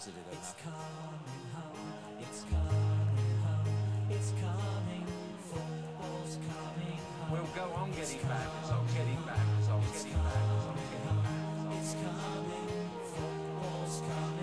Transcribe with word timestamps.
jaded 0.00 0.14
enough 0.14 0.30
positive 0.30 0.32
It's 0.32 0.54
coming 0.64 1.20
home, 1.52 1.76
it's 2.20 2.42
coming 2.48 3.36
home, 3.44 3.66
it's 4.10 4.32
coming, 4.40 5.06
football's 5.44 6.38
coming 6.40 7.00
home. 7.18 7.32
We'll 7.32 7.52
go 7.54 7.64
on 7.74 7.90
getting 7.92 8.22
back 8.22 8.46
results, 8.62 8.94
getting 8.94 9.22
back 9.26 9.44
results, 9.58 10.04
getting 10.04 10.22
back 10.24 10.40
results, 10.56 10.80
getting 10.90 11.20
back. 11.20 11.76
It's 11.76 11.92
coming, 11.92 12.90
football's 13.12 14.00
coming 14.00 14.39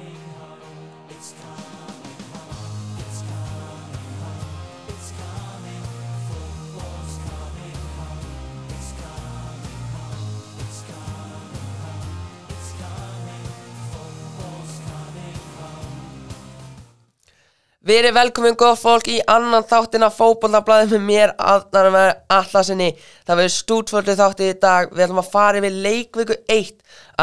Verið 17.87 18.17
velkomin 18.17 18.55
góð 18.59 18.81
fólk 18.81 19.05
í 19.07 19.17
annan 19.31 19.63
þáttin 19.63 20.03
af 20.03 20.17
fótbollablaði 20.17 20.97
með 20.97 21.03
mér 21.07 21.31
aðnara 21.39 21.91
með 21.93 22.09
allasinni 22.35 22.89
Það 22.99 23.39
verður 23.39 23.53
stútföldu 23.53 24.15
þátti 24.19 24.49
í 24.51 24.57
dag. 24.59 24.91
Við 24.91 25.05
ætlum 25.05 25.21
að 25.21 25.29
fara 25.31 25.61
yfir 25.61 25.77
leikviku 25.85 26.35
1 26.51 26.73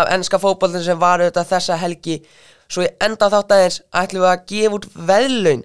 af 0.00 0.12
ennska 0.14 0.40
fótbollin 0.40 0.86
sem 0.86 1.02
var 1.02 1.20
auðvitað 1.20 1.50
þessa 1.50 1.78
helgi. 1.82 2.16
Svo 2.72 2.86
í 2.86 2.90
enda 3.04 3.28
þáttæðins 3.34 3.78
ætlum 4.00 4.24
við 4.24 4.30
að 4.30 4.48
gefa 4.54 4.78
út 4.78 4.88
veðlaun 5.12 5.64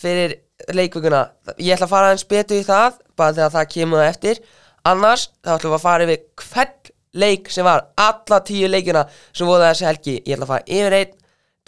fyrir 0.00 0.36
leikvikuna. 0.72 1.22
Ég 1.60 1.76
ætla 1.76 1.90
að 1.90 1.92
fara 1.92 2.08
aðeins 2.08 2.28
betur 2.32 2.62
í 2.62 2.66
það 2.72 3.00
bara 3.20 3.36
þegar 3.36 3.56
það 3.58 3.72
kemur 3.76 4.00
það 4.00 4.12
eftir. 4.14 4.44
Annars 4.88 5.30
þá 5.44 5.56
ætlum 5.58 5.74
við 5.74 5.80
að 5.82 5.88
fara 5.90 6.08
yfir 6.08 6.24
hvern 6.46 6.94
leik 7.18 7.52
sem 7.52 7.68
var 7.68 7.90
alla 8.00 8.44
tíu 8.48 8.72
leikina 8.72 9.04
sem 9.28 9.44
voru 9.44 9.68
þessi 9.68 9.92
helgi. 9.92 10.22
Ég 10.24 10.38
ætla 10.38 10.48
að 10.48 10.54
fara 10.54 10.70
yfir 10.78 11.02
einn, 11.02 11.18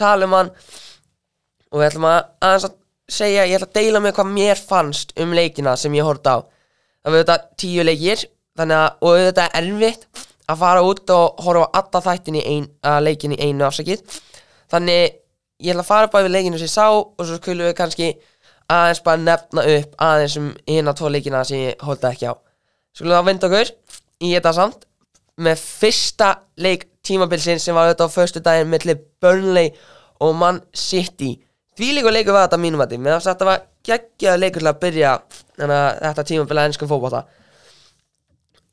tala 0.00 0.24
um 0.24 0.38
hann 0.38 0.54
og 1.70 1.78
við 1.78 1.91
ætlum 1.91 2.06
að 2.10 2.20
aðeins 2.42 2.66
að 2.66 2.79
segja, 3.12 3.47
ég 3.48 3.58
ætla 3.58 3.69
að 3.69 3.78
deila 3.78 4.03
með 4.03 4.16
hvað 4.16 4.33
mér 4.34 4.61
fannst 4.70 5.14
um 5.20 5.33
leikina 5.36 5.77
sem 5.78 5.94
ég 5.97 6.06
horfði 6.06 6.34
á. 6.34 6.39
Það 7.00 7.12
var 7.12 7.19
auðvitað 7.20 7.47
tíu 7.61 7.86
leikir 7.86 8.25
þannig 8.58 8.77
að, 8.77 8.91
og 9.00 9.14
auðvitað 9.14 9.47
er 9.47 9.70
erfitt 9.70 10.27
að 10.50 10.61
fara 10.64 10.83
út 10.84 11.12
og 11.14 11.44
horfa 11.44 11.69
á 11.70 11.75
alla 11.81 12.03
þættin 12.06 12.38
í 12.41 12.44
ein, 12.55 12.69
leikin 13.05 13.36
í 13.36 13.41
einu 13.41 13.66
afsakið. 13.69 14.03
Þannig 14.70 15.00
ég 15.61 15.72
ætla 15.72 15.84
að 15.84 15.91
fara 15.91 16.12
bara 16.12 16.27
við 16.27 16.36
leikinu 16.36 16.61
sem 16.61 16.69
ég 16.69 16.75
sá 16.75 16.86
og 16.91 17.25
svo 17.25 17.38
skulum 17.38 17.69
við 17.69 17.77
kannski 17.78 18.11
aðeins 18.70 19.03
bara 19.06 19.22
nefna 19.25 19.66
upp 19.77 19.97
aðeins 20.06 20.36
um 20.41 20.53
hinn 20.69 20.94
tvo 20.98 21.11
leikina 21.11 21.42
sem 21.47 21.64
ég 21.70 21.84
horfði 21.86 22.11
ekki 22.12 22.31
á. 22.31 22.34
Skulum 22.97 23.14
við 23.14 23.20
að 23.20 23.28
vinda 23.31 23.50
okkur 23.50 23.75
í 24.20 24.33
þetta 24.34 24.55
samt. 24.56 24.86
Með 25.41 25.62
fyrsta 25.62 26.31
leik 26.61 26.88
tímabilsinn 27.06 27.62
sem 27.62 27.75
var 27.75 27.88
auðvitað 27.88 28.12
á 28.12 28.16
föstu 28.16 28.42
daginn 28.44 28.70
milli 28.70 28.97
Burnley 29.22 29.72
og 30.20 30.34
Man 30.36 30.61
City 30.77 31.38
því 31.80 31.90
líka 31.96 32.12
leikur 32.12 32.36
var 32.36 32.46
þetta 32.46 32.60
mínum 32.60 32.84
að 32.84 32.92
því 32.92 33.02
meðan 33.06 33.22
þetta 33.24 33.48
var 33.48 33.66
geggjaður 33.88 34.42
leikur 34.44 34.62
til 34.62 34.70
að 34.70 34.80
byrja 34.84 35.12
þetta 35.56 36.24
tímabil 36.28 36.58
að 36.58 36.66
ennskum 36.68 36.90
fótbolta. 36.90 37.24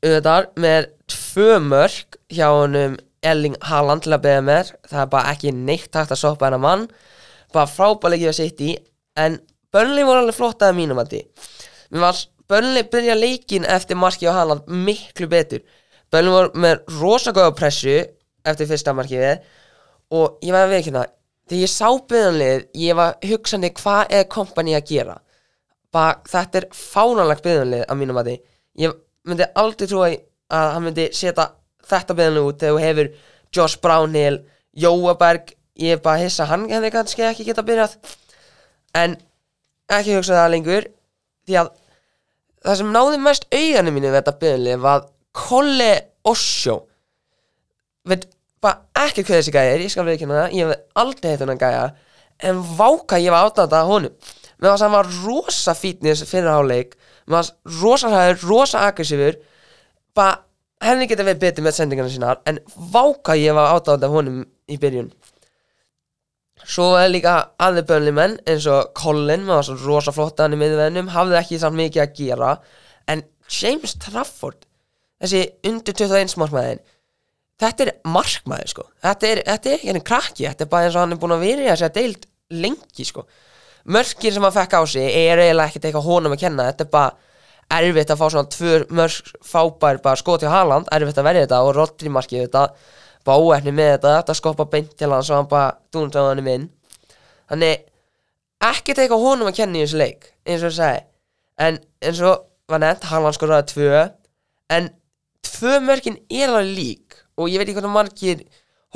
Auðvitað 0.04 0.48
með 0.62 0.88
tvö 1.10 1.58
mörg 1.64 2.18
hjá 2.30 2.46
honum 2.52 2.98
Erling 3.26 3.56
Haaland 3.66 4.04
til 4.04 4.14
að 4.14 4.24
byrja 4.28 4.42
með. 4.46 4.72
Það 4.86 5.00
er 5.02 5.12
bara 5.14 5.32
ekki 5.32 5.54
neitt 5.56 5.96
hægt 5.96 6.12
að 6.14 6.20
soppa 6.20 6.46
hennar 6.46 6.62
mann. 6.62 6.84
Bara 7.54 7.70
frábæleikið 7.72 8.30
að 8.30 8.36
sitt 8.38 8.60
í 8.62 8.74
en 9.18 9.40
Burnley 9.74 10.06
voru 10.06 10.22
alveg 10.22 10.36
flott 10.36 10.62
að 10.64 10.76
mínum 10.78 11.00
að 11.02 11.16
því 11.16 11.22
Burnley 12.48 12.86
byrja 12.88 13.16
leikin 13.18 13.66
eftir 13.68 13.98
marki 14.00 14.28
á 14.28 14.32
Haaland 14.32 14.68
miklu 14.68 15.26
betur. 15.28 15.60
Burnley 16.12 16.32
voru 16.32 16.62
með 16.62 16.94
rosa 17.00 17.34
góða 17.36 17.52
pressu 17.56 17.98
eftir 18.48 18.68
fyrsta 18.70 18.94
markið. 18.96 19.42
Og 20.16 20.38
ég 20.40 20.54
var 20.54 20.64
að 20.64 20.76
veikina 20.78 21.02
þegar 21.48 21.62
ég 21.62 21.72
sá 21.72 21.88
byðanlið 22.12 22.64
ég 22.82 22.98
var 22.98 23.16
hugsandi 23.24 23.72
hvað 23.78 24.14
er 24.18 24.28
kompani 24.30 24.76
að 24.76 24.88
gera. 24.92 25.16
Bara 25.94 26.18
þetta 26.28 26.60
er 26.60 26.68
fánanlegt 26.76 27.46
byðanlið 27.46 27.84
að 27.86 28.00
mínum 28.00 28.20
að 28.20 28.30
því 28.30 28.36
ég 28.84 28.98
myndi 29.28 29.48
aldrei 29.62 29.88
trúa 29.88 30.10
að 30.12 30.72
hann 30.74 30.86
myndi 30.86 31.08
setja 31.16 31.48
þetta 31.88 32.16
byðanlið 32.18 32.48
út 32.50 32.62
þegar 32.62 32.76
þú 32.76 32.84
hefur 32.84 33.10
Josh 33.56 33.80
Brownhill, 33.80 34.42
Jóaberg 34.76 35.54
ég 35.80 35.96
er 35.96 36.02
bara 36.04 36.18
að 36.20 36.26
hissa 36.26 36.48
hann 36.50 36.66
hefði 36.68 36.92
kannski 36.92 37.24
ekki 37.24 37.46
geta 37.48 37.64
byrjað. 37.64 37.96
En 38.98 39.16
ekki 39.88 40.16
hugsa 40.16 40.36
það 40.36 40.52
lengur 40.54 40.88
því 41.48 41.60
að 41.62 41.70
það 42.66 42.80
sem 42.80 42.92
náði 42.92 43.20
mest 43.24 43.46
auðanum 43.54 43.96
mínu 43.96 44.10
við 44.10 44.18
þetta 44.18 44.36
byðanlið 44.42 44.82
var 44.84 45.06
Kolle 45.38 45.92
Osho 46.28 46.80
veit 48.08 48.26
bara 48.64 49.06
ekki 49.06 49.24
hvað 49.24 49.40
þessi 49.40 49.54
gæja 49.54 49.74
er, 49.74 49.84
ég 49.84 49.92
skal 49.92 50.06
veikina 50.08 50.42
það. 50.42 50.56
Ég 50.56 50.68
hef 50.70 51.02
aldrei 51.02 51.32
heitt 51.32 51.44
hennan 51.44 51.60
gæja. 51.60 51.84
En 52.48 52.60
váka 52.78 53.18
ég 53.18 53.34
var 53.34 53.48
átnátt 53.48 53.74
að 53.74 53.90
honum. 53.92 54.34
Mér 54.58 54.72
var 54.72 54.80
sem 54.80 54.94
var 54.94 55.08
rosa 55.24 55.74
fítnis 55.78 56.24
fyrir 56.26 56.50
háleik 56.50 56.96
mér 57.28 57.36
var 57.36 57.48
rosa 57.80 58.10
hæður, 58.10 58.44
rosa 58.48 58.84
aggressífur. 58.88 59.38
Bara 60.16 60.42
henni 60.82 61.08
geta 61.10 61.26
verið 61.26 61.42
betið 61.42 61.66
með 61.66 61.76
sendingarna 61.76 62.12
sínar 62.12 62.42
en 62.46 62.60
váka 62.92 63.36
ég 63.38 63.54
var 63.54 63.74
átnátt 63.76 64.06
af 64.06 64.14
honum 64.14 64.44
í 64.68 64.78
byrjun. 64.80 65.10
Svo 66.68 66.92
er 66.98 67.10
líka 67.12 67.34
aðri 67.62 67.84
bönlimenn 67.86 68.38
eins 68.48 68.66
og 68.68 68.92
Colin, 68.98 69.46
mér 69.46 69.60
var 69.60 69.68
svo 69.68 69.78
rosa 69.84 70.14
flott 70.14 70.38
að 70.38 70.48
hann 70.48 70.58
í 70.58 70.62
miðvennum, 70.62 71.12
hafði 71.14 71.38
ekki 71.38 71.60
samt 71.62 71.78
mikið 71.78 72.04
að 72.04 72.16
gera. 72.18 72.54
En 73.08 73.22
James 73.48 73.94
Trafford 74.02 74.66
þessi 75.22 75.44
undir 75.66 75.96
21 75.96 76.34
smásmaðin 76.34 76.82
þetta 77.58 77.84
er 77.84 77.92
markmaður 78.06 78.72
sko. 78.72 78.86
Þetta 79.04 79.28
er, 79.28 79.42
þetta 79.46 79.70
er 79.70 79.76
ekki 79.78 79.90
henni 79.90 80.04
krakki 80.06 80.46
þetta 80.46 80.64
er 80.64 80.72
bara 80.72 80.88
eins 80.88 80.96
og 80.96 81.04
hann 81.04 81.14
er 81.16 81.22
búin 81.22 81.36
að 81.36 81.46
þessi 81.62 81.88
að 81.88 81.96
deild 81.98 82.28
lengi 82.64 83.06
sko. 83.06 83.24
Mörkir 83.88 84.34
sem 84.34 84.44
hann 84.44 84.54
fekk 84.54 84.76
á 84.78 84.82
sig 84.90 85.08
er 85.08 85.40
eiginlega 85.40 85.70
ekkert 85.70 85.88
eitthvað 85.88 86.08
honum 86.08 86.34
að 86.36 86.42
kenna. 86.44 86.68
Þetta 86.70 86.84
er 86.86 86.92
bara 86.92 87.78
erfitt 87.78 88.12
að 88.12 88.20
fá 88.20 88.26
svona 88.32 88.52
tvör 88.52 88.86
mörk 88.96 89.34
fábær 89.44 90.00
bara 90.04 90.20
skot 90.20 90.44
hjá 90.44 90.52
Haaland 90.52 90.88
erfitt 90.92 91.20
að 91.20 91.28
verja 91.28 91.44
þetta 91.44 91.60
og 91.64 91.74
Rodri 91.76 92.12
markið 92.12 92.46
þetta 92.46 92.64
bara 93.28 93.44
óefni 93.44 93.74
með 93.76 93.90
þetta 93.96 94.14
þetta 94.16 94.36
skoppa 94.38 94.66
beint 94.72 94.94
til 94.96 95.10
hann 95.12 95.24
svo 95.26 95.36
hann 95.36 95.50
bara 95.50 95.74
dúnst 95.92 96.16
á 96.16 96.22
hann 96.24 96.44
inn. 96.44 96.68
Þannig 97.48 97.84
ekkert 98.68 99.02
eitthvað 99.02 99.24
honum 99.24 99.50
að 99.50 99.58
kenna 99.60 99.80
í 99.80 99.84
þessu 99.84 100.00
leik 100.00 100.30
eins 100.44 100.64
og 100.64 100.70
ég 100.70 100.78
segi 100.78 101.04
en 101.64 101.80
eins 102.04 102.22
og 102.24 102.46
var 102.70 102.82
nefnt 102.82 103.08
Haaland 103.10 103.36
skoraði 103.36 103.68
tvö 103.72 104.04
en 104.74 104.90
tvö 105.46 105.78
mörkin 105.84 106.18
er 106.28 106.50
alveg 106.50 106.72
lík 106.76 107.07
og 107.38 107.50
ég 107.50 107.60
veit 107.60 107.68
ekki 107.68 107.78
hvernig 107.78 107.94
margir 107.94 108.44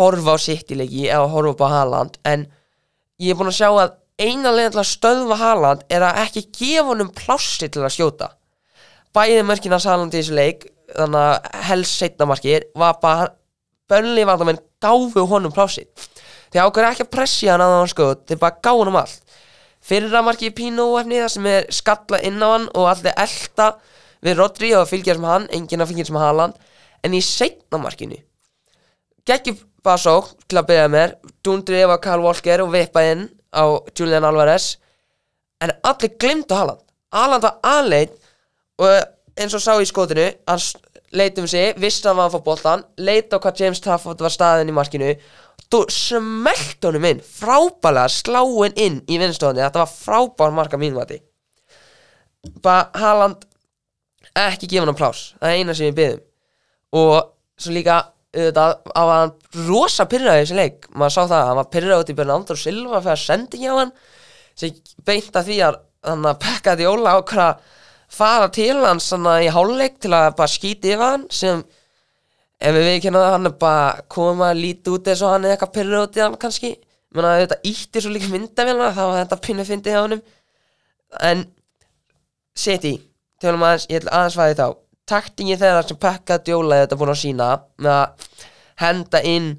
horfa 0.00 0.36
á 0.36 0.38
sitt 0.40 0.72
í 0.72 0.78
leiki 0.78 1.06
eða 1.08 1.30
horfa 1.32 1.54
upp 1.54 1.64
á 1.64 1.68
Haaland 1.76 2.18
en 2.28 2.46
ég 3.22 3.32
er 3.32 3.38
búin 3.38 3.52
að 3.52 3.58
sjá 3.60 3.68
að 3.70 3.98
eina 4.22 4.52
leiðin 4.52 4.74
til 4.74 4.82
að 4.82 4.90
stöðva 4.90 5.38
Haaland 5.40 5.84
er 5.92 6.06
að 6.06 6.22
ekki 6.24 6.46
gefa 6.58 6.86
honum 6.90 7.12
plássi 7.16 7.68
til 7.68 7.82
að 7.82 7.94
skjóta. 7.96 8.30
Bæði 9.12 9.44
mörkin 9.46 9.76
að 9.76 9.88
Haaland 9.90 10.14
í 10.14 10.20
þessu 10.20 10.36
leik 10.36 10.66
þannig 10.92 11.22
að 11.22 11.62
helst 11.68 12.00
setna 12.00 12.28
markir 12.28 12.66
var 12.78 12.98
bara 13.02 13.30
bönli 13.90 14.24
vandamenn 14.28 14.60
gáfu 14.82 15.26
honum 15.28 15.52
plássi 15.54 15.86
þeir 16.52 16.66
ákveður 16.66 16.88
ekki 16.90 17.06
að 17.06 17.12
pressja 17.16 17.54
hann 17.54 17.64
að 17.64 17.78
hann 17.78 17.92
skjót 17.92 18.26
þeir 18.28 18.40
bara 18.42 18.58
gáðu 18.64 18.82
honum 18.84 19.00
allt. 19.02 19.38
Fyrra 19.82 20.20
markið 20.22 20.52
Pino 20.54 20.84
efni 21.00 21.18
það 21.18 21.32
sem 21.34 21.48
er 21.50 21.64
skalla 21.74 22.20
inn 22.22 22.42
á 22.44 22.48
hann 22.52 22.68
og 22.70 22.90
allir 22.92 23.16
elda 23.18 23.72
við 24.22 24.36
Rodri 24.38 24.74
og 24.78 24.86
fylgjast 24.90 25.22
með 25.22 25.32
hann 25.32 25.48
enginn 25.56 25.82
að 25.82 25.90
fylgjast 25.90 26.14
með 26.14 26.26
Haaland. 26.26 26.60
En 27.02 27.16
í 27.18 27.22
setna 27.24 27.80
markinu 27.82 28.20
geggjum 29.28 29.58
svo 29.98 30.16
til 30.48 30.58
að 30.60 30.66
byrja 30.70 30.88
með 30.92 31.14
dundri 31.44 31.80
yfir 31.82 32.00
Karl 32.04 32.22
Walker 32.24 32.62
og 32.64 32.70
vippa 32.74 33.02
inn 33.12 33.24
á 33.54 33.64
Julian 33.98 34.24
Alvarez. 34.24 34.76
En 35.62 35.72
allir 35.86 36.12
glimtu 36.18 36.54
Haaland. 36.54 36.80
Haaland 37.12 37.42
var 37.42 37.58
aðleit 37.66 38.14
og 38.78 38.94
eins 39.38 39.54
og 39.54 39.62
sá 39.62 39.74
í 39.82 39.86
skotinu 39.88 40.28
hann 40.48 40.58
s- 40.58 40.76
leit 41.12 41.38
um 41.38 41.46
sig, 41.46 41.74
vissi 41.76 42.02
að 42.06 42.08
hann 42.12 42.16
var 42.22 42.30
að 42.30 42.36
fá 42.38 42.44
boltan 42.44 42.84
leit 42.96 43.32
á 43.34 43.36
hvað 43.38 43.60
James 43.60 43.80
Trafford 43.84 44.20
var 44.24 44.30
staðin 44.32 44.70
í 44.70 44.76
markinu. 44.76 45.10
Þú 45.72 45.82
smelt 45.92 46.84
honum 46.84 47.04
inn 47.10 47.20
frábælega 47.24 48.08
sláin 48.12 48.74
inn 48.76 49.00
í 49.08 49.18
vinstóðinni 49.20 49.62
þetta 49.64 49.82
var 49.84 49.92
frábær 49.92 50.52
marka 50.52 50.76
því 50.78 51.20
bara 52.62 52.90
Haaland 52.98 53.44
ekki 54.36 54.68
gefa 54.68 54.86
hann 54.88 54.98
plás 54.98 55.20
það 55.38 55.48
er 55.52 55.60
eina 55.60 55.74
sem 55.78 55.86
við 55.90 55.98
byggðum 55.98 56.22
og 56.98 57.30
svo 57.62 57.72
líka 57.76 57.96
auðvitað 58.32 58.74
á 58.96 59.02
að 59.02 59.12
hann 59.12 59.32
rosa 59.68 60.06
pyrraði 60.08 60.40
í 60.40 60.44
þessi 60.46 60.56
leik. 60.58 60.88
Maður 60.96 61.14
sá 61.14 61.22
það, 61.22 61.46
hann 61.48 61.58
var 61.60 61.70
pyrraði 61.72 62.04
út 62.04 62.12
í 62.12 62.16
Bernardo 62.18 62.56
Silva 62.56 63.00
fyrir 63.02 63.14
að 63.14 63.22
sendi 63.26 63.60
hjá 63.60 63.72
hann 63.76 63.92
sem 64.58 64.74
beint 65.06 65.36
að 65.36 65.48
því 65.48 65.58
að 65.66 65.78
hann 66.08 66.26
að 66.28 66.40
pekka 66.42 66.76
því 66.78 66.88
óla 66.90 67.14
ákvæða 67.18 67.46
að 67.50 67.78
fara 68.12 68.48
til 68.52 68.80
hans 68.82 69.08
svona 69.08 69.38
í 69.44 69.50
hálfleik 69.52 70.00
til 70.02 70.12
að 70.16 70.34
bara 70.40 70.52
skýti 70.52 70.92
yfir 70.92 71.04
hann 71.04 71.26
sem 71.32 71.62
ef 72.62 72.74
við 72.76 72.88
viðkynna 72.88 73.22
það 73.22 73.34
hann 73.36 73.48
er 73.48 73.56
bara 73.62 74.04
koma 74.12 74.50
að 74.50 74.62
líti 74.64 74.92
út 74.92 75.08
eins 75.08 75.22
og 75.24 75.32
hann 75.32 75.46
er 75.46 75.54
eitthvað 75.54 75.74
pyrraði 75.76 76.08
út 76.08 76.18
í 76.18 76.24
hann 76.24 76.38
kannski. 76.40 76.74
Menna 77.12 77.34
þetta 77.42 77.60
ítti 77.68 78.00
svo 78.00 78.12
líka 78.12 78.30
myndavélina 78.32 78.92
þá 78.96 79.02
var 79.02 79.18
þetta 79.22 79.40
pinnu 79.44 79.66
fyndið 79.68 79.96
hjá 79.96 80.00
honum. 80.00 80.22
En 81.20 81.44
City, 82.56 82.94
tölum 83.40 83.64
aðeins, 83.64 83.88
ég 83.92 84.00
ætla 84.00 84.16
aðeins 84.16 84.72
taktingi 85.08 85.58
þeirra 85.60 85.82
sem 85.86 85.98
pekka 86.00 86.38
djóla 86.44 86.82
þetta 86.82 86.98
búin 87.00 87.12
að 87.12 87.20
sína 87.22 87.50
að 87.82 88.38
henda 88.82 89.22
inn 89.28 89.50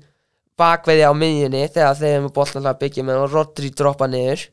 bakveiði 0.60 1.06
á 1.10 1.14
miðjunni 1.18 1.68
þegar 1.74 2.00
þeir 2.00 2.12
eru 2.14 2.26
með 2.26 2.34
boltan 2.38 2.70
að 2.70 2.80
byggja 2.84 3.06
með 3.08 3.22
og 3.24 3.34
Rodri 3.34 3.72
droppa 3.74 4.08
niður. 4.10 4.48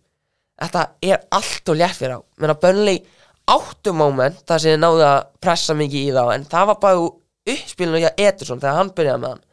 Þetta 0.60 0.84
er 1.06 1.24
allt 1.36 1.72
og 1.72 1.80
létt 1.80 1.96
fyrir 1.96 2.18
á. 2.18 2.20
Menn 2.40 2.52
að 2.52 2.62
Burnley 2.64 3.02
áttu 3.50 3.94
moment 3.96 4.42
þar 4.46 4.62
sem 4.62 4.74
þeir 4.74 4.82
náðu 4.82 5.04
að 5.06 5.18
pressa 5.42 5.76
mikið 5.76 6.06
í 6.10 6.14
þá 6.14 6.22
en 6.34 6.46
það 6.50 6.70
var 6.70 6.80
bara 6.84 7.08
uppspilinu 7.50 8.02
hjá 8.04 8.10
Ederson 8.14 8.60
þegar 8.62 8.78
hann 8.78 8.94
byrjaði 8.96 9.22
með 9.22 9.34
hann. 9.34 9.44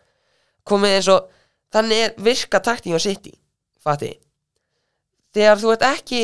Komið 0.68 0.95
eins 0.98 1.12
og 1.13 1.30
þannig 1.74 2.04
er 2.04 2.18
virka 2.28 2.62
takting 2.63 2.95
á 2.95 3.01
City 3.01 3.34
fatti 3.84 4.12
þegar 5.36 5.62
þú 5.62 5.74
ert 5.75 5.86
ekki 5.88 6.22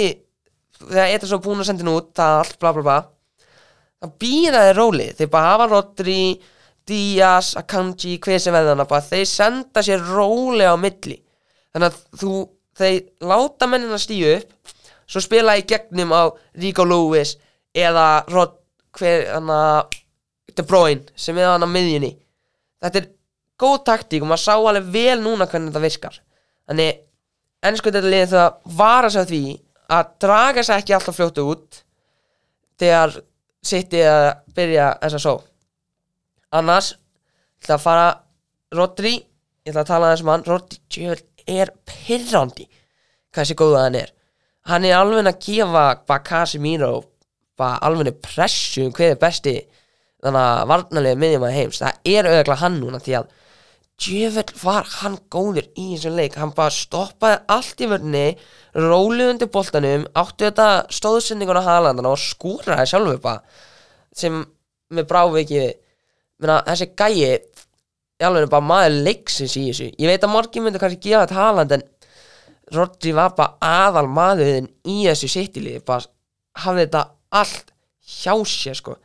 þegar 0.83 1.15
Ederson 1.15 1.43
búin 1.43 1.63
að 1.63 1.69
senda 1.69 1.85
hann 1.85 1.95
út 1.95 2.11
það 2.17 2.39
allt 2.41 2.59
bla 2.61 2.73
bla 2.75 2.85
bla 2.85 2.97
býra 4.19 4.65
þeir 4.67 4.79
róli. 4.79 5.07
Þeir 5.17 5.31
bara 5.31 5.53
hafa 5.53 5.69
Rodri 5.71 6.17
Díaz, 6.87 7.53
Akanji, 7.59 8.17
hver 8.19 8.41
sem 8.43 8.55
veðan 8.55 8.83
þeir 8.83 9.27
senda 9.29 9.83
sér 9.85 10.03
róli 10.03 10.67
á 10.67 10.75
milli. 10.75 11.19
Þannig 11.73 11.89
að 11.89 12.19
þú 12.19 12.33
þeir 12.77 12.99
láta 13.29 13.69
mennina 13.69 13.99
stíu 14.01 14.35
upp 14.37 14.73
svo 15.09 15.21
spila 15.23 15.55
í 15.59 15.65
gegnum 15.67 16.13
á 16.15 16.31
Rico 16.59 16.85
Lewis 16.87 17.35
eða 17.73 18.23
Rod, 18.31 18.55
hver 18.97 19.27
hana 19.35 19.59
De 20.53 20.63
Bruyne 20.67 21.09
sem 21.15 21.37
er 21.37 21.49
hann 21.49 21.65
á 21.65 21.69
miðjunni. 21.69 22.11
Þetta 22.83 22.99
er 22.99 23.09
góð 23.59 23.77
taktík 23.87 24.23
og 24.23 24.29
maður 24.29 24.43
sá 24.43 24.53
alveg 24.57 24.89
vel 24.93 25.19
núna 25.23 25.47
hvernig 25.49 25.71
þetta 25.71 25.83
virkar. 25.83 26.19
Þannig 26.69 26.99
ennsku 27.63 27.93
þetta 27.93 28.11
liðið 28.11 28.35
það 28.35 28.75
vara 28.81 29.09
á 29.09 29.23
því 29.23 29.43
að 29.93 30.11
draga 30.25 30.63
sér 30.65 30.81
ekki 30.81 30.95
alltaf 30.97 31.17
fljótu 31.17 31.45
út 31.53 31.79
þegar 32.81 33.17
sitti 33.63 34.01
að 34.07 34.25
byrja 34.55 34.89
þess 35.01 35.17
að 35.19 35.23
só 35.23 35.33
annars 36.53 36.93
ég 36.93 37.65
ætla 37.65 37.77
að 37.77 37.85
fara 37.85 38.07
Rodri, 38.73 39.13
ég 39.63 39.71
ætla 39.71 39.83
að 39.83 39.89
tala 39.91 40.09
aðeins 40.09 40.23
um 40.23 40.31
hann. 40.33 40.45
Rodri 40.49 41.07
er 41.47 41.71
pirrandi 41.87 42.65
hvað 42.67 43.39
þessi 43.43 43.57
góða 43.57 43.83
hann 43.85 43.97
er. 43.99 44.11
Hann 44.69 44.85
er 44.87 44.97
alveg 44.97 45.27
að 45.27 45.41
gefa 45.43 45.85
bara 46.07 46.25
Casemiro 46.25 46.93
alveg 47.63 48.17
pressu 48.23 48.87
um 48.87 48.93
hver 48.95 49.13
er 49.13 49.21
besti 49.21 49.55
þannig 50.23 50.39
að 50.41 50.67
varnarlega 50.71 51.19
miðjum 51.19 51.45
að 51.47 51.55
heims 51.57 51.81
það 51.83 52.11
er 52.13 52.29
auðvitað 52.29 52.61
hann 52.63 52.77
núna 52.79 52.99
því 53.03 53.15
að 53.19 53.31
djöfell 54.01 54.49
var 54.63 54.87
hann 54.99 55.19
góður 55.31 55.67
í 55.77 55.93
þessum 55.93 56.17
leik. 56.17 56.37
Hann 56.39 56.55
bara 56.55 56.73
stoppaði 56.73 57.41
allt 57.53 57.83
í 57.83 57.89
vörni 57.91 58.25
róli 58.73 59.29
undir 59.29 59.51
boltanum 59.53 60.07
áttu 60.17 60.47
þetta 60.47 60.69
stóðsendingun 60.93 61.61
á 61.61 61.67
Haalandana 61.67 62.13
og 62.15 62.21
skúraði 62.21 62.89
sjálfur 62.89 63.21
bara 63.23 63.43
sem 64.13 64.43
með 64.93 65.09
Meina, 66.43 66.59
þessi 66.67 66.89
gæi 66.97 67.23
í 67.23 68.25
alveg 68.25 68.49
bara 68.51 68.65
maður 68.65 68.97
leiksins 69.05 69.53
í 69.55 69.67
þessu. 69.69 69.89
Ég 70.01 70.09
veit 70.11 70.25
að 70.25 70.33
margir 70.33 70.63
myndi 70.63 70.81
kannski 70.81 71.09
gefa 71.09 71.23
þetta 71.23 71.37
Haaland 71.39 71.75
en 71.77 71.85
Rodri 72.73 73.13
var 73.15 73.35
bara 73.37 73.57
aðal 73.85 74.09
maðurinn 74.11 74.69
í 74.89 75.03
þessu 75.05 75.29
sittilið 75.31 75.83
bara 75.87 76.09
hafði 76.63 76.85
þetta 76.85 77.03
allt 77.39 77.73
hjá 78.03 78.33
sér 78.49 78.79
sko. 78.79 78.97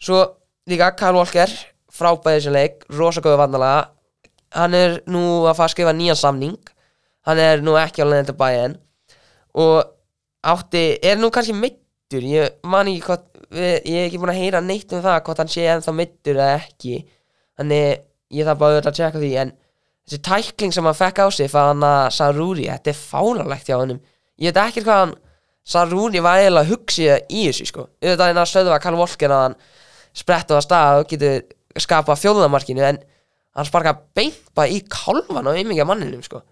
Svo 0.00 0.22
líka 0.70 0.92
Karl 0.96 1.18
Walker 1.18 1.52
frábæði 1.94 2.40
þessi 2.40 2.54
leik, 2.54 2.86
rosagóðu 2.90 3.40
vandalega 3.40 3.93
hann 4.54 4.76
er 4.78 4.96
nú 5.10 5.24
að 5.44 5.56
fara 5.58 5.68
að 5.68 5.74
skrifa 5.74 5.94
nýjan 5.96 6.20
samning. 6.20 6.56
Hann 7.26 7.40
er 7.40 7.62
nú 7.64 7.76
ekki 7.80 8.04
á 8.04 8.06
leiðin 8.06 8.30
til 8.30 8.36
bæinn 8.38 8.78
og 9.54 9.84
átti, 10.44 10.82
er 10.98 11.20
nú 11.20 11.30
kannski 11.32 11.54
meittur 11.56 12.24
ég 12.26 12.56
man 12.66 12.90
ekki 12.90 13.04
hvort 13.06 13.28
ég 13.54 13.84
hef 13.86 14.08
ekki 14.08 14.18
búin 14.18 14.32
að 14.32 14.40
heyra 14.42 14.60
neitt 14.64 14.92
um 14.92 15.02
það 15.04 15.20
hvort 15.26 15.40
hann 15.40 15.52
sé 15.52 15.66
ennþá 15.70 15.94
meittur 15.94 16.40
eða 16.40 16.56
ekki. 16.58 17.04
Þannig 17.58 18.02
ég 18.34 18.48
þarf 18.48 18.60
bara 18.60 18.74
auðvitað 18.74 18.90
að 18.90 18.98
tjekka 18.98 19.22
því. 19.22 19.30
En 19.42 19.52
þessi 20.04 20.20
tækling 20.28 20.74
sem 20.74 20.88
hann 20.90 20.98
fekk 20.98 21.22
á 21.22 21.26
sig 21.30 21.52
fyrir 21.52 21.70
hann 21.70 21.86
að 21.86 22.02
Sarúri, 22.18 22.66
þetta 22.68 22.92
er 22.92 22.98
fáralegt 22.98 23.70
hjá 23.70 23.78
hann 23.78 23.94
ég 23.94 24.50
veit 24.50 24.60
ekki 24.64 24.84
hvað 24.84 25.00
hann 25.04 25.14
Sarúri 25.64 26.20
var 26.20 26.42
eiginlega 26.42 26.66
að 26.66 26.72
hugsa 26.74 27.18
í 27.30 27.46
þessu 27.46 27.70
sko. 27.70 27.86
Auðvitað 28.02 28.32
en 28.32 28.40
að 28.42 28.50
stöðu 28.50 28.74
að 28.74 28.82
Karl 28.84 28.98
Volker 29.00 29.32
að 29.32 29.44
hann 29.46 29.54
spretta 30.14 30.58
á 30.58 30.66
stað 30.66 30.98
og 31.00 31.06
getur 31.08 31.38
skapa 31.80 32.16
fjóðamarkinu 32.20 32.84
en 32.84 33.00
hann 33.54 33.68
sparka 33.68 33.94
beint 34.16 34.50
bara 34.54 34.68
í 34.72 34.80
kálvan 34.90 35.46
og 35.50 35.58
ymmingja 35.60 35.86
manninum 35.86 36.22
sko. 36.26 36.42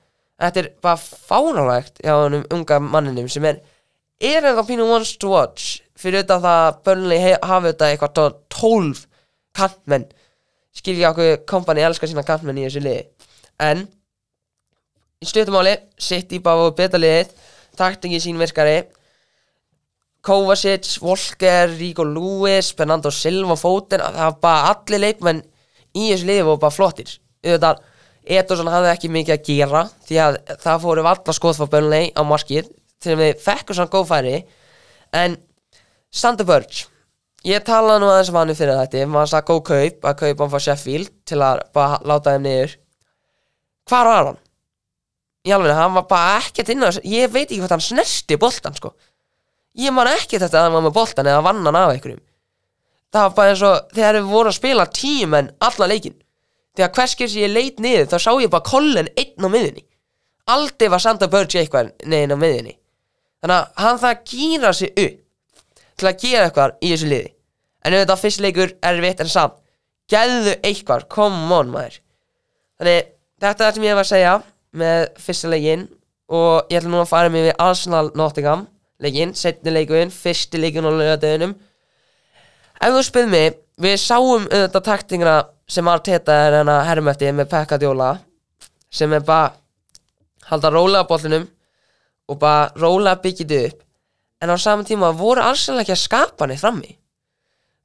Þetta 0.43 0.63
er 0.63 0.69
bara 0.83 0.99
fáralegt 0.99 2.01
hjá 2.03 2.15
hann 2.25 2.43
unga 2.55 2.79
manninum 2.83 3.29
sem 3.31 3.45
er 3.51 3.61
er 4.23 4.43
ennþá 4.47 4.65
pínu 4.69 4.87
once 4.87 5.17
to 5.19 5.33
watch 5.33 5.81
fyrir 5.99 6.23
utan 6.25 6.43
það 6.43 6.61
að 6.67 6.79
Burnley 6.87 7.19
hafi 7.43 7.73
þetta 7.73 7.89
eitthvað 7.91 8.15
tó- 8.17 8.39
12 8.63 9.07
kantmenn. 9.55 10.07
Skilja 10.73 11.11
okkur 11.13 11.43
kompani 11.47 11.83
elskar 11.85 12.09
sína 12.09 12.25
kantmenn 12.27 12.59
í 12.59 12.65
þessu 12.67 12.83
liði. 12.83 13.05
En 13.61 13.85
í 15.23 15.27
stuttumáli 15.29 15.77
sitt 15.99 16.33
í 16.33 16.41
bara 16.43 16.71
beta 16.71 16.99
liðið 16.99 17.35
taktingi 17.77 18.21
sín 18.21 18.39
virkari. 18.41 18.85
Kovacic, 20.23 20.87
Volker, 21.03 21.69
Rico 21.79 22.05
Lewis 22.07 22.73
Bernardo 22.79 23.11
Silva, 23.11 23.57
Foden 23.59 24.01
það 24.01 24.19
var 24.21 24.37
bara 24.41 24.75
allir 24.75 25.01
leikmenn 25.03 25.43
í 25.97 26.11
þessu 26.11 26.29
liði 26.29 26.47
voru 26.49 26.63
bara 26.63 26.75
flottir. 26.75 27.17
Auðvitað, 27.43 27.83
Ederson 28.23 28.71
hafði 28.71 28.93
ekki 28.93 29.11
mikið 29.11 29.35
að 29.35 29.49
gera 29.49 29.83
því 30.07 30.21
að 30.23 30.39
það 30.63 30.85
fóru 30.85 31.07
valla 31.07 31.35
skoð 31.37 31.59
frá 31.59 31.71
Burnley 31.73 32.13
á 32.15 32.23
markið 32.27 32.71
til 33.03 33.17
við 33.19 33.43
fekkum 33.43 33.79
svona 33.79 33.93
góð 33.93 34.07
færi. 34.13 34.37
En 35.13 35.37
Sander 36.13 36.47
Burge 36.47 36.87
ég 37.49 37.65
talaði 37.67 38.05
nú 38.05 38.13
aðeins 38.13 38.31
um 38.31 38.39
hann 38.39 38.55
fyrir 38.55 38.79
þetta 38.79 39.09
maður 39.11 39.33
sagði 39.33 39.51
góð 39.51 39.63
kaup 39.73 40.07
að 40.07 40.21
kaupa 40.23 40.45
hann 40.45 40.55
frá 40.55 40.65
Sheffield 40.69 41.13
til 41.27 41.41
að 41.43 41.67
bara 41.75 41.99
láta 42.07 42.37
þeim 42.37 42.47
niður. 42.47 42.79
Hvar 43.91 44.07
var 44.07 44.31
hann? 44.31 44.43
í 45.43 45.51
alveg, 45.51 45.75
hann 45.75 45.97
var 45.97 46.07
bara 46.11 46.37
ekkert 46.39 46.71
inn 46.71 46.85
á 46.87 46.91
ég 47.03 47.31
veit 47.33 47.49
ekki 47.49 47.59
hvort 47.63 47.75
hann 47.75 47.83
snerti 47.83 48.39
boltan 48.39 48.77
sko. 48.79 48.93
Ég 49.79 49.95
man 49.95 50.11
ekki 50.11 50.39
þetta 50.39 50.61
að 50.61 50.69
hann 50.69 50.77
var 50.77 50.85
með 50.87 50.95
boltan 50.99 51.31
eða 51.31 51.43
vann 51.49 51.65
hann 51.67 51.79
af 51.79 51.95
einhverjum 51.95 52.23
það 53.13 53.25
var 53.29 53.35
bara 53.39 53.55
eins 53.55 53.65
og 53.69 53.95
þegar 53.95 54.19
við 54.19 54.29
vorum 54.33 54.53
að 54.53 54.59
spila 54.59 54.91
tímen 54.99 55.51
allan 55.61 55.93
leikin 55.93 56.19
þegar 56.77 56.95
hverskir 56.99 57.33
sem 57.33 57.45
ég 57.45 57.53
leit 57.53 57.83
niður 57.83 58.13
þá 58.13 58.19
sá 58.19 58.31
ég 58.41 58.53
bara 58.53 58.69
Colin 58.69 59.11
einn 59.17 59.47
á 59.47 59.49
miðinni 59.53 59.85
aldrei 60.53 60.89
var 60.93 61.03
Sander 61.05 61.31
Burge 61.33 61.61
eitthvað 61.61 61.93
neginn 62.05 62.35
á 62.35 62.39
miðinni 62.39 62.79
þannig 63.43 63.59
að 63.59 63.85
hann 63.85 64.01
það 64.03 64.15
að 64.15 64.25
gýra 64.33 64.73
sig 64.77 64.95
upp 64.97 65.21
til 66.03 66.11
að 66.11 66.23
gera 66.23 66.49
eitthvað 66.49 66.77
í 66.81 66.93
þessu 66.93 67.11
liði. 67.11 67.33
En 67.83 67.97
auðvitað 67.97 68.23
fyrst 68.23 68.43
leikur 68.43 68.75
erfitt 68.89 69.23
en 69.23 69.31
samt. 69.31 69.59
Gæðu 70.11 70.55
eitthvað, 70.67 71.07
come 71.11 71.57
on 71.57 71.73
maður. 71.73 71.99
Þannig 72.79 73.11
þetta 73.43 73.53
er 73.53 73.59
það 73.63 73.75
sem 73.77 73.87
ég 73.87 73.97
var 73.97 74.07
að 74.07 74.13
segja 74.13 74.35
með 74.83 75.03
fyrsta 75.23 75.51
leikin 75.53 75.89
og 76.33 76.73
ég 76.73 76.81
ætla 76.81 76.93
nú 76.93 77.03
að 77.03 77.11
fara 77.11 77.33
mig 77.33 77.47
við 77.49 77.59
Arsenal 77.63 78.07
Nottingham 78.19 78.67
leikin, 79.03 79.35
setni 79.35 79.75
leikurinn, 79.75 80.13
fyrsti 80.15 80.61
leikin 80.63 80.87
á 80.87 80.91
lögadeginum 80.91 81.57
ef 82.83 82.95
þú 82.95 83.03
spyrir 83.07 83.31
mig, 83.33 83.59
við 83.83 83.99
sáum 84.03 84.47
auðvitað 84.49 84.87
taktingina 84.89 85.37
sem 85.71 85.89
Arteta 85.89 86.37
er 86.47 86.59
hann 86.59 86.71
að 86.71 86.87
herrum 86.89 87.11
eftir 87.13 87.37
með 87.37 87.51
Pekka 87.53 87.79
Djóla 87.81 88.15
sem 88.93 89.13
er 89.17 89.23
bara 89.25 89.53
halda 90.51 90.73
rólega 90.73 91.09
bollinum 91.09 91.47
og 92.29 92.41
bara 92.41 92.73
rólega 92.77 93.21
byggjit 93.23 93.55
upp. 93.59 93.79
En 94.43 94.51
á 94.51 94.57
saman 94.59 94.87
tíma 94.89 95.13
voru 95.15 95.41
Arsenal 95.45 95.83
ekki 95.83 95.95
að 95.95 96.03
skapa 96.03 96.49
neitt 96.51 96.61
frammi. 96.61 96.97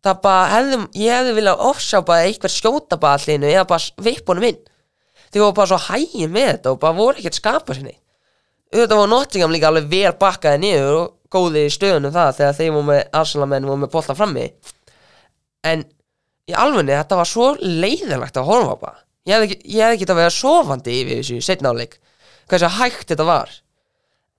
Það 0.03 0.19
bara 0.23 0.49
hefðum, 0.55 0.89
ég 0.97 1.13
hefði 1.13 1.37
viljað 1.37 1.63
ofsjá 1.69 2.01
bara 2.05 2.25
eitthvað 2.25 2.53
skjóta 2.53 2.97
bara 3.01 3.21
allinu 3.21 3.49
eða 3.49 3.67
bara 3.69 4.03
vipp 4.03 4.29
honum 4.29 4.49
inn. 4.49 4.59
Þið 5.31 5.43
voru 5.43 5.57
bara 5.59 5.71
svo 5.71 5.79
hægir 5.91 6.33
með 6.33 6.51
þetta 6.51 6.73
og 6.73 6.81
bara 6.81 6.97
voru 6.97 7.21
ekkert 7.21 7.37
skapa 7.37 7.77
sinni 7.77 7.97
auðvitað 8.73 8.99
var 8.99 9.11
Nottingham 9.11 9.53
líka 9.53 9.69
alveg 9.69 9.87
vel 9.91 10.13
bakkaði 10.19 10.59
niður 10.63 10.97
og 10.97 11.13
góði 11.31 11.65
í 11.67 11.71
stöðunum 11.71 12.13
það 12.15 12.33
þegar 12.39 12.57
þeir 12.57 12.73
voru 12.75 12.87
með 12.89 13.01
Arsenal 13.19 13.47
menn 13.51 13.67
voru 13.67 13.81
með 13.83 13.93
bolta 13.93 14.15
frammi 14.17 14.47
en 15.65 15.83
í 16.47 16.55
alvegni 16.55 16.95
þetta 16.95 17.19
var 17.19 17.29
svo 17.29 17.51
leiðilegt 17.61 18.39
að 18.39 18.49
horfa 18.49 18.75
á 18.75 18.83
bara. 18.83 18.99
Ég 19.27 19.35
hefði 19.35 19.57
hefði 19.77 19.97
ekki 19.97 20.09
að 20.11 20.19
vera 20.21 20.33
sofandi 20.33 20.97
yfir 21.01 21.21
þessu 21.21 21.39
setnáleik 21.43 21.97
hversu 22.47 22.71
hægt 22.77 23.11
þetta 23.11 23.27
var. 23.27 23.51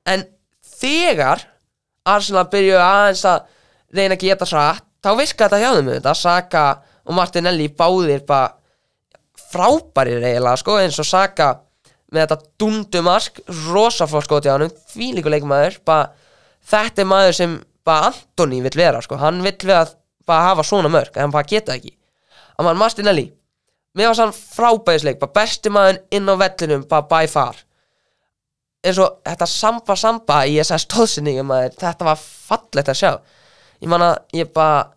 En 0.09 0.25
þegar 0.65 1.45
Arsenal 2.09 2.47
byrjuðu 2.49 2.81
aðeins 2.81 3.25
að 3.29 3.49
reyna 3.93 4.17
að 4.17 4.25
geta 4.25 4.49
hratt 4.49 4.87
þá 5.05 5.11
virka 5.19 5.49
þetta 5.49 5.61
hjá 5.63 5.71
þeim 5.77 5.91
þetta 5.93 6.15
Saka 6.17 6.65
og 7.09 7.17
Martinelli 7.17 7.69
báðir 7.77 8.25
bara 8.29 8.55
frábærir 9.49 10.25
eiginlega 10.25 10.61
sko 10.61 10.77
eins 10.81 10.99
og 11.01 11.09
Saka 11.09 11.53
með 12.13 12.25
þetta 12.25 12.53
dundumark 12.61 13.41
rosaflótt 13.69 14.29
skoti 14.29 14.49
á 14.49 14.57
hann 14.57 14.73
því 14.93 15.11
líka 15.19 15.33
leikmaður 15.33 15.79
bara, 15.89 16.11
þetta 16.65 17.05
er 17.05 17.09
maður 17.09 17.37
sem 17.37 17.57
bara 17.89 18.11
Antoni 18.11 18.61
vill 18.65 18.77
vera 18.77 19.01
sko. 19.05 19.19
Hann 19.21 19.43
vill 19.45 19.57
vera 19.65 19.87
að 20.29 20.35
bara 20.35 20.49
hafa 20.51 20.65
svona 20.67 20.91
mörg 20.93 21.17
en 21.17 21.25
hann 21.27 21.35
bara 21.35 21.49
geta 21.49 21.75
ekki. 21.77 21.95
Að 22.59 22.67
mann 22.69 22.81
Martinelli. 22.81 23.29
Mér 23.97 24.11
var 24.11 24.19
sann 24.19 24.35
frábæðisleik 24.35 25.19
bara 25.21 25.35
besti 25.41 25.73
maður 25.73 26.03
inn 26.15 26.29
á 26.29 26.35
vellinum 26.39 26.85
bara 26.89 27.07
by 27.09 27.29
far. 27.31 27.57
Eins 28.85 28.99
og 29.03 29.23
þetta 29.27 29.49
samba 29.51 29.97
samba 29.99 30.43
í 30.47 30.59
þessar 30.59 30.85
stóðsynningu 30.85 31.45
maður 31.47 31.79
þetta 31.81 32.09
var 32.11 32.21
fallegt 32.21 32.93
að 32.93 33.01
sjá. 33.01 33.13
Ég 33.81 33.91
man 33.91 34.05
að 34.05 34.19
ég 34.37 34.53
bara 34.55 34.91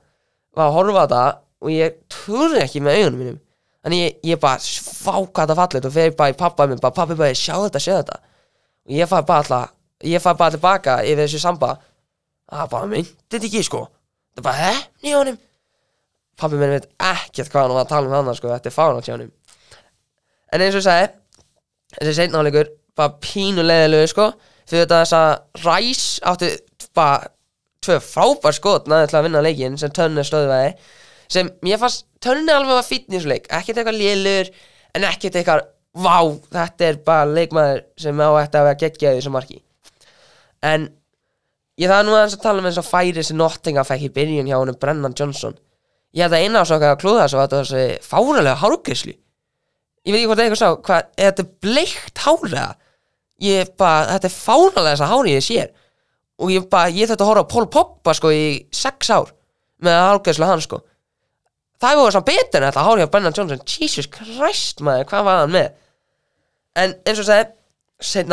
var 0.57 0.67
að 0.67 0.75
horfa 0.77 1.05
á 1.05 1.05
þetta 1.05 1.23
og 1.61 1.71
ég 1.73 1.95
trúði 2.11 2.59
ekki 2.65 2.83
með 2.83 2.99
augunum 2.99 3.23
mínum. 3.23 3.39
Þannig 3.81 4.03
ég, 4.03 4.19
ég 4.33 4.41
bara 4.41 4.61
svá 4.61 5.15
hvað 5.15 5.53
það 5.53 5.61
fallið 5.61 5.87
og 5.87 5.95
fyrir 5.95 6.17
bara 6.19 6.33
í 6.33 6.37
pappa 6.37 6.67
minn 6.69 6.81
bara 6.81 6.93
pappi 6.93 7.17
bara 7.17 7.37
sjá 7.37 7.55
þetta, 7.55 7.81
sjá 7.81 7.95
þetta. 7.95 8.19
Og 8.85 8.99
ég 8.99 9.09
fæ 9.09 9.17
bara 9.21 9.39
alltaf 9.45 9.77
ég 10.01 10.21
fæ 10.21 10.29
bara 10.33 10.53
tilbaka 10.53 10.99
yfir 11.05 11.23
þessu 11.23 11.41
samba. 11.41 11.75
Það 12.51 12.69
bara 12.75 12.91
myndi 12.91 13.15
þetta 13.31 13.47
ekki 13.47 13.65
sko 13.65 13.85
það 14.37 14.45
bara 14.47 14.67
hefni 14.67 15.15
honum. 15.15 15.39
Pappi 16.41 16.59
minn 16.59 16.73
veit 16.73 16.87
ekkert 16.97 17.51
hvað 17.51 17.65
hann 17.65 17.75
var 17.75 17.85
að 17.85 17.91
tala 17.91 18.09
um 18.09 18.15
hann 18.17 18.37
sko, 18.37 18.51
þetta 18.53 18.71
er 18.71 18.75
fánátt 18.75 19.09
hjá 19.09 19.15
honum. 19.15 19.33
En 20.51 20.63
eins 20.63 20.75
og 20.75 20.81
ég 20.81 20.87
sagði 20.87 21.11
þessi 21.97 22.15
seinnáleikur 22.19 22.71
bara 22.97 23.15
pínulegilegu 23.23 24.09
sko. 24.11 24.31
Fyrir 24.69 24.85
þetta 24.85 25.01
þess 25.03 25.17
að 25.17 25.65
Ræs 25.65 26.05
átti 26.31 26.49
bara 26.97 27.31
tvö 27.81 27.97
frábær 28.05 28.55
skot 28.55 28.89
næði 28.89 29.09
til 29.09 29.17
að 29.19 29.27
vinna 29.27 29.43
leikinn 29.43 29.77
sem 29.81 29.93
Tönni 29.95 30.23
stöðvaði 30.25 30.75
sem 31.31 31.49
ég 31.65 31.79
fannst 31.81 32.05
Tönni 32.21 32.53
alveg 32.53 32.77
var 32.77 32.85
fítn 32.85 33.15
í 33.15 33.17
þessu 33.17 33.31
leik. 33.31 33.47
Ekkert 33.49 33.81
eitthvað 33.81 33.97
lélur 33.97 34.51
en 34.95 35.05
ekkert 35.07 35.39
eitthvað 35.39 35.63
vá, 35.91 36.17
þetta 36.53 36.87
er 36.87 36.99
bara 37.07 37.27
leikmaður 37.27 37.81
sem 37.99 38.21
á 38.21 38.29
þetta 38.37 38.61
að 38.61 38.67
vera 38.67 38.81
geggjaði 38.83 39.19
þessu 39.19 39.33
marki. 39.33 39.57
En 40.61 40.89
ég 41.79 41.91
það 41.91 42.05
nú 42.07 42.15
aðeins 42.17 42.37
að 42.37 42.45
tala 42.45 42.61
um 42.61 42.69
eins 42.69 42.79
og 42.81 42.87
færi 42.87 43.23
sem 43.23 43.39
Nottingham 43.39 43.87
fekk 43.87 44.07
í 44.09 44.13
byrjun 44.15 44.49
hjá 44.51 44.57
honum 44.59 44.79
Brennan 44.81 45.15
Johnson. 45.17 45.55
Ég 46.11 46.25
held 46.25 46.35
að 46.35 46.45
eina 46.45 46.63
ásaka 46.65 46.91
að 46.91 47.03
klúða 47.03 47.25
þessu 47.25 47.39
var 47.39 47.47
þetta 47.47 47.61
þessi 47.63 48.07
fáralega 48.07 48.59
hárgæslu 48.59 49.13
ég 50.01 50.15
veit 50.15 50.21
ekki 50.21 50.29
hvort 50.31 50.41
eitthvað 50.41 50.61
sá 50.61 50.69
hvað, 50.85 51.09
er 51.17 51.29
þetta 51.29 51.45
bleikt 51.61 52.21
hárlega 52.25 52.69
ég 53.41 53.73
bara, 53.77 54.07
þetta 54.15 54.29
er 54.29 54.35
fáralega 54.35 54.93
þess 54.93 55.05
að 55.05 55.11
hári 55.11 55.35
ég 55.35 55.45
sér. 55.45 55.69
Og 56.41 56.53
ég 56.53 56.65
bara, 56.69 56.89
ég 56.93 57.09
þetta 57.09 57.25
að 57.25 57.31
horfa 57.31 57.45
á 57.45 57.51
Paul 57.53 57.67
Pogba 57.73 58.15
sko 58.17 58.31
í 58.33 58.45
sex 58.73 59.11
ár 59.13 59.29
með 59.81 59.99
hárgæslu 60.01 60.49
hann 60.49 60.63
sko. 60.63 60.81
Það 61.81 61.97
var 61.97 62.13
svona 62.15 62.29
betur 62.29 62.61
en 62.61 62.67
þetta 62.67 62.85
hári 62.85 63.05
á 63.05 63.11
Brennan 63.13 63.37
Johnson. 63.37 63.63
Jesus 63.65 64.09
Christ 64.09 64.81
maður, 64.85 65.07
hvað 65.09 65.27
var 65.27 65.41
hann 65.41 65.55
með? 65.55 65.69
En 66.81 66.95
eins 67.05 67.21
og 67.21 67.27
sagði 67.29 67.45
seitt 68.01 68.29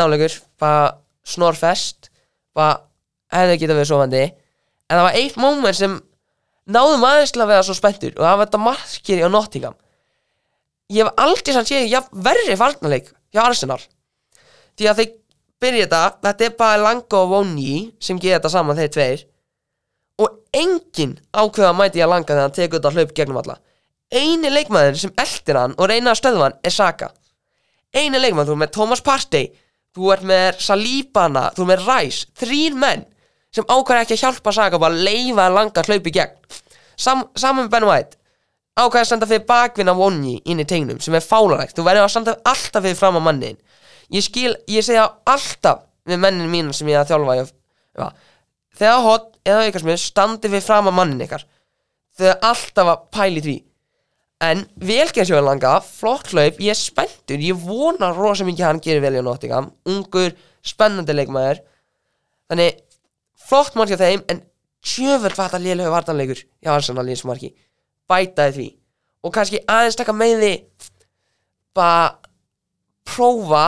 hefði 3.33 3.59
getað 3.61 3.79
verið 3.79 3.91
sofandi. 3.91 4.23
En 4.89 4.97
það 4.97 5.05
var 5.05 5.19
eitt 5.19 5.37
moment 5.39 5.77
sem 5.77 5.95
náðum 6.69 7.05
aðeins 7.05 7.33
til 7.33 7.43
að 7.43 7.51
vera 7.53 7.65
svo 7.67 7.75
spenntur 7.77 8.15
og 8.15 8.25
það 8.25 8.35
var 8.35 8.47
þetta 8.47 8.61
markir 8.65 9.23
á 9.25 9.29
Nottingham. 9.29 9.77
Ég 10.89 11.05
hef 11.05 11.21
aldrei 11.21 11.53
sann 11.53 11.69
séð 11.69 11.87
ja, 11.91 12.01
verri 12.11 12.57
farnarleik 12.57 13.11
hjá 13.33 13.43
Arsenal. 13.45 13.79
Því 14.77 14.89
að 14.89 15.01
þeir 15.01 15.15
byrja 15.61 15.85
þetta 15.85 16.03
þetta 16.25 16.47
er 16.47 16.57
bara 16.57 16.81
Langa 16.81 17.21
og 17.21 17.33
Vonji 17.33 17.77
sem 18.01 18.21
gera 18.21 18.39
þetta 18.39 18.53
saman 18.55 18.79
þeir 18.79 18.93
tveir. 18.95 19.25
Og 20.19 20.35
enginn 20.55 21.17
ákveða 21.31 21.75
mæti 21.77 22.01
að 22.03 22.13
Langa 22.15 22.31
þegar 22.31 22.45
hann 22.47 22.57
tekur 22.57 22.79
þetta 22.79 22.95
hlaup 22.95 23.15
gegnum 23.15 23.41
alla. 23.43 23.59
Eini 24.09 24.49
leikmaður 24.49 24.97
sem 24.97 25.13
eldir 25.21 25.59
hann 25.59 25.75
og 25.77 25.89
reyna 25.91 26.15
að 26.15 26.21
stöðva 26.23 26.47
hann 26.47 26.61
er 26.65 26.73
Saka. 26.73 27.11
Eini 27.93 28.21
leikmaður, 28.21 28.49
þú 28.49 28.55
er 28.55 28.63
með 28.63 28.71
Thomas 28.73 29.03
Partey 29.05 29.51
þú 29.95 30.11
ert 30.13 30.25
með 30.29 30.59
Salíbana 30.63 31.49
þú 31.55 31.65
ert 31.65 31.71
með 31.71 31.87
Rice, 31.87 32.27
þrýr 32.37 32.77
menn 32.79 33.05
sem 33.55 33.65
ákveða 33.65 34.05
ekki 34.05 34.17
að 34.17 34.23
hjálpa 34.23 34.53
Saka 34.55 34.79
bara 34.81 34.95
leifa 35.07 35.47
að 35.47 35.55
Langa 35.57 35.83
hlaup 35.87 36.07
í 36.07 36.15
gegn. 36.15 36.59
Sam, 36.99 37.25
saman 37.35 37.69
Ben 37.71 37.87
White 37.87 38.17
ákveða 38.79 39.01
að 39.01 39.09
standa 39.09 39.27
fyrir 39.27 39.47
bakvinna 39.47 39.95
Vonji 39.97 40.37
inn 40.47 40.61
í 40.61 40.67
tegnum 40.67 40.99
sem 41.03 41.15
er 41.17 41.25
fálarægt, 41.25 41.75
þú 41.75 41.83
verður 41.87 42.05
að 42.05 42.13
standa 42.13 42.35
alltaf 42.47 42.85
fyrir 42.85 42.99
fram 42.99 43.17
á 43.19 43.21
mannin 43.23 43.57
ég 44.13 44.25
skil, 44.25 44.53
ég 44.69 44.85
segja 44.85 45.07
alltaf 45.29 45.85
við 46.09 46.21
mennin 46.21 46.51
mín 46.51 46.73
sem 46.73 46.89
ég 46.89 46.97
er 46.97 47.03
að 47.03 47.11
þjálfa 47.11 47.37
ég, 47.39 47.51
þegar 48.79 49.05
hot 49.05 49.31
eða 49.47 49.69
aukasmið 49.69 50.01
standi 50.01 50.51
fyrir 50.51 50.65
fram 50.65 50.89
á 50.89 50.93
mannin 50.93 51.25
ykkar. 51.25 51.45
Þegar 52.19 52.45
alltaf 52.49 52.91
að 52.91 53.03
pæli 53.15 53.43
því. 53.45 53.55
En 54.49 54.61
velgerðsjóðan 54.87 55.47
langa 55.49 55.73
flott 55.83 56.31
hlaup, 56.31 56.59
ég 56.63 56.71
er 56.71 56.79
spenntur 56.79 57.41
ég 57.43 57.59
vona 57.59 58.13
rosa 58.15 58.45
mikið 58.47 58.63
að 58.63 58.71
hann 58.71 58.83
gerir 58.83 59.03
vel 59.03 59.17
í 59.19 59.23
Nottingham 59.23 59.71
ungur, 59.89 60.31
spennandi 60.63 61.15
leikmaður. 61.15 61.59
Þannig 62.49 62.79
flott 63.49 63.75
mann 63.75 63.89
hjá 63.89 63.97
þeim 63.99 64.23
en 64.31 64.43
tjöfur 64.85 65.33
hvað 65.35 65.49
þetta 65.49 65.63
lélega 65.65 65.93
vartanleikur 65.93 66.43
hjá 66.45 66.71
Arsenal 66.75 67.07
í 67.07 67.13
þessu 67.13 67.29
marki. 67.29 67.51
Bætaði 68.09 68.55
því. 68.55 68.69
Og 69.25 69.33
kannski 69.35 69.59
aðeins 69.67 69.99
taka 69.99 70.15
með 70.15 70.37
því 70.39 70.53
bara 71.75 72.19
prófa 73.09 73.63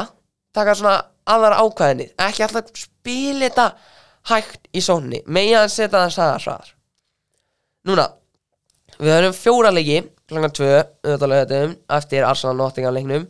taka 0.56 0.76
svona 0.78 0.98
aðra 1.30 1.60
ákvæðinni 1.64 2.08
ekki 2.20 2.46
alltaf 2.46 2.72
spila 2.78 3.48
þetta 3.48 3.68
hægt 4.32 4.70
í 4.76 4.84
sónni 4.84 5.22
megin 5.26 5.62
að 5.62 5.70
setja 5.74 5.98
það 5.98 6.16
staðar 6.16 6.46
hraðar 6.46 6.74
núna 7.90 8.08
við 9.00 9.16
höfum 9.16 9.38
fjóra 9.38 9.72
leiki 9.74 10.02
tvö 10.32 10.72
auðvitaðlega 11.04 11.62
eftir 11.98 12.28
Arsenal 12.28 12.58
Nottingham 12.60 12.96
leiknum 12.96 13.28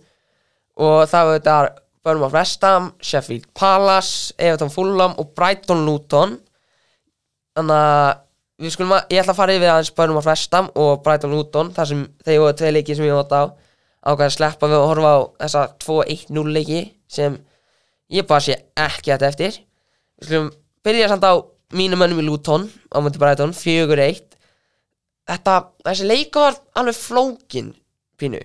og 0.82 1.08
það 1.12 1.28
var 1.28 1.40
þetta 1.40 1.58
Burnham 2.06 2.34
West 2.34 2.64
Ham, 2.66 2.92
Sheffield 3.02 3.48
Palace 3.58 4.34
Everton 4.38 4.74
Fulham 4.74 5.14
og 5.22 5.34
Brighton 5.38 5.86
Luton. 5.86 6.38
Þannig 7.58 7.78
að 7.78 8.22
við 8.62 8.76
skulum 8.76 8.96
að, 8.98 9.06
ég 9.14 9.22
ætla 9.22 9.36
að 9.36 9.42
fara 9.42 9.58
yfir 9.58 9.74
aðeins 9.74 9.94
Burnham 9.98 10.26
West 10.26 10.58
Ham 10.58 10.72
og 10.82 11.04
Brighton 11.06 11.36
Luton 11.36 11.72
þar 11.76 11.92
sem 11.92 12.04
þeir 12.26 12.42
voru 12.44 12.58
tvei 12.62 12.74
leiki 12.76 12.98
sem 12.98 13.08
ég 13.10 13.18
hótt 13.18 13.36
á. 13.36 13.44
Ákveði 14.02 14.28
að 14.32 14.36
sleppa 14.38 14.70
við 14.70 14.80
að 14.80 14.88
horfa 14.90 15.14
á 15.14 15.20
þessa 15.44 15.64
2-1-0 15.86 16.56
leiki 16.58 16.82
sem 17.12 17.38
ég 18.12 18.26
bara 18.30 18.46
sé 18.48 18.58
ekki 18.74 19.14
þetta 19.14 19.30
eftir. 19.30 19.62
Við 20.22 20.32
skulum 20.32 20.52
byrja 20.82 21.12
samt 21.12 21.28
á 21.28 21.34
mínum 21.78 22.02
mönnum 22.02 22.22
í 22.22 22.26
Luton 22.26 22.68
á 22.92 22.98
múti 23.04 23.22
Brighton 23.22 23.54
4-1 23.56 24.32
þetta, 25.30 25.58
þessi 25.86 26.08
leika 26.08 26.48
var 26.48 26.58
alveg 26.82 26.98
flókin 26.98 27.72
pínu 28.20 28.42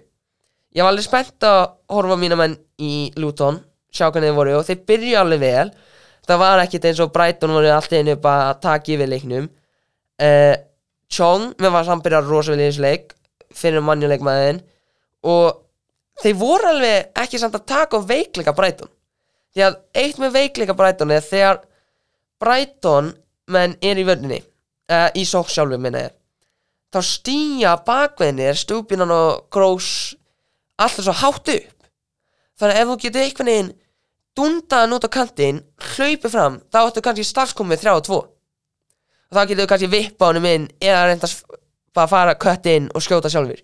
ég 0.77 0.85
var 0.85 0.93
alveg 0.93 1.07
spennt 1.07 1.47
að 1.47 1.61
horfa 1.93 2.17
mína 2.21 2.39
menn 2.39 2.57
í 2.83 3.11
Luton 3.17 3.59
sjá 3.95 4.11
hvernig 4.11 4.31
þeir 4.31 4.37
voru 4.37 4.57
og 4.59 4.65
þeir 4.69 4.83
byrja 4.91 5.21
alveg 5.23 5.43
vel. 5.43 5.69
Það 6.27 6.41
var 6.43 6.63
ekkit 6.65 6.89
eins 6.89 7.03
og 7.03 7.13
Brighton 7.15 7.55
voru 7.55 7.71
alltaf 7.73 8.01
einu 8.01 8.17
bara 8.21 8.51
að 8.51 8.63
taka 8.67 8.93
yfir 8.97 9.11
leiknum. 9.11 9.47
Uh, 10.21 10.57
Chong 11.13 11.53
mér 11.63 11.73
var 11.73 11.87
samt 11.87 12.05
byrjað 12.05 12.33
rosa 12.33 12.53
vel 12.53 12.65
í 12.65 12.67
þessu 12.67 12.83
leik 12.83 13.15
fyrir 13.57 13.85
mannjuleikmaðin 13.87 14.59
og 15.31 15.63
þeir 16.21 16.37
voru 16.41 16.71
alveg 16.73 17.23
ekki 17.23 17.41
samt 17.41 17.57
að 17.57 17.69
taka 17.71 18.01
á 18.03 18.09
veikleika 18.11 18.57
Brighton. 18.57 18.91
Því 19.55 19.65
að 19.69 19.81
eitt 20.03 20.21
með 20.21 20.37
veikleika 20.41 20.77
Brighton 20.77 21.15
er 21.15 21.25
þegar 21.25 21.63
Brighton 22.43 23.15
menn 23.55 23.79
er 23.81 24.03
í 24.03 24.05
vörninni 24.05 24.43
uh, 24.43 25.09
í 25.15 25.25
sók 25.25 25.49
sjálfu 25.53 25.79
minna 25.81 26.09
ég 26.09 26.17
þá 26.97 27.01
stýja 27.05 27.73
bakveðinir 27.87 28.57
stúpinan 28.57 29.13
og 29.13 29.47
grós 29.53 30.17
alltaf 30.77 31.05
svo 31.07 31.17
hátt 31.23 31.53
upp. 31.55 31.91
Þannig 32.57 32.77
að 32.77 32.81
ef 32.81 32.89
þú 32.89 32.97
getur 33.05 33.25
einhvern 33.25 33.53
veginn 33.53 33.75
dundaðan 34.37 34.97
út 34.97 35.07
á 35.09 35.11
kantinn 35.13 35.63
hlaupið 35.95 36.33
fram, 36.33 36.59
þá 36.73 36.79
ættu 36.83 37.05
kannski 37.05 37.25
starfskomið 37.25 37.85
3 37.85 37.95
og 37.97 38.03
2 38.09 38.17
og 39.27 39.37
þá 39.37 39.43
getur 39.49 39.65
þú 39.65 39.71
kannski 39.71 39.93
vippa 39.93 40.31
honum 40.31 40.49
inn 40.51 40.67
eða 40.81 41.07
reynda 41.09 41.29
að 41.29 41.63
bara 41.97 42.11
fara 42.11 42.35
kött 42.39 42.69
inn 42.71 42.91
og 42.95 43.05
skjóta 43.05 43.33
sjálfur 43.33 43.63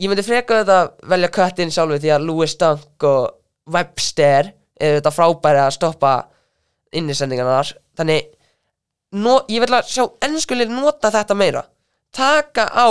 ég 0.00 0.10
myndi 0.10 0.24
freka 0.26 0.62
þetta 0.62 1.08
velja 1.12 1.32
kött 1.32 1.60
inn 1.62 1.72
sjálfur 1.72 2.00
því 2.02 2.12
að 2.16 2.24
Louis 2.28 2.56
Dunk 2.60 3.06
og 3.08 3.72
Webster 3.72 4.52
er 4.76 4.98
þetta 4.98 5.12
frábæri 5.14 5.62
að 5.62 5.76
stoppa 5.76 6.14
innisendingarnar 6.96 7.72
þannig 7.98 8.32
no, 9.16 9.38
ég 9.48 9.62
vil 9.64 9.76
að 9.76 9.92
sjá 9.92 10.04
ennskulir 10.26 10.68
nota 10.70 11.10
þetta 11.14 11.36
meira. 11.38 11.62
Taka 12.14 12.68
á 12.68 12.88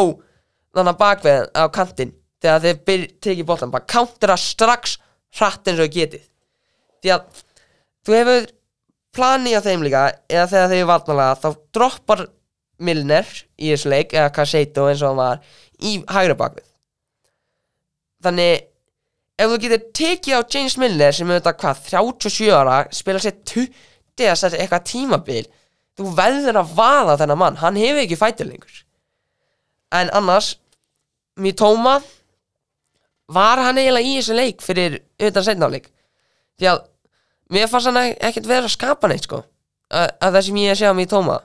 þannig 0.75 0.91
að 0.91 1.00
bakveðin 1.01 1.51
á 1.53 1.63
kantinn 1.74 2.13
þegar 2.46 2.86
þeir 2.86 3.08
tekið 3.25 3.48
bóltan 3.50 3.74
bara 3.74 3.90
countera 3.90 4.38
strax 4.40 4.98
hratt 5.36 5.68
eins 5.68 5.82
og 5.84 5.92
getið. 5.92 6.24
Því 7.04 7.14
að 7.16 7.42
þú 8.06 8.18
hefur 8.20 8.48
planið 9.16 9.58
á 9.58 9.66
þeim 9.66 9.84
líka 9.86 10.06
eða 10.30 10.48
þegar 10.54 10.72
þeir 10.74 10.90
valnalega 10.92 11.42
þá 11.42 11.50
droppar 11.78 12.25
Milner 12.86 13.28
í 13.56 13.70
þessu 13.72 13.92
leik 13.92 14.14
eða 14.16 14.32
Cassetto 14.36 14.90
eins 14.90 15.04
og 15.04 15.14
hann 15.14 15.22
var 15.22 15.44
í 15.80 15.98
hægra 16.12 16.36
bakvið. 16.40 16.66
Þannig 18.25 18.66
ef 19.36 19.52
þú 19.52 19.60
getur 19.64 19.86
tekið 20.00 20.40
á 20.40 20.42
James 20.56 20.78
Milner 20.82 21.16
sem 21.16 21.30
er 21.30 21.40
þetta 21.40 21.56
hvað 21.62 21.84
37 21.92 22.50
ára 22.56 22.80
spila 22.96 23.22
sér 23.24 23.38
20 23.48 24.25
eða 24.25 24.36
sér 24.40 24.58
eitthvað 24.60 24.90
tímabil 24.92 25.46
þú 25.96 26.12
verður 26.18 26.60
að 26.60 26.75
vaða 26.75 27.18
þennan 27.22 27.40
mann. 27.40 27.60
Hann 27.62 27.80
hefur 27.80 28.04
ekki 28.04 28.20
fætur 28.20 28.50
lengur. 28.50 28.84
En 29.96 30.12
annars 30.16 30.56
Mitoma 31.40 32.00
var 33.32 33.62
hann 33.63 33.79
eiginlega 33.79 34.05
í 34.05 34.20
þessu 34.20 34.38
leik 34.38 34.62
fyrir 34.62 35.00
utan 35.22 35.46
setnáleik 35.46 35.89
því 36.60 36.70
að 36.72 36.84
mér 37.55 37.70
fannst 37.72 37.89
hann 37.89 38.01
ekkert 38.13 38.48
vera 38.50 38.67
að 38.67 38.75
skapa 38.75 39.10
neitt 39.10 39.27
sko. 39.27 39.41
Að, 39.89 40.08
að 40.22 40.38
það 40.38 40.46
sem 40.48 40.62
ég 40.63 40.79
sé 40.79 40.89
á 40.89 40.94
Mitoma 40.98 41.39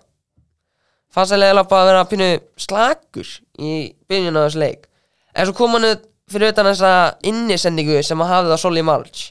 fannst 1.13 1.35
hann 1.35 1.43
eiginlega 1.45 1.71
bara 1.71 1.83
að 1.83 1.91
vera 1.91 2.05
að 2.05 2.13
pínu 2.13 2.31
slagur 2.61 3.35
í 3.61 3.73
byrjun 4.09 4.39
á 4.39 4.45
þessu 4.47 4.63
leik. 4.63 4.87
En 5.35 5.49
svo 5.49 5.57
kom 5.57 5.77
hann 5.77 5.89
ut 5.91 6.07
fyrir 6.31 6.55
utan 6.55 6.71
þessa 6.71 6.93
innisendingu 7.27 8.01
sem 8.07 8.23
hann 8.23 8.31
hafði 8.31 8.57
á 8.57 8.59
Soli 8.63 8.85
March 8.87 9.31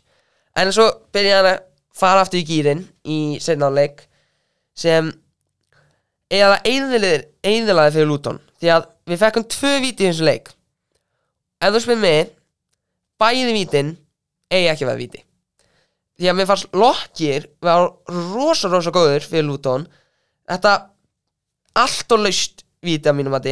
en 0.60 0.72
svo 0.75 0.89
byrjaði 1.13 1.39
hann 1.39 1.56
að 1.56 1.65
fara 2.00 2.24
aftur 2.24 2.41
í 2.41 2.48
gýrin 2.48 2.86
í 3.08 3.20
setnáleik 3.44 4.06
sem 4.77 5.12
eiginlega 6.29 7.24
eðilaði 7.44 7.96
fyrir 7.96 8.10
Luton. 8.10 8.39
Því 8.60 8.72
að 8.75 8.89
við 9.10 9.22
fekkum 9.24 9.46
tvö 9.50 9.72
víti 9.84 10.06
í 10.06 10.10
þessu 10.12 10.27
leik. 10.27 10.51
Ef 11.60 11.74
þú 11.74 11.82
spyrir 11.84 12.01
mig 12.03 12.36
bæði 13.20 13.56
vítin 13.56 13.96
eigi 14.50 14.70
ekki 14.72 14.86
að 14.86 14.92
vera 14.92 15.02
víti. 15.02 15.24
Því 16.20 16.30
að 16.30 16.38
mér 16.38 16.48
fannst 16.50 16.74
Lokkir 16.76 17.46
var 17.64 17.90
rosa 18.34 18.72
rosa 18.72 18.92
góður 18.92 19.24
fyrir 19.24 19.48
Luton. 19.48 19.86
Þetta 20.50 20.74
allt 21.80 22.16
og 22.16 22.26
laust 22.26 22.66
víti 22.84 23.10
að 23.10 23.20
mínum 23.20 23.38
að 23.38 23.52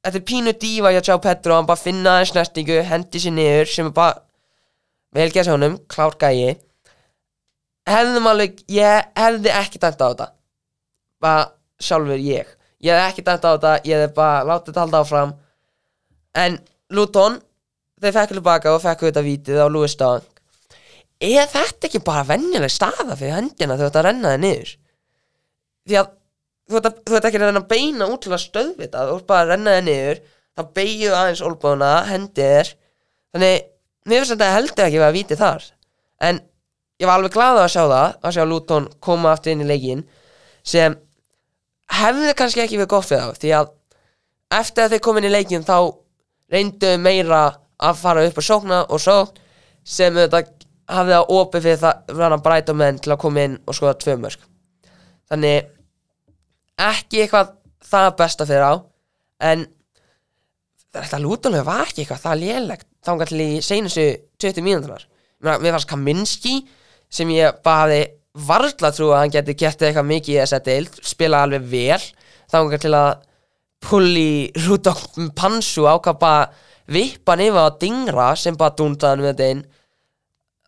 þetta 0.00 0.16
er 0.16 0.24
pínu 0.26 0.54
dífa 0.56 0.92
hjá 0.94 1.02
Tjá 1.04 1.16
Petro 1.22 1.56
hann 1.56 1.68
bara 1.68 1.80
finna 1.80 2.16
aðeins 2.16 2.32
snertingu, 2.32 2.80
hendi 2.88 3.20
sér 3.20 3.34
niður 3.36 3.68
sem 3.68 3.90
er 3.90 3.94
bara 3.96 4.22
vel 5.14 5.28
gæs 5.34 5.50
honum, 5.50 5.76
klár 5.90 6.16
gæi. 6.18 6.56
Hefðum 7.90 8.28
alveg, 8.30 8.62
ég 8.70 9.10
hefði 9.18 9.52
ekki 9.60 9.80
dæmt 9.82 10.00
á 10.00 10.06
þetta. 10.08 10.26
Bara 11.20 11.46
sjálfur 11.82 12.22
ég. 12.22 12.48
Ég 12.80 12.96
hefði 12.96 13.10
ekki 13.10 13.26
dæmt 13.26 13.44
á 13.44 13.50
þetta, 13.50 13.74
ég 13.84 13.98
hefði 13.98 14.16
bara 14.16 14.42
látið 14.48 14.70
þetta 14.70 14.84
halda 14.84 15.02
áfram. 15.04 15.36
En 16.38 16.58
Luton 16.94 17.40
þeir 18.00 18.16
fekk 18.16 18.34
tilbaka 18.34 18.74
og 18.74 18.82
fekk 18.84 19.06
þetta 19.08 19.24
vítið 19.26 19.60
á 19.60 19.66
Louis 19.72 19.96
Dunk. 20.00 20.40
Er 21.20 21.48
þetta 21.52 21.88
ekki 21.88 22.00
bara 22.04 22.24
venjuleg 22.28 22.72
staða 22.72 23.16
fyrir 23.16 23.36
hendina 23.36 23.76
þegar 23.76 23.90
þetta 23.90 24.04
renna 24.06 24.34
þið 24.34 24.44
niður? 24.44 24.70
Því 25.88 25.98
að 26.00 26.12
þú 26.70 26.78
ert, 26.80 27.26
ekki 27.28 27.40
að 27.40 27.44
renna 27.44 27.62
að 27.64 27.72
beina 27.72 28.08
út 28.08 28.22
til 28.24 28.32
að 28.32 28.44
stöðvita 28.44 29.08
þú 29.08 29.16
ert 29.18 29.26
bara 29.28 29.44
að 29.44 29.52
renna 29.54 29.74
þið 29.76 29.84
niður 29.88 30.22
þá 30.56 30.62
beigju 30.78 31.10
aðeins 31.16 31.42
olbúðuna, 31.44 31.90
hendið 32.08 32.54
þér. 32.54 32.72
Þannig, 33.34 33.68
mér 34.08 34.22
finnst 34.22 34.34
þetta 34.34 34.54
heldur 34.54 34.86
ekki 34.86 35.00
að 35.00 35.04
vera 35.04 35.16
vítið 35.18 35.42
þar. 35.44 35.68
En 36.20 36.40
ég 37.00 37.08
var 37.08 37.20
alveg 37.20 37.36
glaður 37.36 37.66
að 37.66 37.72
sjá 37.74 37.82
það 37.82 38.08
að 38.28 38.34
sjá 38.36 38.42
Luton 38.48 38.88
koma 39.04 39.34
aftur 39.34 39.54
inn 39.54 39.64
í 39.64 39.68
leikin 39.68 40.04
sem 40.66 40.96
hefði 42.00 42.34
kannski 42.38 42.62
ekki 42.64 42.80
verið 42.80 42.92
gott 42.92 43.08
fyrir 43.08 43.28
þá 43.28 43.40
því 43.40 43.52
að 43.56 43.70
eftir 44.60 44.84
að 44.84 44.94
þeir 44.94 45.04
komin 45.06 45.26
í 45.26 45.32
leikin 45.32 45.66
þá 45.66 45.76
reyndu 46.52 46.90
meira 47.00 47.42
að 47.80 48.00
fara 48.00 48.24
upp 48.28 48.40
og 48.40 48.46
sókna 48.46 48.80
og 48.88 49.02
sókn 49.02 49.40
sem 49.86 50.14
þetta 50.16 50.42
hafði 50.90 51.16
að 51.16 51.34
opið 51.36 51.66
fyrir 51.66 51.80
það 51.80 52.00
fyrir 52.10 52.36
að 52.36 52.44
bræta 52.46 52.76
menn 52.76 52.98
til 53.02 53.14
að 53.14 53.20
koma 53.24 53.44
inn 53.46 53.58
og 53.64 53.76
skoða 53.76 53.98
tvö 54.02 54.16
mörg 54.20 54.46
þannig 55.30 55.70
ekki 56.90 57.22
eitthvað 57.24 57.54
það 57.90 58.08
besta 58.18 58.46
fyrir 58.48 58.66
á 58.66 58.74
en 59.50 59.66
þetta 60.90 61.22
lútanlega 61.22 61.68
var 61.68 61.86
ekki 61.86 62.04
eitthvað 62.04 62.24
það 62.24 62.42
lélegt 62.44 62.88
þangar 63.06 63.30
til 63.30 63.42
í 63.44 63.50
seinustu 63.64 64.06
20 64.42 64.66
mínútunar 64.66 65.06
mér 65.40 65.74
fannst 65.76 65.90
Kaminski 65.90 66.56
sem 67.10 67.30
ég 67.32 67.60
bara 67.64 67.86
hafði 67.86 68.00
varla 68.46 68.90
trú 68.94 69.10
að 69.10 69.22
hann 69.22 69.34
geti 69.34 69.56
gett 69.58 69.82
eitthvað 69.82 70.10
mikið 70.10 70.34
í 70.34 70.40
þessa 70.42 70.62
deild 70.66 70.98
spila 71.06 71.44
alveg 71.44 71.66
vel 71.70 72.02
þangar 72.50 72.82
til 72.82 72.94
að 72.98 73.10
Pulli 73.80 74.50
Rudolf 74.66 75.06
Pansu 75.38 75.86
ákvað 75.88 76.18
bara 76.90 76.98
vippa 76.98 77.32
hann 77.36 77.46
yfir 77.46 77.62
á 77.62 77.78
dingra 77.80 78.28
sem 78.36 78.56
bara 78.58 78.74
dúndaði 78.76 79.10
hann 79.10 79.24
með 79.24 79.32
þetta 79.32 79.50
inn 79.54 79.64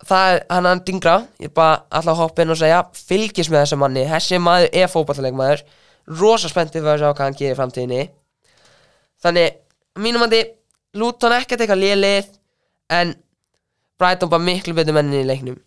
það 0.03 0.33
er 0.33 0.43
hann 0.49 0.67
hann 0.69 0.83
dingra 0.87 1.15
ég 1.43 1.53
bara 1.53 1.83
alltaf 1.91 2.17
hoppa 2.17 2.43
inn 2.43 2.53
og 2.53 2.59
segja 2.59 2.83
fylgis 2.95 3.49
með 3.51 3.63
þessum 3.63 3.83
manni, 3.83 4.05
þessi 4.07 4.39
maður 4.39 4.69
er 4.73 4.91
fótballleikmaður 4.91 5.63
rosa 6.07 6.49
spenntið 6.51 6.83
fyrir 6.83 6.93
að 6.93 7.01
sjá 7.01 7.09
hvað 7.13 7.25
hann 7.25 7.37
gerir 7.39 7.55
í 7.55 7.59
framtíðinni. 7.59 8.03
Þannig, 9.23 9.57
að 9.95 10.03
mínum 10.03 10.25
andi 10.25 10.41
Luton 10.99 11.35
ekkert 11.37 11.63
eitthvað 11.63 11.81
lélið 11.81 12.31
en 12.93 13.13
Brighton 13.99 14.31
bara 14.31 14.43
miklu 14.43 14.75
betur 14.75 14.97
mennin 14.97 15.23
í 15.23 15.27
leiknum. 15.27 15.59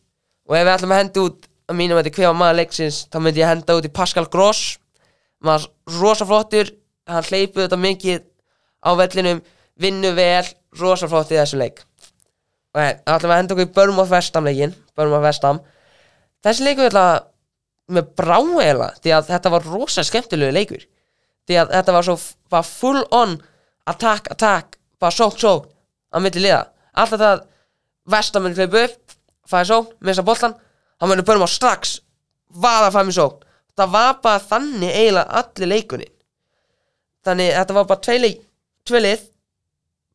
Og 0.46 0.56
ef 0.58 0.66
við 0.66 0.74
ætlum 0.74 0.92
að 0.94 1.00
henda 1.02 1.24
út 1.24 1.48
að 1.66 1.78
mínum 1.80 2.00
andi 2.00 2.12
hver 2.14 2.36
maður 2.36 2.60
leiksins 2.60 3.06
þá 3.10 3.18
myndi 3.22 3.42
ég 3.42 3.50
henda 3.50 3.78
út 3.78 3.88
í 3.88 3.94
Pascal 3.96 4.26
Gross. 4.30 4.76
Maður 5.44 5.70
rosa 5.96 6.28
flottur 6.28 6.72
hann 7.08 7.26
hleypið 7.26 7.64
þetta 7.64 7.80
mikið 7.80 8.24
á 8.86 8.90
vellinum 9.00 9.42
vinnu 9.80 10.12
vel, 10.16 10.44
rosa 10.80 11.08
flott 11.10 11.32
í 11.32 11.38
þessu 11.38 11.60
leik. 11.60 11.82
Og 12.74 12.80
það 12.80 13.14
ætlum 13.14 13.30
við 13.30 13.34
að 13.34 13.40
henda 13.40 13.56
okkur 13.56 13.68
í 13.68 13.74
Börm 13.76 14.02
og 14.02 14.10
Vestam 14.10 14.46
leikin 14.48 14.74
Börm 14.96 15.16
og 15.16 15.24
Vestam 15.24 15.62
þessi 16.44 16.66
leikur 16.66 16.90
ætla 16.90 17.06
með 17.92 18.10
bráeila 18.18 18.90
því 19.00 19.14
að 19.16 19.30
þetta 19.30 19.52
var 19.54 19.68
rosa 19.70 20.04
skemmtilegu 20.04 20.52
leikur. 20.52 20.84
Því 21.46 21.60
að 21.62 21.72
þetta 21.76 21.94
var 21.96 22.06
svo 22.08 22.16
bara 22.50 22.66
full 22.66 23.02
on 23.14 23.36
attack, 23.86 24.30
attack 24.34 24.76
bara 25.00 25.14
sók, 25.14 25.38
sók 25.38 25.70
á 26.12 26.18
milli 26.20 26.42
liða. 26.42 26.66
Alltaf 26.96 27.22
það 27.22 27.44
Vestam 28.06 28.44
myndi 28.46 28.62
hlaupa 28.62 28.84
upp 28.86 29.16
fæði 29.46 29.70
sók, 29.70 29.94
missa 30.00 30.24
boltan 30.26 30.54
hann 31.00 31.10
myndi 31.10 31.24
Börm 31.26 31.44
á 31.44 31.48
strax 31.50 32.00
vaða 32.50 33.04
í 33.04 33.14
sók 33.14 33.44
það 33.76 33.92
var 33.92 34.20
bara 34.22 34.42
þannig 34.42 34.92
eiginlega 34.92 35.40
allir 35.40 35.70
leikunni 35.72 36.08
þannig 37.26 37.52
þetta 37.54 37.76
var 37.76 37.88
bara 37.90 38.04
tvei 38.06 38.18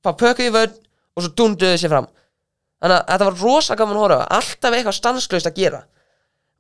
bara 0.06 0.20
pökuð 0.22 0.48
í 0.48 0.54
vörn 0.56 0.76
og 1.16 1.26
svo 1.26 1.34
dunduðu 1.38 1.80
sér 1.80 1.94
fram. 1.94 2.10
Þannig 2.82 2.98
að 2.98 3.12
þetta 3.12 3.28
var 3.28 3.42
rosa 3.42 3.78
gaman 3.78 3.98
að 4.00 4.06
horfa 4.06 4.30
alltaf 4.38 4.78
eitthvað 4.78 4.98
stanslaust 4.98 5.50
að 5.52 5.60
gera. 5.60 5.84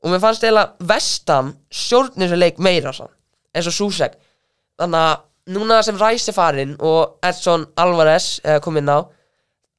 Og 0.01 0.11
mér 0.11 0.21
fannst 0.21 0.45
eiginlega 0.45 0.89
Vestam 0.91 1.55
stjórnir 1.69 2.27
þessu 2.27 2.39
leik 2.41 2.61
meira 2.61 2.93
sann, 2.93 3.11
eins 3.53 3.69
og 3.69 3.75
Susek. 3.75 4.17
Þannig 4.81 5.07
að 5.07 5.55
núna 5.55 5.81
sem 5.85 5.97
Ræsi 5.97 6.33
farinn 6.33 6.77
og 6.79 7.17
Edson 7.25 7.65
Alvarez 7.81 8.39
eh, 8.43 8.59
kom 8.61 8.77
inn 8.77 8.89
á 8.89 9.05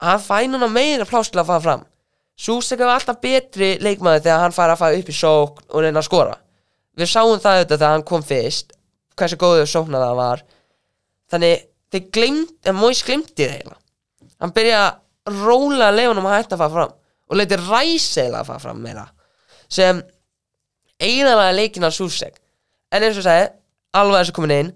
hann 0.03 0.23
fæ 0.23 0.47
núna 0.51 0.69
meira 0.69 1.07
pláss 1.07 1.31
til 1.31 1.41
að 1.41 1.51
fara 1.51 1.65
fram. 1.65 1.83
Susek 2.37 2.81
hefur 2.81 2.95
alltaf 2.97 3.21
betri 3.23 3.77
leikmaður 3.83 4.25
þegar 4.25 4.41
hann 4.43 4.55
fær 4.57 4.73
að 4.73 4.81
fara 4.81 4.99
upp 4.99 5.11
í 5.11 5.15
sókn 5.15 5.69
og 5.69 5.85
reyna 5.85 6.01
að 6.01 6.09
skora. 6.09 6.39
Við 6.99 7.11
sáum 7.13 7.39
það 7.41 7.59
auðvitað 7.59 7.79
þegar 7.79 7.95
hann 7.95 8.09
kom 8.09 8.25
fyrst 8.27 8.75
hversu 9.17 9.39
góður 9.39 9.69
sóknar 9.71 10.03
það 10.03 10.19
var. 10.19 10.43
Þannig 11.31 11.67
þeir 11.93 12.09
gleymd, 12.17 12.53
en 12.67 12.79
Móis 12.79 13.03
glemdi 13.07 13.47
það 13.47 13.57
eiginlega. 13.57 13.81
Hann 14.43 14.55
byrja 14.57 14.83
að 14.83 15.41
róla 15.45 15.91
leifunum 15.95 16.27
að 16.27 16.39
hætta 16.39 16.57
að 16.57 16.65
fara 16.65 16.75
fram 16.77 16.95
og 17.33 17.39
leiti 17.39 17.59
ræs 17.61 18.07
eiginlega 18.17 18.41
að 18.43 18.49
fara 18.51 18.63
fram 18.65 18.81
meira 18.83 19.05
sem 19.73 20.03
eiginlega 21.03 21.53
leikin 21.57 21.87
af 21.87 21.95
Susek. 21.97 22.39
En 22.93 23.03
eins 23.03 23.19
og 23.19 23.25
segi, 23.27 23.49
alveg 23.97 24.23
þessu 24.23 24.37
komin 24.37 24.55
inn. 24.57 24.71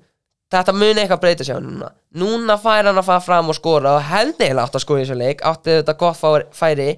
Þetta 0.52 0.72
muni 0.76 1.02
eitthvað 1.02 1.22
breyta 1.24 1.44
sér 1.46 1.62
núna. 1.62 1.90
Núna 2.16 2.57
fær 2.62 2.87
hann 2.87 3.00
að 3.00 3.09
fara 3.09 3.24
fram 3.24 3.50
og 3.50 3.59
skora 3.59 3.96
og 3.98 4.05
hefði 4.07 4.46
eiginlega 4.46 4.68
átt 4.68 4.79
að 4.79 4.85
skora 4.85 5.02
í 5.02 5.07
þessu 5.07 5.18
leik. 5.18 5.42
Átti 5.42 5.79
þetta 5.81 5.96
gott 6.00 6.52
færi 6.57 6.90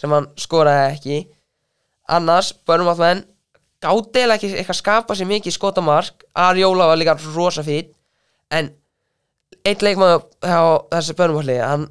sem 0.00 0.14
hann 0.14 0.26
skoraði 0.40 0.88
ekki. 0.96 1.20
Annars, 2.10 2.50
börnum 2.66 2.90
að 2.92 3.04
menn 3.04 3.22
gáti 3.80 4.20
eiginlega 4.20 4.36
ekki 4.40 4.52
eitthvað 4.58 4.80
skapa 4.82 5.16
sér 5.16 5.30
mikið 5.30 5.56
skotamark. 5.56 6.26
Arjóla 6.34 6.90
var 6.90 7.00
líka 7.00 7.16
rosa 7.30 7.64
fín 7.66 7.88
en 8.50 8.72
einn 9.68 9.82
leikmaður 9.84 10.22
hjá 10.44 10.60
þessi 10.94 11.16
börnumhalli 11.18 11.56
hann 11.60 11.88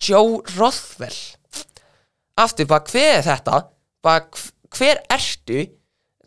Joe 0.00 0.40
Rothwell. 0.56 1.18
Aftur 2.40 2.68
bara 2.70 2.86
hver 2.88 3.18
er 3.18 3.26
þetta? 3.26 3.60
Bara 4.04 4.24
hv- 4.24 4.52
hver 4.78 5.02
ertu? 5.12 5.66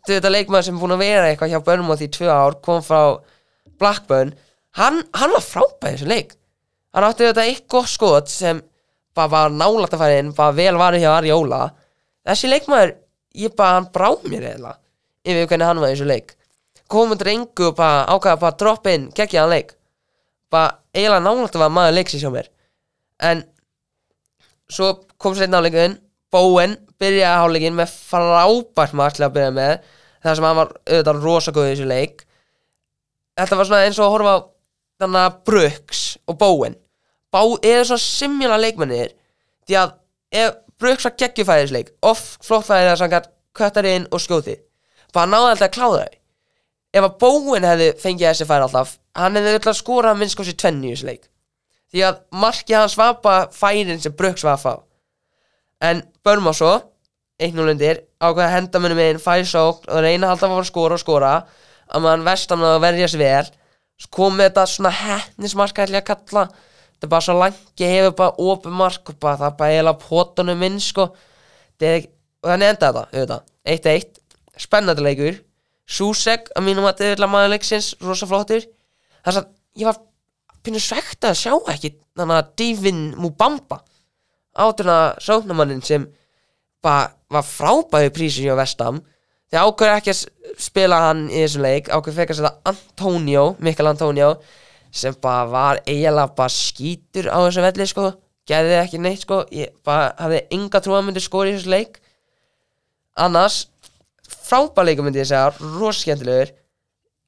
Þetta 0.07 0.31
leikmaður 0.33 0.67
sem 0.67 0.75
er 0.77 0.83
búin 0.83 0.95
að 0.97 1.03
vera 1.05 1.29
eitthvað 1.31 1.53
hjá 1.53 1.61
börnumhalli 1.65 2.07
í 2.09 2.13
tvö 2.13 2.29
ár 2.29 2.57
kom 2.65 2.83
frá 2.85 3.01
Blackburn. 3.81 4.33
Hann, 4.77 5.01
hann 5.15 5.33
var 5.33 5.45
frábæð 5.45 5.89
í 5.89 5.95
þessu 5.97 6.09
leik. 6.11 6.35
Hann 6.93 7.07
átti 7.07 7.25
þetta 7.27 7.47
eitt 7.49 7.65
gott 7.71 7.89
skot 7.89 8.29
sem 8.29 8.61
bara 9.17 9.29
var 9.31 9.53
nálægt 9.53 9.93
að 9.95 10.01
fara 10.03 10.19
inn 10.21 10.31
bara 10.37 10.55
vel 10.57 10.73
varði 10.77 11.03
hjá 11.03 11.11
Arjóla 11.13 11.59
þessi 12.25 12.49
leikmaður, 12.49 12.95
ég 13.37 13.53
bara 13.57 13.75
hann 13.77 13.89
brá 13.93 14.07
mér 14.25 14.45
eða 14.55 14.71
yfir 15.25 15.47
hvernig 15.49 15.67
hann 15.69 15.81
var 15.81 15.91
í 15.91 15.95
þessu 15.95 16.07
leik. 16.09 16.33
Komum 16.89 17.17
drengu 17.17 17.67
og 17.69 17.75
bara 17.77 18.05
ákvaða 18.13 18.39
bara 18.41 18.53
að 18.53 18.59
droppa 18.61 18.93
inn, 18.93 19.09
geggja 19.15 19.43
hann 19.43 19.53
leik 19.53 19.73
bara 20.53 20.77
eiginlega 20.93 21.23
nálægt 21.25 21.57
að 21.57 21.73
maður 21.73 21.97
leiksins 21.97 22.23
hjá 22.23 22.31
mér. 22.33 22.49
En 23.23 23.43
svo 24.71 24.93
kom 25.21 25.35
seinna 25.37 25.61
áleikin 25.61 25.97
Bowen 26.33 26.77
byrjaði 27.01 27.41
háleikin 27.41 27.77
með 27.77 27.93
frábært 27.93 28.95
mark 28.97 29.17
til 29.17 29.27
að 29.27 29.35
byrja 29.37 29.55
með 29.57 29.73
þar 30.23 30.37
sem 30.39 30.47
hann 30.47 30.59
var 30.61 30.71
auðvitað 30.87 31.25
rosa 31.25 31.53
góð 31.53 31.67
í 31.67 31.73
þessu 31.73 31.89
leik. 31.89 32.23
Þetta 33.37 33.59
var 33.59 33.69
svona 33.69 33.83
eins 33.87 33.99
og 33.99 34.07
að 34.07 34.13
horfa 34.15 34.33
á 34.33 34.39
þannig 35.03 35.25
að 35.25 35.37
Brooks 35.49 36.01
og 36.29 36.39
Bowen. 36.39 36.77
Bá, 37.33 37.41
eru 37.41 37.85
svona 37.89 38.03
simjala 38.03 38.59
leikmennir 38.61 39.13
því 39.67 39.79
að 39.81 39.95
ef 40.43 40.59
Brooks 40.81 41.07
var 41.07 41.15
geggjufæði 41.21 41.63
þessu 41.65 41.77
leik 41.77 41.91
oft 42.05 42.45
flott 42.45 42.67
fæði 42.67 42.89
þess 42.89 42.99
að 43.01 43.05
hann 43.05 43.13
gætt 43.13 43.31
köttar 43.57 43.87
inn 43.89 44.07
og 44.11 44.21
skjóði 44.23 44.57
bara 45.13 45.29
náði 45.29 45.51
alltaf 45.53 45.67
að 45.69 45.75
kláða 45.77 46.03
þau 46.03 46.19
ef 46.93 47.03
að 47.03 47.17
Bowen 47.21 47.67
hefði 47.67 47.91
fengið 48.01 48.29
þessi 48.29 48.47
færi 48.49 48.67
alltaf 48.67 48.97
hann 49.17 49.37
hefði 49.37 49.59
alltaf 49.59 49.77
skorað 49.77 50.19
minnst 50.19 50.37
kosti 50.37 50.55
tvenni 50.57 50.89
í 50.89 50.95
þessu 50.95 51.09
leik. 51.09 51.27
Því 51.93 52.07
að 52.07 52.23
markið 52.41 52.79
hans 52.79 52.97
var 52.97 53.19
bara 53.21 53.47
færin 53.53 54.01
sem 54.01 54.13
að 54.17 54.63
fá 54.63 54.73
en 55.83 56.03
Börnum 56.23 56.49
á 56.49 56.53
svo 56.55 56.73
1-0 57.43 57.73
undir 57.73 57.99
ákveða 58.23 58.45
að 58.47 58.53
henda 58.55 58.81
munum 58.81 59.01
inn 59.03 59.19
færi 59.21 59.45
sókn 59.47 59.89
og 59.91 60.03
reyna 60.05 60.29
alltaf 60.31 60.47
að 60.47 60.55
fara 60.55 60.63
að 60.63 60.69
skora 60.69 60.97
og 60.97 61.01
skora. 61.01 61.31
Að 61.93 62.05
mann 62.05 62.25
vestam 62.25 62.63
að 62.63 62.79
verja 62.85 63.09
sér 63.11 63.23
vel 63.23 63.51
kom 64.13 64.37
með 64.37 64.49
þetta 64.49 64.63
svona 64.67 64.91
hefnismarka 64.95 65.83
ætla 65.85 65.99
ég 65.99 66.05
að 66.05 66.09
kalla. 66.09 66.45
Þetta 66.93 67.07
er 67.07 67.11
bara 67.11 67.25
svo 67.25 67.35
langi 67.37 67.89
hefur 67.89 68.15
bara 68.19 68.47
opið 68.51 68.75
mark 68.79 69.11
og 69.11 69.19
bara 69.21 69.39
það 69.41 69.57
bara 69.59 69.75
eiginlega 69.75 70.03
pótunum 70.07 70.65
inn 70.67 70.79
sko. 70.83 71.09
Og 71.83 72.47
þannig 72.47 72.71
enda 72.73 72.89
þetta 72.89 73.03
auðvitað. 73.11 73.45
1-1 73.73 74.63
spennandi 74.63 75.03
leikur 75.03 75.39
Susek 75.89 76.49
að 76.55 76.67
mínum 76.67 76.87
að 76.87 77.03
þetta 77.03 77.25
er 77.25 77.31
maður 77.31 77.53
leiksins 77.53 77.93
rosa 78.01 78.27
flottur 78.29 78.63
þess 79.23 79.41
að 79.41 79.47
ég 79.81 79.89
var 79.89 79.99
pínu 80.63 80.79
svegt 80.79 81.27
að 81.27 81.39
sjá 81.41 81.53
ekki 81.73 81.95
þannig 82.15 82.39
að 82.39 82.51
Divin 82.61 83.01
Mubamba 83.19 83.81
átuna 84.53 84.97
sóknamannin 85.23 85.83
sem 85.83 86.05
bara 86.83 87.11
var 87.33 87.43
frábæði 87.47 88.13
prísin 88.15 88.47
hjá 88.47 88.55
Vestam 88.59 89.01
þegar 89.51 89.69
ákveður 89.69 89.97
ekki 89.97 90.13
að 90.13 90.59
spila 90.61 90.99
hann 91.09 91.25
í 91.29 91.41
þessum 91.41 91.65
leik 91.65 91.89
ákveður 91.91 92.19
fekk 92.19 92.33
að 92.33 92.39
setja 92.39 92.53
Antonio 92.71 93.47
Mikael 93.59 93.91
Antonio 93.91 94.35
sem 94.93 95.15
bara 95.21 95.45
var 95.49 95.81
eiginlega 95.87 96.35
bara 96.37 96.53
skítur 96.53 97.27
á 97.33 97.37
þessu 97.41 97.65
velli 97.65 97.87
sko. 97.89 98.11
Gerði 98.47 98.75
ekki 98.77 98.99
neitt 99.01 99.23
sko. 99.25 99.41
Ég 99.55 99.73
bara 99.85 100.11
hafði 100.19 100.43
enga 100.53 100.81
trú 100.83 100.93
að 100.93 100.99
hann 100.99 101.07
myndi 101.09 101.23
skora 101.23 101.49
í 101.49 101.55
þessu 101.55 101.71
leik. 101.73 101.97
Annars 103.17 103.63
frábæð 104.29 104.85
leikur 104.89 105.07
myndi 105.07 105.23
ég 105.23 105.29
segja 105.29 105.51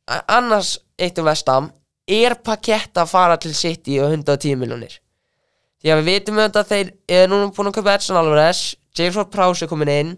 A- 0.08 0.22
annars 0.38 0.76
eitt 1.02 1.18
um 1.18 1.26
vestam 1.26 1.72
er 2.08 2.36
pakett 2.46 2.94
að 3.02 3.10
fara 3.10 3.38
til 3.42 3.56
City 3.58 3.98
og 4.00 4.12
110 4.14 4.56
miljonir 4.62 5.00
því 5.82 5.90
að 5.92 6.02
við 6.02 6.06
vitum 6.12 6.38
auðvitað 6.40 6.62
að 6.62 6.70
þeir 6.74 6.92
eru 7.18 7.32
núna 7.32 7.54
búin 7.56 7.70
að 7.72 7.78
köpa 7.80 7.96
Edson 7.98 8.20
Alvarez 8.20 8.62
James 8.98 9.18
Ward 9.18 9.32
Prowse 9.34 9.66
er 9.66 9.70
komin 9.70 9.90
inn. 9.92 10.12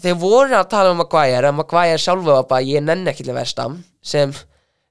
Þeir 0.00 0.14
voru 0.18 0.54
að 0.56 0.70
tala 0.72 0.90
um 0.94 0.98
Maguire 1.02 1.50
að 1.50 1.56
Maguire 1.58 1.98
sjálfu 2.00 2.24
var 2.30 2.46
bara 2.48 2.64
ég 2.64 2.82
nenni 2.82 3.10
ekki 3.12 3.26
til 3.26 3.34
vestam 3.36 3.76
sem 4.02 4.32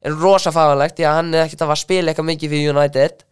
er 0.03 0.13
rosa 0.21 0.51
faganlegt 0.53 0.99
því 0.99 1.08
að 1.10 1.17
hann 1.17 1.34
er 1.34 1.47
ekkert 1.47 1.65
að 1.65 1.73
spila 1.82 2.12
eitthvað 2.12 2.29
mikið 2.29 2.53
fyrir 2.53 2.75
United. 2.75 3.23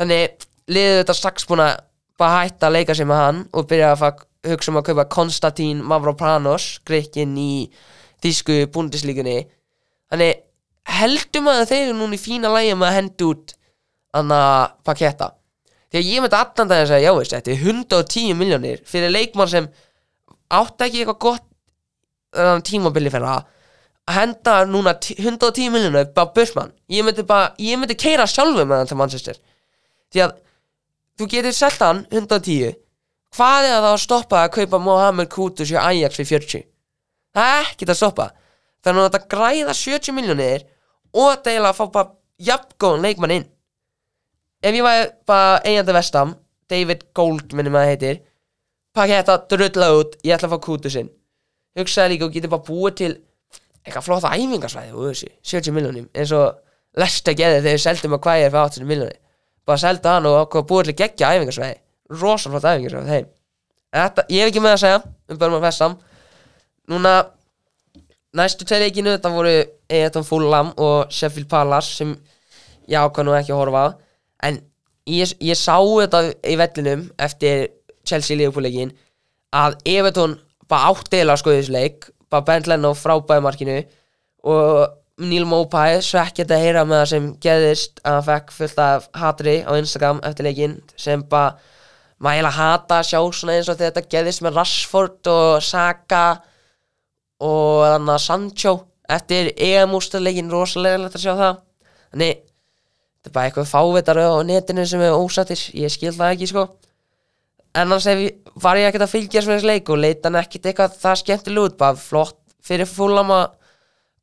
Þannig 0.00 0.46
liðið 0.72 0.98
þetta 1.02 1.16
strax 1.18 1.46
búin 1.50 1.62
að 1.66 1.74
bara 2.18 2.40
hætta 2.46 2.70
að 2.70 2.76
leika 2.78 2.96
sig 2.96 3.06
með 3.10 3.20
hann 3.20 3.42
og 3.52 3.68
byrja 3.70 3.92
að 3.92 4.00
fara, 4.02 4.26
hugsa 4.48 4.72
um 4.72 4.78
að 4.80 4.88
kaupa 4.90 5.06
Konstantín 5.12 5.82
Mavropanos 5.86 6.66
greikin 6.86 7.36
í 7.40 7.68
þýsku 8.24 8.58
búndislíkunni 8.74 9.38
þannig 10.12 10.42
heldum 10.98 11.48
að 11.52 11.64
þeir 11.70 11.86
eru 11.86 11.96
núna 11.98 12.18
í 12.18 12.20
fína 12.20 12.52
lægi 12.52 12.76
með 12.76 12.90
að 12.90 12.98
henda 12.98 13.30
út 13.30 13.56
anna 14.14 14.42
paketta 14.86 15.30
því 15.90 16.00
að 16.00 16.10
ég 16.10 16.22
myndi 16.24 16.38
allan 16.38 16.70
daginn 16.70 16.84
að 16.84 16.92
segja 16.92 17.08
já 17.08 17.18
veist 17.18 17.34
þetta 17.34 17.52
er 17.54 17.66
110 17.72 18.38
miljónir 18.38 18.84
fyrir 18.88 19.12
leikmann 19.14 19.50
sem 19.50 19.68
átti 20.54 20.86
ekki 20.86 21.02
eitthvað 21.02 21.20
gott 21.24 21.44
um, 22.36 22.62
tímabili 22.66 23.12
fyrir 23.14 23.30
að 23.30 23.50
henda 24.14 24.56
núna 24.68 24.94
tí- 25.00 25.16
110 25.16 25.70
miljónir 25.72 26.10
bara 26.14 26.32
bursmann 26.34 26.72
ég 26.92 27.04
myndi 27.06 27.24
myndi 27.80 27.96
keira 27.96 28.26
sjálfur 28.28 28.66
með 28.68 28.82
hann 28.82 28.90
til 28.90 28.98
Manchester. 29.00 29.38
Því 30.12 30.20
að 30.26 30.34
þú 31.18 31.28
getur 31.30 31.56
selt 31.56 31.80
hann 31.80 32.04
110 32.10 32.74
hvað 33.34 33.68
er 33.68 33.78
það 33.78 33.90
að 33.90 34.02
stoppa 34.04 34.42
að 34.44 34.52
kaupa 34.58 34.80
Mohamed 34.82 35.30
Kudus 35.32 35.72
í 35.72 35.78
Ajax 35.80 36.20
fyrir 36.20 36.30
40 36.34 36.66
það 37.34 37.54
er 37.54 37.72
ekkert 37.72 37.94
að 37.94 38.00
stoppa. 38.00 38.28
Þannig 38.84 39.00
að 39.00 39.08
þetta 39.08 39.32
græða 39.34 39.74
70 39.80 40.14
miljónir 40.14 40.64
og 41.14 41.32
eiginlega 41.32 41.72
að 41.72 41.78
fá 41.78 41.84
bara 41.94 42.12
jafngóðan 42.44 43.06
leikmann 43.06 43.34
inn. 43.38 43.46
Ef 44.64 44.76
ég 44.76 44.84
væri 44.84 45.10
bara 45.28 45.60
eigandi 45.64 45.96
vestam 45.96 46.34
David 46.70 47.04
Gold 47.16 47.54
minnum 47.56 47.76
að 47.76 47.84
það 47.84 47.92
heitir 47.92 48.20
pakki 48.94 49.18
þetta 49.18 49.36
drulla 49.50 49.90
út 49.98 50.16
ég 50.22 50.36
ætla 50.36 50.48
að 50.48 50.54
fá 50.54 50.64
Kudusinn 50.68 51.10
hugsaði 51.78 52.14
líka 52.14 52.28
og 52.28 52.34
getur 52.36 52.52
bara 52.52 52.66
búið 52.68 52.96
til 53.00 53.12
eitthvað 53.84 54.06
flóta 54.06 54.32
æfingarsvæði 54.32 54.94
og 54.94 55.08
þessi 55.10 55.30
70 55.42 55.76
miljónum 55.76 56.06
eins 56.14 56.32
og 56.36 56.60
Lesta 56.94 57.34
geði 57.34 57.58
þegar 57.58 57.74
við 57.74 57.82
seldum 57.82 58.14
að 58.14 58.22
hvað 58.24 58.40
er 58.40 58.52
fyrir 58.54 58.68
80 58.70 58.88
miljónir 58.90 59.18
bara 59.66 59.82
selda 59.82 60.14
hann 60.14 60.28
og 60.30 60.56
búið 60.70 60.90
til 60.90 60.96
geggja 61.02 61.32
æfingarsvæði 61.34 61.80
rosalflott 62.12 62.66
æfingarsvæði 62.68 63.10
þeim. 63.10 63.30
En 63.94 64.02
þetta, 64.02 64.26
ég 64.28 64.42
hef 64.42 64.52
ekki 64.52 64.62
með 64.64 64.76
að 64.76 64.82
segja 64.82 65.00
um 65.04 65.40
Börnum 65.40 65.62
Vestam 65.64 65.96
núna 66.90 67.14
næstu 68.36 68.66
tveir 68.66 68.88
leikinu 68.88 69.14
þetta 69.14 69.32
voru 69.32 69.54
Eton 69.88 70.26
Fulham 70.26 70.72
og 70.80 71.12
Sheffield 71.14 71.48
Palace 71.50 72.00
sem 72.00 72.14
ég 72.90 72.98
ákvað 72.98 73.28
nú 73.28 73.36
ekki 73.38 73.54
að 73.54 73.60
horfa 73.62 73.84
á. 73.84 73.88
En 74.48 74.58
ég, 75.08 75.30
ég 75.40 75.58
sá 75.58 75.76
þetta 75.78 76.24
í 76.42 76.56
vellinum 76.60 77.06
eftir 77.22 77.68
Chelsea 78.04 78.36
Liverpool 78.36 78.66
leikin 78.66 78.92
að 79.54 79.78
Everton 79.88 80.36
bara 80.68 80.90
áttilega 80.92 81.38
skoði 81.40 81.62
þessu 81.62 81.74
leik 81.74 82.10
bara 82.32 82.46
Bent 82.48 82.68
Leno 82.68 82.92
frábæði 82.98 83.44
markinu 83.44 83.78
og 84.50 85.00
Neil 85.24 85.46
Mopai 85.46 86.00
svekkjandi 86.02 86.56
að 86.56 86.64
heyra 86.64 86.82
með 86.88 87.00
það 87.00 87.10
sem 87.12 87.26
geðist 87.44 88.00
að 88.02 88.16
hann 88.16 88.26
fekk 88.26 88.54
fullt 88.56 88.80
af 88.82 89.06
hatri 89.14 89.54
á 89.62 89.70
Instagram 89.78 90.20
eftir 90.26 90.48
leikin 90.48 90.74
sem 90.98 91.22
bara 91.30 91.54
maður 92.22 92.38
eiginlega 92.38 92.58
hata 92.58 92.98
að 93.00 93.08
sjá 93.10 93.20
svona 93.38 93.56
eins 93.58 93.70
og 93.70 93.78
þetta 93.80 94.04
geðist 94.14 94.42
með 94.44 94.58
Rashford 94.60 95.30
og 95.32 95.62
Saka 95.64 96.24
og 97.44 97.84
þannig 97.84 98.14
að 98.14 98.22
Sancho 98.24 98.74
eftir 99.14 99.50
EM-úrstæðleikin 99.56 100.52
rosalega 100.52 101.02
lett 101.02 101.18
að 101.18 101.24
sjá 101.26 101.32
það. 101.34 101.58
Þannig 102.14 102.38
þetta 102.38 103.30
er 103.30 103.34
bara 103.34 103.50
eitthvað 103.50 103.72
fávitar 103.72 104.22
á 104.22 104.38
netinu 104.46 104.86
sem 104.88 105.02
er 105.04 105.18
ósattir. 105.18 105.66
Ég 105.76 105.92
skil 105.92 106.14
það 106.14 106.36
ekki 106.36 106.50
sko. 106.52 106.68
En 107.74 107.90
hef 107.90 108.22
ég, 108.22 108.38
var 108.62 108.78
ég 108.78 108.88
ekkert 108.88 109.08
að 109.08 109.14
með 109.18 109.58
þessu 109.58 109.66
leik 109.66 109.90
og 109.90 110.00
leita 110.00 110.30
hann 110.30 110.38
ekkert 110.38 110.70
eitthvað 110.70 110.96
það 111.02 111.20
skemmtilega 111.24 111.68
út. 111.68 111.78
Bara 111.80 111.98
flott 111.98 112.38
fyrir 112.64 112.88
fúlam 112.88 113.34
að 113.34 113.46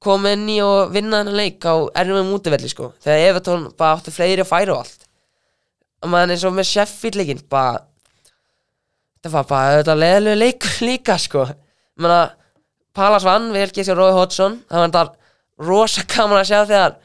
koma 0.02 0.32
inn 0.34 0.48
í 0.50 0.58
og 0.66 0.96
vinna 0.96 1.20
þennan 1.20 1.38
leik 1.38 1.62
á 1.68 1.76
erfum 2.02 2.34
útivelli 2.34 2.72
sko. 2.72 2.94
Þegar 3.04 3.26
Evertón 3.28 3.68
bara 3.78 4.00
átti 4.00 4.14
fleiri 4.16 4.48
færi 4.48 4.72
og 4.74 4.82
allt 4.86 5.01
og 6.02 6.10
maður 6.12 6.34
eins 6.36 6.46
og 6.50 6.54
með 6.58 6.70
Sheffield 6.72 7.18
leikinn 7.20 7.42
bara 7.52 7.82
þetta 9.22 9.34
var 9.36 9.48
bara 9.52 9.80
þetta 9.82 9.96
leðilegu 10.02 10.40
leik 10.42 10.68
líka 10.88 11.18
sko. 11.22 11.46
Menna 12.02 12.22
Palas 12.98 13.24
vann 13.24 13.52
við 13.54 13.68
helgið 13.68 13.88
sér 13.88 14.00
Rói 14.02 14.12
Hodgson. 14.18 14.58
Það 14.68 14.82
var 14.82 14.90
þetta 14.90 15.68
rosa 15.68 16.04
gaman 16.10 16.42
að 16.42 16.48
sjá 16.50 16.60
þegar 16.66 16.96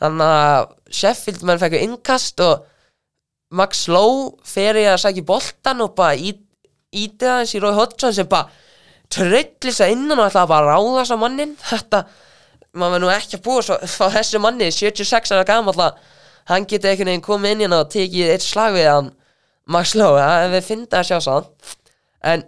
þannig 0.00 0.32
að 0.34 0.66
Sheffield 1.00 1.44
menn 1.46 1.60
fekk 1.62 1.76
innkast 1.80 2.42
og 2.44 2.66
Max 3.56 3.84
Lowe 3.90 4.32
fer 4.46 4.78
í 4.78 4.84
að 4.90 4.98
sækja 5.04 5.24
boltan 5.26 5.80
og 5.84 5.94
bara 5.98 6.14
ít- 6.18 6.44
ítið 6.94 7.30
aðeins 7.30 7.54
í 7.54 7.62
Rói 7.62 7.72
Hodgson 7.78 8.14
sem 8.14 8.28
bara 8.30 8.50
tröllist 9.10 9.82
að 9.82 9.94
innan 9.94 10.18
og 10.22 10.28
ætlaði 10.28 10.50
bara 10.52 10.66
að 10.66 10.70
ráðast 10.74 11.14
á 11.14 11.18
mannin 11.18 11.54
þetta, 11.58 12.00
maður 12.78 12.92
verður 12.94 13.02
nú 13.06 13.10
ekki 13.14 13.38
að 13.38 13.44
búa 13.46 13.64
svo 13.66 13.78
þessu 14.16 14.42
manni, 14.42 14.68
76 14.74 15.34
ára 15.34 15.46
gamall 15.48 15.78
að 15.86 15.98
hann 16.48 16.66
geti 16.68 16.88
einhvern 16.88 17.12
veginn 17.12 17.26
komið 17.26 17.52
inn 17.54 17.64
hérna 17.64 17.82
og 17.84 17.90
tekið 17.92 18.32
eitt 18.34 18.46
slag 18.46 18.74
við 18.76 18.88
hann. 18.90 19.10
Max 19.70 19.94
Lowe, 19.94 20.20
það 20.20 20.54
við 20.56 20.66
fyndið 20.66 20.98
að 20.98 21.08
sjá 21.10 21.18
sá 21.22 21.34
en 22.30 22.42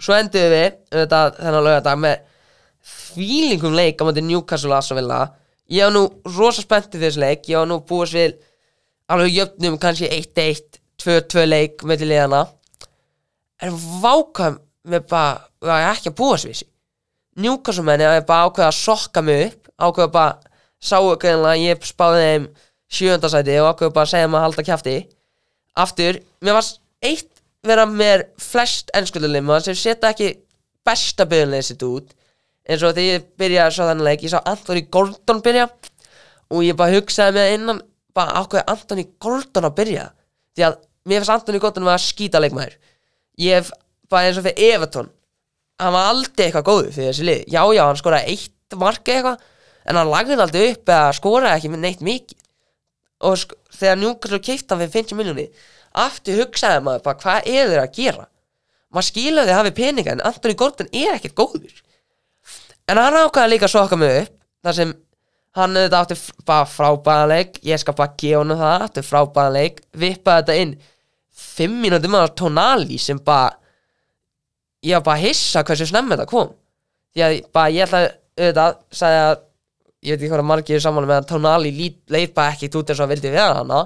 svo 0.00 0.14
endur 0.16 0.52
við 0.54 0.68
auðvitað, 0.94 1.34
þennan 1.40 1.66
lögadag 1.66 1.98
með 2.00 2.22
þvílingum 2.90 3.76
leik 3.76 4.00
á 4.00 4.02
mæti 4.08 4.24
Newcastle 4.24 4.72
og 4.72 4.78
Aston 4.78 5.00
Villa. 5.00 5.20
Ég 5.70 5.84
var 5.86 5.92
nú 5.94 6.06
rosa 6.38 6.64
spenntið 6.64 7.04
þessu 7.04 7.20
leik. 7.20 7.44
Ég 7.50 7.60
var 7.60 7.68
nú 7.68 7.82
búist 7.86 8.16
við 8.16 8.38
alveg 9.10 9.36
jöfnum 9.36 9.76
kannski 9.82 10.08
1-1, 10.08 10.80
2-2 11.02 11.46
leik 11.48 11.84
með 11.86 12.02
til 12.02 12.10
liðana 12.12 12.44
en 13.60 13.76
vákam 14.02 14.58
með 14.88 15.06
bara, 15.10 15.40
var 15.60 15.82
ég 15.82 15.96
ekki 15.96 16.12
að 16.12 16.20
við 16.20 16.44
þessi 16.44 16.68
Newcastle 17.40 17.84
menni 17.86 18.06
að 18.06 18.18
ég 18.18 18.28
bara 18.28 18.48
ákveða 18.48 18.70
að 18.70 18.78
sokka 18.78 19.22
mig 19.24 19.42
upp 19.48 19.68
ákveða 19.80 20.12
bara, 20.14 20.49
sáu 20.80 21.14
greinlega 21.20 21.56
að 21.56 21.64
ég 21.64 21.88
spáði 21.88 22.22
þeim 22.26 22.46
sjöndasæti 22.90 23.58
og 23.60 23.70
ákveða 23.72 23.96
bara 23.96 24.10
segja 24.10 24.28
maður 24.30 24.40
að 24.40 24.46
halda 24.48 24.66
kjafti. 24.68 24.94
Aftur, 25.80 26.20
mér 26.42 26.56
varst 26.58 26.80
eitt 27.04 27.42
vera 27.66 27.84
mér 27.86 28.24
flest 28.40 28.90
ennskuldulima 28.96 29.60
sem 29.64 29.76
setja 29.76 30.10
ekki 30.10 30.32
besta 30.86 31.26
byrjunlega 31.28 31.68
sitt 31.68 31.84
út. 31.86 32.14
Eins 32.68 32.82
og 32.84 32.94
þegar 32.96 33.20
ég 33.20 33.28
byrjaði 33.40 33.66
að 33.66 33.76
sjá 33.76 33.84
þannig 33.90 34.08
leik 34.08 34.24
ég 34.24 34.32
sá 34.32 34.40
Anthony 34.40 34.84
Gordon 34.92 35.42
byrja 35.44 35.66
og 36.50 36.64
ég 36.66 36.78
bara 36.78 36.96
hugsaði 36.96 37.36
með 37.36 37.54
innan 37.56 37.82
bara 38.16 38.42
ákveði 38.42 38.66
Anthony 38.74 39.06
Gordon 39.22 39.68
að 39.68 39.76
byrja? 39.80 40.06
Því 40.56 40.66
að 40.66 40.78
mér 41.08 41.22
finnst 41.22 41.34
Anthony 41.36 41.62
Gordon 41.62 41.90
að 41.90 42.02
skýta 42.04 42.42
leikmaður 42.42 42.76
ég 43.40 43.60
hef 43.60 43.72
bara 44.10 44.28
eins 44.28 44.40
og 44.40 44.46
fyrir 44.46 44.74
Everton 44.74 45.10
hann 45.80 45.94
var 45.94 46.10
aldrei 46.12 46.46
eitthvað 46.46 46.66
góður 46.66 46.92
fyrir 46.92 47.12
þessi 47.12 47.26
lið. 47.26 47.44
Já 47.48 47.62
já 47.72 47.82
hann 47.86 48.00
skoraði 48.00 48.34
eitt 48.34 48.76
marki 48.80 49.14
eitthvað 49.14 49.46
en 49.86 49.96
hann 50.00 50.10
lagði 50.10 50.36
aldrei 50.40 50.64
upp 50.74 50.88
eða 50.92 51.12
skoraði 51.16 51.56
ekki 51.58 51.72
með 51.72 51.84
neitt 51.86 52.04
mikið. 52.06 52.38
Og 53.28 53.36
sk 53.40 53.56
þegar 53.80 53.98
Newcastle 54.00 54.40
keipta 54.44 54.76
fyrir 54.80 54.92
50 54.94 55.16
miljóni 55.18 55.46
aftur 56.00 56.38
hugsaði 56.40 56.82
maður 56.86 57.04
bara 57.06 57.20
hvað 57.22 57.48
er 57.50 57.70
þeir 57.72 57.80
að 57.82 57.94
gera? 57.96 58.26
Maður 58.90 59.06
því 59.46 59.54
að 59.54 59.58
hafi 59.58 59.72
peninga 59.76 60.12
en 60.16 60.22
Anthony 60.26 60.56
Gordon 60.58 60.90
er 60.92 61.14
ekkert 61.16 61.36
góður. 61.38 61.76
En 62.90 62.98
hann 62.98 63.16
ákvaði 63.20 63.52
líka 63.54 63.68
að 63.68 63.74
soka 63.76 63.98
mig 64.00 64.16
upp 64.24 64.36
þar 64.66 64.76
sem 64.76 64.92
hann 65.58 65.76
auðvitað 65.76 66.00
átti 66.04 66.16
f- 66.18 66.44
bara 66.46 66.66
frábæðanleik 66.70 67.60
ég 67.66 67.80
skal 67.82 67.94
bara 67.98 68.14
gefa 68.18 68.40
hann 68.42 68.54
það, 68.60 68.84
átti 68.86 69.04
frábæðanleik 69.06 69.80
vippaði 70.02 70.40
þetta 70.42 70.58
inn 70.64 70.74
fimm 71.40 71.78
mínútum 71.82 72.16
að 72.18 72.32
tónali 72.38 72.98
sem 73.02 73.18
bara 73.26 73.52
ég 74.86 74.96
var 74.98 75.06
bara 75.10 75.18
að 75.20 75.26
hissa 75.28 75.62
hversu 75.66 75.86
snemmi 75.90 76.14
þetta 76.16 76.28
kom. 76.30 76.52
Því 77.14 77.24
að 77.26 77.36
bara 77.54 77.74
ég 77.74 77.86
ætla 77.88 78.02
auðvitað 78.40 78.76
sagði 79.00 79.22
að 79.26 79.40
ég 80.00 80.14
veit 80.14 80.20
ekki 80.20 80.32
hvað 80.32 80.46
margir 80.48 80.78
er 80.78 80.84
saman 80.84 81.08
með 81.08 81.18
að 81.20 81.30
tónali 81.32 81.72
leið 82.08 82.30
bara 82.36 82.54
ekkert 82.54 82.78
út 82.80 82.90
eins 82.90 83.00
og 83.00 83.04
hann 83.04 83.12
vildi 83.14 83.32
vera 83.34 83.58
hana 83.60 83.80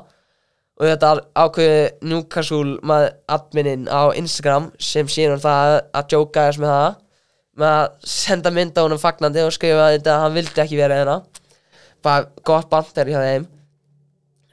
og 0.75 0.89
þetta 0.89 1.11
ákveði 1.39 1.81
Newcastle 2.11 2.79
með 2.87 3.09
adminin 3.31 3.87
á 3.87 4.11
Instagram 4.19 4.71
sem 4.83 5.11
síðan 5.11 5.43
það 5.43 5.79
að 5.95 6.15
jóka 6.17 6.49
þess 6.49 6.63
með 6.63 6.73
það 6.75 7.01
með 7.61 7.75
að 7.79 8.09
senda 8.11 8.53
mynd 8.55 8.79
á 8.79 8.83
honum 8.83 9.01
fagnandi 9.01 9.45
og 9.45 9.53
skrifa 9.55 9.89
að 9.89 9.97
þetta 9.99 10.15
að 10.15 10.25
hann 10.25 10.39
vildi 10.39 10.63
ekki 10.65 10.79
vera 10.79 10.99
hérna. 10.99 11.19
Bara 12.05 12.27
gott 12.47 12.71
bandir 12.73 13.11
hjá 13.13 13.21
þeim. 13.23 13.47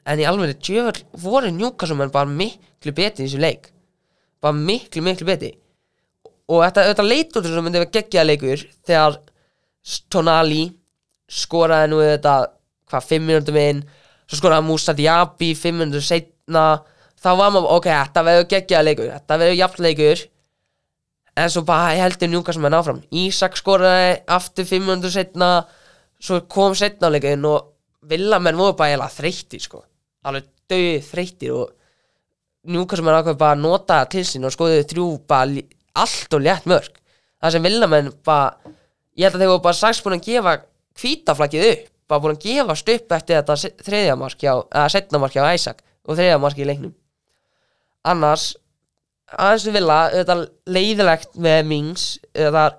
En 0.06 0.22
í 0.22 0.26
alveg 0.26 0.60
djöfull 0.62 1.02
voru 1.24 1.50
Newcastle 1.54 1.98
menn 1.98 2.14
bara 2.14 2.30
miklu 2.30 2.94
betri 2.94 3.26
í 3.26 3.28
þessu 3.28 3.42
leik. 3.42 3.68
Bara 4.42 4.54
miklu 4.58 5.02
miklu 5.04 5.26
betri. 5.26 5.52
Og 6.50 6.62
þetta, 6.62 6.86
þetta 6.90 7.06
leit 7.06 7.36
út 7.38 7.48
sem 7.48 7.66
myndi 7.66 7.82
vera 7.82 7.94
geggjaða 7.98 8.28
leikur 8.30 8.64
þegar 8.86 9.18
Tonali 10.12 10.64
skoraði 11.32 11.90
nú 11.92 12.00
þetta 12.02 12.34
hvað, 12.90 13.06
5 13.10 13.26
minútum 13.28 13.58
inn 13.60 13.82
svo 14.26 14.38
skoraði 14.40 14.66
Musa 14.68 14.94
Diaby 14.96 15.52
5 15.58 15.78
minútur 15.78 16.04
setna 16.04 16.66
þá 17.22 17.30
var 17.38 17.54
maður, 17.54 17.70
ok, 17.78 17.88
þetta 17.90 18.24
verður 18.28 18.48
geggjaða 18.52 18.86
leikur 18.88 19.10
þetta 19.14 19.40
verður 19.42 19.60
jafn 19.60 19.86
leikur. 19.88 20.24
En 21.32 21.48
svo 21.48 21.62
bara 21.64 21.94
heldur 21.96 22.28
Newcastle 22.28 22.68
áfram. 22.76 22.98
Ísak 23.08 23.56
skoraði 23.56 24.18
aftur 24.36 24.68
5 24.68 24.88
minútur 24.88 25.14
setna 25.14 25.52
svo 26.22 26.42
kom 26.44 26.76
setna 26.76 27.08
á 27.08 27.14
leikin 27.14 27.46
og 27.48 27.70
villamenn 28.08 28.58
voru 28.58 28.76
bara 28.76 28.92
eiginlega 28.92 29.16
þreyttir 29.16 29.62
sko. 29.64 29.80
Alveg 30.28 30.50
döði 30.68 30.98
þreyttir 31.06 31.54
og 31.56 31.70
Newcastle 32.62 33.06
menn 33.06 33.18
ákveð 33.18 33.38
bara 33.40 33.56
að 33.56 33.64
nota 33.64 34.02
til 34.10 34.22
sín 34.26 34.44
og 34.46 34.52
skoðuðu 34.54 34.84
þrjú 34.92 35.06
bara 35.30 35.64
allt 35.98 36.36
og 36.36 36.44
létt 36.44 36.68
mörg 36.70 37.00
það 37.42 37.54
sem 37.54 37.64
villamenn 37.66 38.10
bara 38.24 38.52
ég 39.18 39.26
held 39.26 39.34
að 39.36 39.42
þeir 39.42 39.50
voru 39.50 39.64
bara 39.64 39.78
strax 39.78 40.02
búin 40.04 40.16
að 40.16 40.28
gefa 40.28 40.52
hvítaflaggið 41.00 41.68
upp 41.72 41.88
bara 42.12 42.20
búin 42.24 42.34
að 42.36 42.42
gefast 42.44 42.88
upp 42.92 43.14
eftir 43.16 43.38
þetta 43.38 43.56
se- 43.56 43.74
þriðja 43.86 44.16
mark 44.20 44.38
hjá, 44.42 44.52
eða 44.68 44.88
setna 44.92 45.20
mark 45.22 45.32
hjá 45.36 45.44
Isaac 45.54 45.78
og 46.04 46.18
þriðja 46.18 46.40
mark 46.42 46.58
í 46.58 46.66
leiknum. 46.68 46.92
Annars 48.04 48.50
aðeins 49.32 49.64
við 49.68 49.76
vilja, 49.78 49.98
þetta 50.18 50.36
leiðilegt 50.76 51.38
með 51.40 51.60
Mings 51.70 52.06
það 52.36 52.74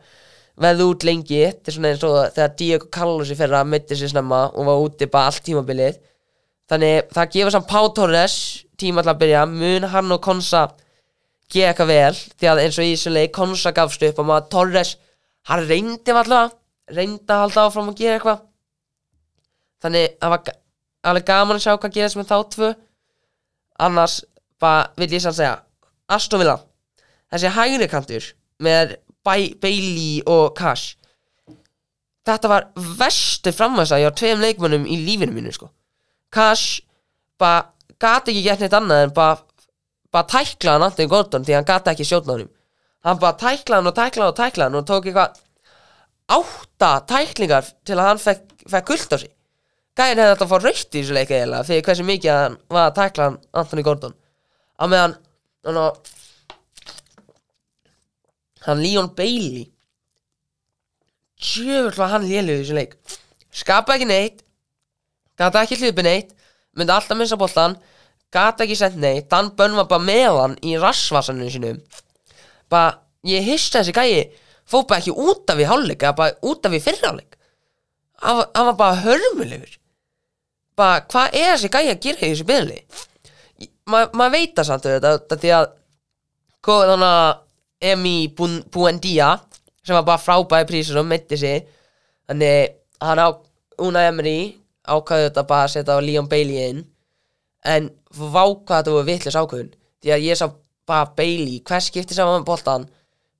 veði 0.63 0.85
út 0.91 1.05
lengi 1.07 1.39
þetta 1.47 1.71
er 1.71 1.75
svona 1.77 1.91
eins 1.93 2.03
og 2.05 2.17
þegar 2.35 2.51
Diego 2.59 2.89
Carlos 2.93 3.31
í 3.33 3.37
fyrra 3.39 3.63
mitti 3.65 3.97
sér 3.97 4.11
snemma 4.11 4.43
og 4.51 4.67
var 4.67 4.83
úti 4.83 5.07
bara 5.09 5.31
allt 5.31 5.41
tímabilið. 5.47 5.97
Þannig 6.69 7.09
það 7.15 7.31
gefur 7.33 7.55
samt 7.55 7.69
Pá 7.71 7.79
Torres 7.97 8.35
tíma 8.79 9.01
til 9.03 9.13
að 9.15 9.21
byrja, 9.23 9.45
mun 9.49 9.87
hann 9.95 10.13
og 10.13 10.21
Konsa 10.23 10.67
gera 11.53 11.71
eitthvað 11.73 11.89
vel? 11.89 12.13
Því 12.37 12.51
að 12.51 12.61
eins 12.67 12.77
og 12.77 12.85
í 12.85 12.93
þessu 12.93 13.13
leik 13.15 13.33
Konsa 13.35 13.73
gafst 13.75 14.05
upp 14.05 14.21
og 14.21 14.29
maður 14.29 14.47
Torres, 14.53 14.93
hann 15.49 15.65
reyndi 15.69 16.13
allavega 16.13 16.53
reyndi 16.91 17.31
að 17.31 17.45
halda 17.45 17.67
áfram 17.67 17.93
að 17.93 18.01
gera 18.01 18.17
eitthvað. 18.17 18.43
Þannig 19.83 20.19
það 20.19 20.33
var 20.33 20.53
alveg 21.03 21.25
gaman 21.27 21.59
að 21.59 21.65
sjá 21.65 21.73
hvað 21.77 21.95
gerist 21.97 22.19
með 22.19 22.29
þá 22.31 22.37
tvö. 22.55 22.73
Annars 23.83 24.19
bara 24.61 24.85
vil 24.97 25.11
ég 25.11 25.23
sann 25.23 25.35
segja 25.35 25.57
Aston 26.13 26.43
Villa 26.43 26.59
þessi 27.33 27.51
hægri 27.55 27.89
kantur 27.89 28.27
með 28.63 28.97
Bailey 29.25 30.21
og 30.29 30.53
Cash. 30.57 30.97
Þetta 32.23 32.51
var 32.51 32.67
verstu 32.99 33.51
framvæsa 33.55 33.99
hjá 33.99 34.11
tveim 34.15 34.43
leikmönnum 34.43 34.85
í 34.87 34.99
lífinu 35.03 35.33
mínu 35.35 35.53
sko. 35.55 35.69
Cash 36.31 36.83
bara 37.39 37.65
gati 37.99 38.31
ekki 38.31 38.45
gett 38.45 38.63
neitt 38.63 38.77
annað 38.77 39.07
en 39.07 39.15
bara 39.15 39.41
bara 40.13 40.29
tækla 40.29 40.75
hann 40.75 40.85
Anthony 40.85 41.09
Gordon 41.09 41.45
því 41.45 41.57
hann 41.57 41.67
gati 41.67 41.91
ekki 41.91 42.07
sjótna 42.07 42.37
honum. 42.37 42.51
Hann 43.03 43.19
bara 43.19 43.37
tækla 43.39 43.79
hann 43.79 43.89
og 43.89 43.97
tækla 43.97 44.27
hann 44.27 44.35
og 44.35 44.39
tækla 44.39 44.69
hann 44.69 44.79
og 44.79 44.87
tók 44.87 45.09
eitthvað 45.09 45.41
átta 46.35 46.91
tæklingar 47.09 47.69
til 47.85 47.97
að 47.97 48.09
hann 48.09 48.21
fekk, 48.21 48.43
fekk 48.69 48.89
guld 48.91 49.15
á 49.15 49.17
sig. 49.21 49.31
Gæðin 49.93 50.23
hefði 50.23 50.33
að 50.33 50.49
fá 50.49 50.57
raukt 50.57 50.95
í 50.95 51.01
þessu 51.01 51.17
leika 51.17 51.37
eiginlega 51.37 51.67
fyrir 51.67 51.85
hversu 51.85 52.05
mikið 52.07 52.33
hann 52.33 52.55
var 52.73 52.87
að 52.89 52.95
tækla 52.97 53.27
hann 53.27 53.37
Anthony 53.61 53.83
Gordon. 53.85 54.15
Á 54.81 54.83
meðan 54.89 55.17
hann, 55.67 55.81
hann 58.65 58.81
Leon 58.81 59.11
Bailey. 59.17 59.67
Djöfull 61.43 61.97
var 61.99 62.15
hann 62.15 62.25
lélugur 62.25 62.63
í 62.63 62.63
þessu 62.63 62.79
leik. 62.79 62.97
Skapa 63.53 63.97
ekki 63.97 64.09
neitt 64.09 64.41
gata 65.37 65.63
ekki 65.63 65.77
hlupi 65.81 66.05
neitt 66.05 66.33
myndi 66.77 66.93
alltaf 66.93 67.17
missa 67.17 67.37
boltan 67.37 67.77
gata 68.33 68.65
ekki 68.65 68.77
sent 68.77 68.97
neitt. 68.97 69.29
Dan 69.29 69.53
Bönn 69.57 69.77
var 69.77 69.89
bara 69.91 70.01
með 70.03 70.39
hann 70.39 70.55
í 70.65 70.73
rassvasaninu 70.81 71.51
sínum. 71.53 71.81
Bara, 72.69 72.97
ég 73.27 73.45
hissa 73.45 73.83
þessi 73.83 73.93
gæi 73.93 74.23
fór 74.69 74.85
bara 74.89 75.01
ekki 75.03 75.13
út 75.13 75.49
af 75.51 75.59
í 75.59 75.69
hálfleik 75.69 76.03
eða 76.03 76.17
bara 76.17 76.37
út 76.49 76.65
af 76.67 76.75
í 76.75 76.81
fyrrháleik 76.83 77.37
hann, 78.23 78.43
hann 78.55 78.65
var 78.65 78.77
bara 78.77 79.01
hörmulegur. 79.03 79.77
Bara, 80.77 81.03
hvað 81.09 81.35
er 81.37 81.51
þessi 81.53 81.71
gæi 81.73 81.91
að 81.91 82.03
gera 82.05 82.27
í 82.27 82.31
þessu 82.33 82.47
maður 83.83 84.15
ma 84.15 84.29
veit 84.31 84.53
það 84.55 84.67
samt 84.69 84.85
þetta, 84.87 85.09
þetta 85.19 85.37
því 85.41 85.49
að 85.57 85.65
hvað 86.63 86.85
þannig 86.93 87.15
að 87.17 87.33
Emi 87.83 88.15
Buendia 88.71 89.29
sem 89.83 89.97
var 89.97 90.05
bara 90.07 90.23
frábæði 90.23 90.69
prísur 90.69 91.01
og 91.01 91.09
metti 91.09 91.37
sig. 91.37 91.65
Þannig 92.29 92.77
hann 93.03 93.19
á 93.19 93.27
Una 93.83 94.05
Emery 94.07 94.53
ákvaði 94.87 95.27
þetta 95.27 95.45
bara 95.49 95.67
að 95.67 95.73
setja 95.75 95.97
á 95.99 96.05
Leon 96.05 96.29
Bailey 96.31 96.69
inn. 96.69 96.81
En 97.67 97.91
vákvað 98.15 98.79
þetta 98.79 98.95
voru 98.95 99.09
vitlis 99.09 99.37
ákvöðun 99.39 99.73
því 100.03 100.15
að 100.15 100.25
ég 100.29 100.39
sá 100.39 100.47
bara 100.87 101.11
Bailey 101.17 101.59
hvers 101.67 101.89
skipti 101.91 102.15
saman 102.15 102.41
með 102.41 102.87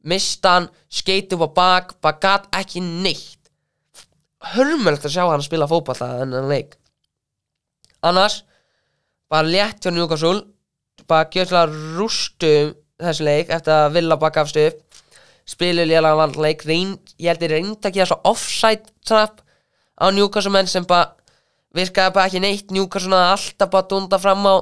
boltan 0.04 0.10
mista 0.10 0.50
hann, 0.50 0.70
skeit 0.90 1.34
upp 1.34 1.42
á 1.48 1.50
bak 1.56 2.02
bara 2.02 2.20
gat 2.20 2.48
ekki 2.52 2.82
neitt. 2.82 3.40
Hörmulegt 4.54 5.06
að 5.06 5.16
sjá 5.16 5.30
hann 5.30 5.42
spila 5.42 5.68
fótballa 5.68 6.20
þennan 6.20 6.50
leik. 6.50 6.76
Annars 8.04 8.44
bara 9.30 9.48
létt 9.48 9.84
hjá 9.84 9.92
Newcastle 9.92 10.44
bara 11.08 11.30
gjör 11.32 11.48
til 11.48 11.58
að 11.58 11.78
rústu 11.98 12.76
þessu 13.00 13.24
leik 13.24 13.50
eftir 13.50 13.74
að 13.74 13.94
Villa 13.96 14.18
bara 14.18 14.36
gafst 14.36 14.58
upp. 14.58 14.82
Spilu 15.46 15.84
lélega 15.84 16.16
vann 16.16 16.36
leik 16.40 16.64
reynd, 16.66 17.16
ég 17.20 17.32
held 17.32 17.42
ég 17.44 17.52
reynd 17.52 17.86
að 17.86 17.96
gera 17.96 18.08
svo 18.08 18.20
offside 18.24 18.92
trap 19.06 19.42
á 20.00 20.12
Newcastle 20.12 20.52
menn 20.52 20.68
sem 20.68 20.86
bara 20.86 21.16
virkaði 21.74 22.14
bara 22.14 22.28
ekki 22.28 22.44
neitt. 22.44 22.72
Newcastle 22.72 23.16
hafði 23.16 23.32
alltaf 23.38 23.72
bara 23.72 23.88
dunda 23.88 24.20
fram 24.20 24.44
á 24.48 24.56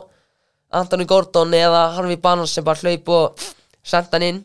Anthony 0.72 1.06
Gordon 1.06 1.54
eða 1.54 1.92
Harvey 1.98 2.18
Barnes 2.18 2.54
sem 2.54 2.64
bara 2.64 2.80
hlaup 2.80 3.10
og 3.10 3.50
senda 3.84 4.18
hann 4.18 4.30
inn 4.30 4.42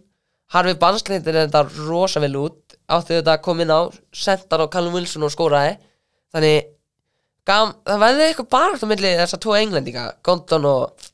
Harvey 0.54 0.78
Barnes 0.78 1.04
leitir 1.08 1.34
þetta 1.34 1.64
rosa 1.88 2.22
vel 2.22 2.36
út 2.38 2.76
átti 2.86 3.16
þetta 3.16 3.34
að 3.34 3.42
koma 3.42 3.64
inn 3.64 3.74
á 3.74 3.80
senda 4.14 4.56
hann 4.56 4.68
á 4.70 4.72
Callum 4.74 4.94
Wilson 4.94 5.26
og 5.26 5.32
skóraði 5.34 5.74
þannig 6.34 6.68
gam, 7.46 7.74
það 7.86 8.02
verði 8.02 8.26
eitthvað 8.28 8.48
bara 8.54 8.78
á 8.78 8.86
milli 8.90 9.12
þessar 9.20 9.42
tvo 9.42 9.56
englendinga 9.58 10.06
Gordon 10.26 10.68
og 10.70 11.10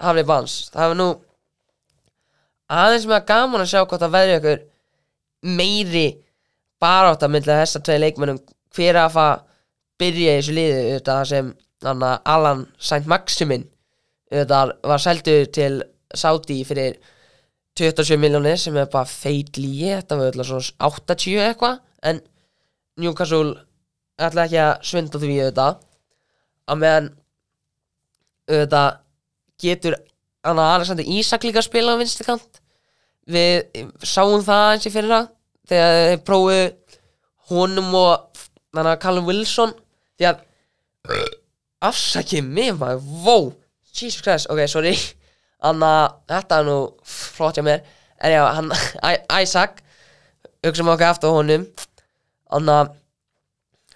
Harvey 0.00 0.26
Barnes. 0.26 0.70
Það 0.74 0.92
var 0.92 0.98
nú 1.00 1.08
aðeins 2.70 3.06
með 3.08 3.18
að 3.18 3.28
gaman 3.30 3.64
að 3.64 3.70
sjá 3.72 3.80
hvort 3.82 4.02
það 4.04 4.16
verði 4.16 4.36
eitthvað 4.36 4.66
meiri 5.60 6.06
bara 6.80 7.12
átt 7.12 7.24
að 7.26 7.34
milli 7.34 7.58
þessar 7.60 7.84
tvei 7.86 7.98
leikmennum 8.00 8.40
hver 8.76 8.98
að 9.02 9.14
fá 9.16 9.26
byrja 10.00 10.34
í 10.36 10.40
þessu 10.40 10.56
liði 10.56 10.82
þetta 10.94 11.16
sem 11.28 11.52
anna, 11.84 12.18
Alan 12.24 12.66
Saint 12.78 13.08
Maximin 13.10 13.66
þetta 14.30 14.60
var 14.86 15.02
seldu 15.02 15.42
til 15.52 15.72
Saudi 16.14 16.60
fyrir 16.66 16.98
27 17.78 18.18
miljónir 18.20 18.58
sem 18.60 18.76
er 18.76 18.90
bara 18.90 19.08
feit 19.08 19.56
líi 19.60 19.92
þetta 19.92 20.18
var 20.18 20.34
öll 20.34 20.46
svona 20.46 20.90
80 20.90 21.38
eitthvað 21.46 21.78
en 22.10 22.20
Newcastle 23.00 23.54
ætla 24.20 24.46
ekki 24.46 24.60
að 24.60 24.72
svinda 24.90 25.20
því 25.20 25.36
þetta 25.38 25.68
að 26.70 26.80
meðan 26.82 27.10
þetta 28.50 28.82
getur 29.60 29.96
Alexander 30.42 31.04
Ísak 31.04 31.44
líka 31.44 31.60
að 31.60 31.68
spila 31.68 31.94
á 31.96 32.00
vinstri 32.00 32.24
kant. 32.24 32.60
Við 33.30 33.84
sáum 34.02 34.40
það 34.44 34.66
eins 34.74 34.88
í 34.88 34.92
fyrra 34.94 35.20
þegar 35.68 35.98
þeir 36.08 36.22
prófuðu 36.26 36.64
honum 37.50 37.94
og 37.98 38.40
þannig 38.72 38.92
að 38.94 39.00
Callum 39.04 39.28
Wilson 39.28 39.74
því 40.18 40.30
að 40.30 40.42
afsakið 41.90 42.46
mig 42.46 42.74
maður, 42.78 43.04
wow 43.24 43.46
Jesus 43.90 44.22
Christ, 44.24 44.50
ok, 44.52 44.64
sorry 44.70 44.94
Þannig 45.60 45.94
að 45.94 46.06
þetta 46.32 46.58
er 46.58 46.68
nú 46.68 46.76
flott 47.04 47.58
hjá 47.58 47.64
mér. 47.66 47.82
En 48.20 48.34
já, 48.34 48.42
hann, 48.56 48.72
Isaac 49.40 49.82
Hugsa 50.64 50.84
um 50.84 50.92
okkar 50.92 51.14
aftur 51.14 51.32
á 51.32 51.38
honum. 51.38 51.66
Þannig 52.50 52.78
að 52.78 52.96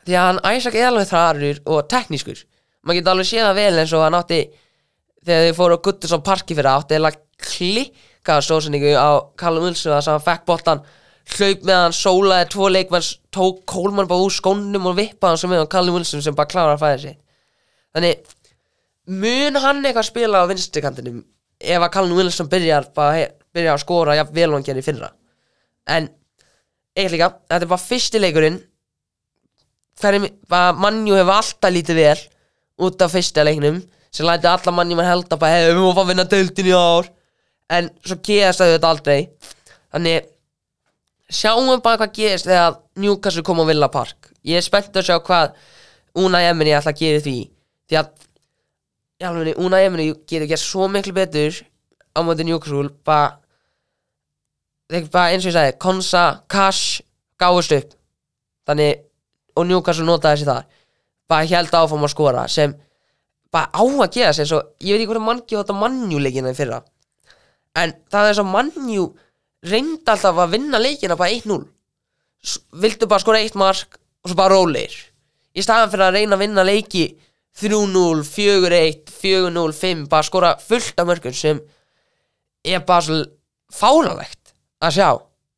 Því 0.05 0.17
að 0.21 0.27
hann 0.29 0.41
Isaac 0.53 0.75
er 0.77 0.91
alveg 0.91 1.09
þrarur 1.09 1.61
og 1.73 1.87
teknískur. 1.89 2.43
Maður 2.85 2.99
getur 2.99 3.13
alveg 3.15 3.29
séð 3.31 3.47
það 3.47 3.61
vel 3.61 3.79
eins 3.81 3.95
og 3.97 4.05
hann 4.05 4.19
átti 4.19 4.41
Þegar 5.25 5.47
þið 5.47 5.57
fóru 5.57 5.79
á 5.81 5.85
Guttersson 5.87 6.25
parki 6.25 6.57
fyrir 6.59 6.69
átti 6.69 6.99
Eða 6.99 7.13
klikka 7.41 8.37
stóðsendingu 8.45 8.93
á 8.93 9.11
Callum 9.41 9.65
Wilson 9.65 9.95
Það 9.95 10.05
sem 10.05 10.17
hann 10.17 10.27
fekk 10.27 10.47
boltan 10.51 10.85
Hlaup 11.25 11.63
með 11.65 11.79
hann, 11.81 11.97
sólaði 11.97 12.49
tvo 12.53 12.69
leikmann 12.69 13.07
Tók 13.33 13.63
Kólmann 13.71 14.11
bara 14.11 14.27
úr 14.27 14.35
skónum 14.35 14.91
og 14.91 14.99
vippaði 14.99 15.41
Svo 15.41 15.49
með 15.49 15.63
hann 15.63 15.71
Callum 15.73 15.97
Wilson 15.97 16.25
sem 16.25 16.37
bara 16.37 16.51
klárar 16.53 16.77
að 16.77 16.83
fæða 16.85 16.99
sig. 17.07 17.17
Þannig 17.97 18.35
mun 19.25 19.61
hann 19.65 19.81
eitthvað 19.81 20.11
spila 20.11 20.45
á 20.45 20.51
vinstri 20.51 20.85
kantinum 20.85 21.23
ef 21.65 21.81
að 21.81 21.93
Callum 21.97 22.21
Wilson 22.21 22.51
byrjar 22.53 22.91
bara 22.97 23.27
byrjar 23.55 23.79
að 23.79 23.83
skora 23.85 24.19
jafn 24.19 24.37
vel 24.37 24.51
og 24.51 24.59
hann 24.59 24.67
gerir 24.67 24.85
fyrra. 24.87 25.11
En 25.87 26.09
eiginlega 26.95 27.15
líka, 27.17 27.31
þetta 27.51 27.71
bara 27.71 27.85
fyrsti 27.85 28.21
leikurinn 28.23 28.61
hverjum, 30.01 30.29
bara 30.51 30.73
mannjú 30.77 31.17
hefur 31.19 31.39
alltaf 31.39 31.75
lítið 31.75 32.01
vel 32.01 32.21
út 32.85 33.03
af 33.05 33.15
fyrsta 33.15 33.45
leiknum 33.47 33.81
sem 34.15 34.27
læti 34.27 34.49
alla 34.51 34.75
mannjú 34.75 34.99
mann 34.99 35.11
held 35.11 35.33
að 35.33 35.47
hefur 35.51 35.75
við 35.75 35.81
múið 35.83 35.93
að 35.93 36.03
að 36.03 36.11
vinna 36.13 36.27
deildin 36.31 36.71
í 36.71 36.75
ár. 36.79 37.11
En 37.75 37.89
svo 38.05 38.17
geðast 38.23 38.61
það 38.61 38.75
þetta 38.75 38.91
aldrei. 38.93 39.21
Þannig 39.95 40.29
sjáum 41.35 41.71
bara 41.83 41.99
hvað 42.03 42.13
gerist 42.19 42.49
þegar 42.51 42.77
Newcastle 43.01 43.43
kom 43.47 43.63
á 43.63 43.65
Villa 43.67 43.89
Park. 43.91 44.31
Ég 44.47 44.61
er 44.61 44.67
spennt 44.67 44.95
að 44.95 45.09
sjá 45.09 45.19
hvað 45.25 45.57
Una 46.21 46.45
Emery 46.47 46.75
ætla 46.77 46.93
að 46.95 47.01
gera 47.01 47.23
því. 47.25 47.39
Því 47.91 47.99
að 47.99 48.11
í 49.21 49.27
alveg 49.29 49.59
Una 49.63 49.81
Emri 49.85 50.09
getur 50.29 50.49
gert 50.51 50.63
svo 50.63 50.89
miklu 50.91 51.15
betur 51.17 51.57
á 52.15 52.19
móti 52.27 52.47
Newcastle 52.47 52.91
bara 53.07 53.41
bara 55.11 55.33
eins 55.33 55.45
og 55.47 55.51
ég 55.51 55.57
sagði 55.57 55.77
Konsa, 55.81 56.23
Cash, 56.51 57.01
gáðust 57.41 57.73
upp. 57.75 57.95
Þannig, 58.69 59.01
og 59.57 59.67
Newcastle 59.67 60.07
notaði 60.07 60.43
þessi 60.43 60.49
þar. 60.51 60.67
Bara 61.31 61.49
held 61.51 61.75
áfram 61.79 62.05
að 62.07 62.13
skora 62.13 62.45
sem 62.53 62.75
bara 63.55 63.71
á 63.73 63.83
að 63.83 64.11
gera 64.13 64.33
sér 64.37 64.49
svo, 64.51 64.61
ég 64.83 64.95
veit 64.95 65.03
ekki 65.05 65.11
hvort 65.13 65.25
mann 65.25 65.43
þetta 65.49 65.77
mannjú 65.79 66.21
leikina 66.21 66.53
í 66.53 66.59
fyrra. 66.59 66.83
En 67.79 67.95
það 68.13 68.29
er 68.31 68.37
svo 68.39 68.45
mannjú 68.51 69.07
reyndi 69.65 70.11
alltaf 70.11 70.39
að 70.45 70.53
vinna 70.59 70.81
leikina 70.83 71.17
bara 71.19 71.33
1-0 71.33 71.63
S- 72.45 72.61
vildu 72.77 73.09
bara 73.09 73.23
skora 73.23 73.41
eitt 73.41 73.57
mark 73.57 73.97
og 74.23 74.31
svo 74.31 74.37
bara 74.37 74.53
róleir 74.53 74.93
í 75.57 75.63
staðan 75.65 75.91
fyrir 75.93 76.05
að 76.09 76.19
reyna 76.19 76.37
að 76.37 76.43
vinna 76.45 76.65
leiki 76.67 77.05
3-0, 77.61 78.25
4-1, 78.27 79.11
4-0, 79.11 79.73
5 79.73 80.07
bara 80.11 80.27
skora 80.27 80.55
fullt 80.59 80.99
af 80.99 81.07
mörgum 81.07 81.35
sem 81.35 81.61
er 82.65 82.83
bara 82.87 83.05
svo 83.07 83.21
fáralegt 83.71 84.55
að 84.83 84.97
sjá 84.97 85.09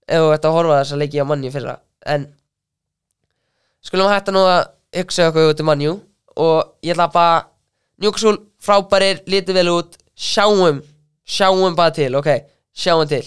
ef 0.06 0.22
þú 0.22 0.32
ætti 0.35 0.48
að 0.48 0.56
horfa 0.56 0.76
á 0.76 0.80
þessa 0.82 0.98
leiki 1.00 1.22
á 1.22 1.26
manni 1.26 1.52
fyrra. 1.54 1.78
En 2.06 2.26
skulum 3.82 4.11
hætta 4.12 4.35
nú 4.35 4.44
að 4.46 4.68
hugsa 5.00 5.30
okkur 5.30 5.52
út 5.52 5.62
í 5.62 5.66
mannjú 5.66 5.96
og 6.37 6.74
ég 6.85 6.94
ætla 6.94 7.09
bara 7.12 7.46
Newcastle 7.96 8.37
frábærir, 8.61 9.22
lítið 9.24 9.56
vel 9.56 9.72
út 9.72 9.96
sjáum, 10.12 10.82
sjáum 11.24 11.74
bara 11.78 11.94
til 11.96 12.12
ok, 12.18 12.28
sjáum 12.76 13.09
til. 13.09 13.24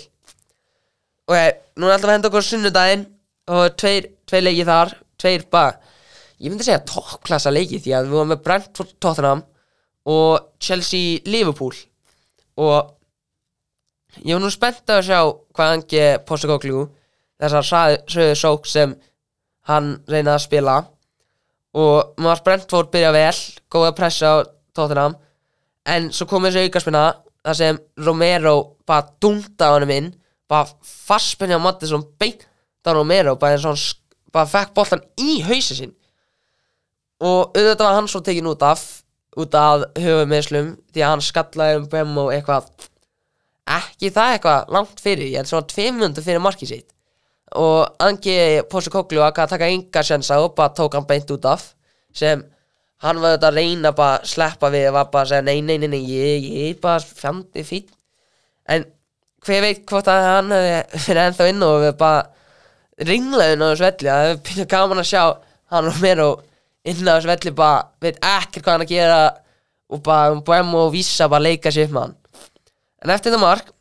Ok, 1.25 1.57
nú 1.77 1.89
er 1.89 1.95
alltaf 1.95 2.09
að 2.11 2.15
henda 2.15 2.29
okkur 2.29 2.45
sunnudaginn 2.45 3.07
og 3.49 3.73
tveir, 3.81 4.11
tveir 4.29 4.45
leiki 4.45 4.67
þar 4.67 4.93
tveir 5.19 5.45
bara, 5.51 5.75
ég 6.39 6.51
myndi 6.51 6.65
segja 6.65 6.83
toppklassa 6.87 7.51
leiki 7.51 7.81
því 7.83 7.95
að 7.95 8.07
við 8.07 8.15
varum 8.15 8.31
með 8.33 8.43
Brentford 8.45 8.93
Tottenham 9.03 9.43
og 10.09 10.47
Chelsea 10.63 11.19
Liverpool. 11.27 11.75
Og 12.59 12.95
ég 14.23 14.33
var 14.35 14.43
nú 14.43 14.51
spennt 14.53 14.93
að 14.93 15.05
sjá 15.09 15.19
hvað 15.27 15.75
angi 15.75 16.05
Postakoglu 16.27 16.85
þessar 17.39 17.67
sögðu 18.07 18.37
sók 18.39 18.67
sem 18.67 18.95
hann 19.69 19.97
reynaði 20.09 20.35
að 20.37 20.45
spila. 20.47 20.77
Og 21.79 22.15
maður 22.19 22.45
Brentford 22.47 22.93
byrja 22.93 23.11
vel 23.15 23.35
góða 23.71 23.95
pressa 23.97 24.31
á 24.31 24.35
Tottenham. 24.75 25.17
En 25.85 26.09
svo 26.15 26.27
kom 26.29 26.47
þessi 26.47 26.67
aukaspina 26.67 27.03
þar 27.43 27.59
sem 27.59 27.79
Romero 28.05 28.55
bara 28.87 29.07
dungta 29.21 29.71
á 29.71 29.75
hann 29.75 29.91
inn 29.91 30.11
bara 30.49 30.67
fastspinni 30.83 31.55
á 31.55 31.61
Mattisson 31.61 32.03
beint 32.19 32.47
á 32.87 32.91
Romero 32.95 33.35
bara 33.39 33.59
og 33.59 33.69
hann 33.69 33.79
bara 34.33 34.49
fekk 34.49 34.73
boltan 34.77 35.03
í 35.21 35.39
hausi 35.45 35.77
sinn 35.77 35.93
og 37.19 37.55
auðvitað 37.55 37.85
var 37.85 37.97
hann 37.97 38.09
svo 38.11 38.21
tekin 38.25 38.49
út 38.49 38.63
af 38.65 38.83
út 39.39 39.55
af 39.55 39.87
höfumeðslum 39.99 40.71
því 40.93 41.03
að 41.03 41.11
hann 41.13 41.23
skallaði 41.23 41.79
um 41.79 41.89
Bemmo 41.91 42.29
eitthvað 42.33 42.69
ekki 43.69 44.11
það 44.13 44.35
eitthvað 44.35 44.71
langt 44.75 45.03
fyrir 45.03 45.35
er 45.39 45.49
svona 45.49 45.67
tveim 45.69 45.99
mjöndu 45.99 46.23
fyrir 46.25 46.41
markið 46.43 46.73
sitt. 46.73 46.87
Og 47.57 47.85
Angi 48.05 48.61
Pósi 48.69 48.91
Koglu 48.93 49.21
að 49.25 49.41
taka 49.53 49.69
enga 49.69 50.03
sjensa 50.05 50.39
og 50.43 50.55
bara 50.57 50.73
tók 50.77 50.97
hann 50.97 51.07
beint 51.09 51.29
út 51.33 51.45
af 51.49 51.71
sem 52.13 52.43
hann 53.03 53.21
var 53.21 53.35
þetta 53.35 53.49
að 53.49 53.59
reyna 53.59 53.91
bara 53.95 54.19
að 54.19 54.27
sleppa 54.33 54.69
við 54.73 54.89
var 54.93 55.09
bara 55.13 55.25
að 55.25 55.31
segja 55.31 55.45
nei, 55.47 55.61
nei, 55.61 55.77
nei, 55.79 55.87
nei, 55.93 56.01
ég, 56.09 56.47
ég 56.49 56.73
er 56.73 56.81
bara 56.83 56.99
fjandi 56.99 57.63
fín 57.67 57.87
en 58.69 58.85
hver 59.45 59.63
veit 59.63 59.85
hvort 59.87 60.09
að 60.11 60.25
hann 60.27 60.51
hefði 60.51 61.05
fyrir 61.05 61.21
ennþá 61.23 61.47
inn 61.53 61.65
og 61.65 61.75
við 61.85 61.93
bara 62.01 63.07
ringlaðin 63.09 63.63
á 63.63 63.67
þessu 63.69 63.85
velli 63.85 64.09
það 64.09 64.25
hefur 64.25 64.41
byrjað 64.49 64.71
gaman 64.73 65.03
að 65.03 65.09
sjá 65.13 65.23
hann 65.73 65.89
og 65.93 66.01
mér 66.03 66.23
og 66.25 66.43
inn 66.87 67.09
á 67.09 67.17
þessu 67.17 67.31
velli 67.31 67.55
bara 67.57 67.81
veit 68.01 68.21
ekkert 68.21 68.63
hvað 68.63 68.77
hann 68.77 68.85
að 68.85 68.93
gera 68.93 69.19
og 69.89 70.05
bara 70.05 70.31
um 70.31 70.43
bæm 70.45 70.71
og 70.79 70.93
vísa 70.93 71.27
bara 71.31 71.47
leika 71.49 71.73
sér 71.73 71.89
upp 71.89 71.97
með 71.97 72.07
hann 72.07 72.15
en 73.03 73.13
eftir 73.15 73.31
þetta 73.31 73.41
mark 73.43 73.73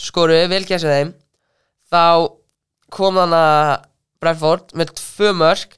skoruðu 0.00 0.48
vel 0.50 0.64
gæsið 0.66 0.92
þeim. 0.92 1.12
Þá 1.92 2.02
kom 2.94 3.20
hann 3.20 3.34
að 3.36 3.74
Brentford 4.22 4.72
með 4.76 4.94
tvö 5.00 5.32
mörk. 5.36 5.76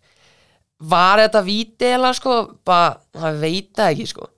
Var 0.78 1.24
þetta 1.24 1.42
víti 1.46 1.90
eða 1.90 2.14
sko? 2.14 2.38
Bara, 2.66 2.98
hann 3.18 3.40
veit 3.42 3.72
það 3.76 3.92
ekki 3.92 4.08
sko. 4.12 4.28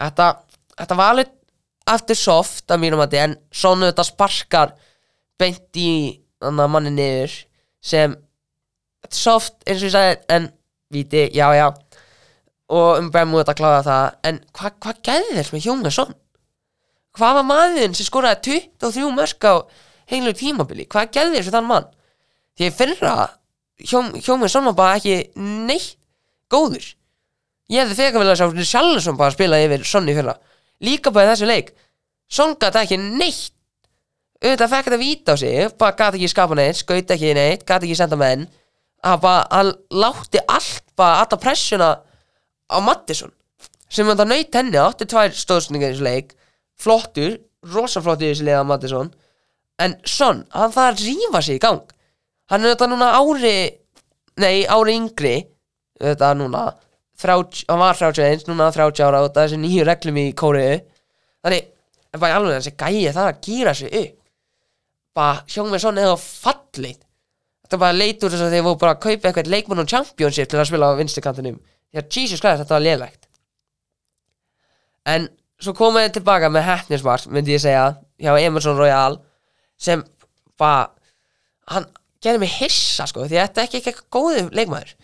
Þetta, 0.00 0.30
þetta 0.78 0.98
var 1.00 1.14
alveg 1.14 1.36
aftur 1.90 2.18
soft 2.18 2.70
að 2.70 2.82
mínum 2.84 3.02
að 3.02 3.18
en 3.18 3.36
svona 3.50 3.90
þetta 3.90 4.06
sparkar 4.06 4.74
beint 5.40 5.80
í 5.80 5.92
manni 6.40 6.92
niður 6.94 7.32
sem 7.84 8.14
þetta 9.02 9.16
soft 9.16 9.56
eins 9.66 9.80
og 9.80 9.88
ég 9.88 9.94
sagði 9.96 10.18
en 10.36 10.46
víti, 10.90 11.30
já 11.34 11.46
já. 11.54 11.68
Og 12.70 12.98
um 12.98 13.10
Bremmo 13.10 13.40
þetta 13.40 13.56
kláða 13.58 13.82
það. 13.86 14.18
En 14.28 14.40
hvað 14.54 14.76
hva 14.84 14.94
gæði 15.02 15.36
þess 15.38 15.54
með 15.54 15.64
Hjóngason 15.66 16.16
hvað 17.18 17.36
var 17.40 17.46
maðurinn 17.48 17.96
sem 17.98 18.06
skoraði 18.06 18.60
23 18.78 19.10
mörk 19.14 19.46
á 19.46 19.54
heilu 20.10 20.34
tímabili? 20.36 20.86
Hvað 20.90 21.10
gæði 21.16 21.36
þess 21.36 21.50
við 21.50 21.56
þann 21.56 21.70
mann? 21.70 21.88
Því 22.56 22.68
að 22.68 22.78
fyrra 22.78 23.14
Hjóngason 23.80 24.68
var 24.70 24.76
bara 24.78 24.98
ekki 25.00 25.16
neitt 25.40 25.96
góður. 26.52 26.84
Ég 27.70 27.86
hefði 27.86 27.96
fekar 27.96 28.22
vel 28.22 28.32
að 28.32 28.40
sjá 28.40 28.66
Sjálfsson 28.74 29.18
bara 29.18 29.30
að 29.30 29.38
spila 29.38 29.60
yfir 29.62 29.86
Sonni 29.86 30.14
fyrra. 30.16 30.36
Líka 30.82 31.12
bara 31.14 31.32
þessu 31.32 31.48
leik. 31.48 31.72
Son 32.30 32.56
gæti 32.58 32.82
ekki 32.82 32.98
neitt. 33.00 33.54
Auðvitað 34.40 34.72
fekk 34.72 34.86
þetta 34.88 35.00
víta 35.00 35.34
á 35.34 35.36
sig 35.40 35.76
bara 35.78 35.96
gæti 35.96 36.20
ekki 36.20 36.32
skapa 36.32 36.56
neitt, 36.58 36.80
skaut 36.80 37.14
ekki 37.14 37.34
neitt 37.36 37.64
gæti 37.68 37.88
ekki 37.88 37.98
senda 37.98 38.18
menn. 38.20 38.46
hann 38.46 38.59
bara, 39.02 39.46
hann 39.50 39.72
látti 39.90 40.40
allt 40.46 40.84
bara 40.96 41.22
alltaf 41.22 41.40
pressuna 41.42 41.90
á 42.70 42.76
Mattisson 42.84 43.32
sem 43.90 44.06
þetta 44.06 44.26
naut 44.28 44.54
henni, 44.54 44.78
átti 44.78 45.08
tvær 45.10 45.32
stóðsningar 45.34 45.90
í 45.90 45.96
þessu 45.96 46.06
leik 46.06 46.34
flottur, 46.80 47.38
rosaflottur 47.66 48.28
í 48.28 48.34
þessu 48.34 48.46
leik 48.46 48.60
á 48.62 48.70
Mattisson 48.70 49.10
en 49.80 49.96
Son, 50.04 50.44
hann 50.52 50.74
þarf 50.74 51.00
að 51.00 51.02
rífa 51.06 51.40
sig 51.42 51.56
í 51.56 51.62
gang. 51.62 51.82
Hann 52.52 52.66
er 52.66 52.74
þetta 52.74 52.90
núna 52.90 53.10
ári 53.16 53.54
nei, 54.40 54.66
ári 54.68 54.96
yngri 54.98 55.34
þetta 56.00 56.32
núna 56.36 56.64
30, 57.20 57.66
hann 57.68 57.80
var 57.80 57.98
31, 57.98 58.46
núna 58.48 58.70
30 58.74 59.04
ára 59.06 59.24
og 59.24 59.34
þessi 59.36 59.58
nýju 59.60 59.84
reglum 59.88 60.20
í 60.20 60.30
kóriðu 60.36 60.80
þannig, 61.44 61.68
en 62.12 62.24
í 62.24 62.32
alveg 62.36 62.56
þessi 62.58 62.74
gæi 62.76 63.12
það 63.14 63.26
að 63.26 63.40
gýra 63.46 63.74
sig 63.76 63.94
upp. 64.02 64.16
Bara 65.16 65.44
hjóðum 65.50 65.74
við 65.74 65.82
svona 65.82 66.04
eða 66.04 66.18
fallið 66.20 66.98
þetta 67.70 67.78
bara 67.84 67.94
leit 67.94 68.24
úr 68.24 68.32
þess 68.34 68.42
að 68.42 68.54
þeir 68.56 68.64
voru 68.66 68.78
bara 68.80 68.94
að 68.96 69.02
kaupa 69.04 69.28
eitthvað 69.28 69.50
leikmann 69.52 69.82
og 69.84 69.90
championship 69.90 70.48
til 70.50 70.58
að 70.58 70.66
spila 70.72 70.88
á 70.90 70.98
vinstikantinum 70.98 71.58
því 71.62 72.00
að 72.00 72.16
Jesus 72.16 72.42
Christ 72.42 72.64
þetta 72.64 72.74
var 72.74 72.82
lélegt. 72.82 73.28
En 75.06 75.28
svo 75.62 75.74
komum 75.78 76.00
við 76.00 76.16
tilbaka 76.16 76.50
með 76.50 76.66
hefnismart 76.66 77.28
myndi 77.30 77.54
ég 77.54 77.62
segja 77.62 77.84
hjá 78.18 78.32
Emerson 78.40 78.78
Royal 78.78 79.20
sem 79.78 80.02
bara 80.58 80.90
hann 81.70 81.86
gerði 82.20 82.42
mig 82.42 82.56
hissa 82.58 83.06
sko 83.06 83.28
því 83.28 83.38
að 83.38 83.46
þetta 83.46 83.62
er 83.62 83.68
ekki 83.68 83.80
eitthvað 83.80 84.10
góði 84.18 84.44
leikmaður. 84.50 84.94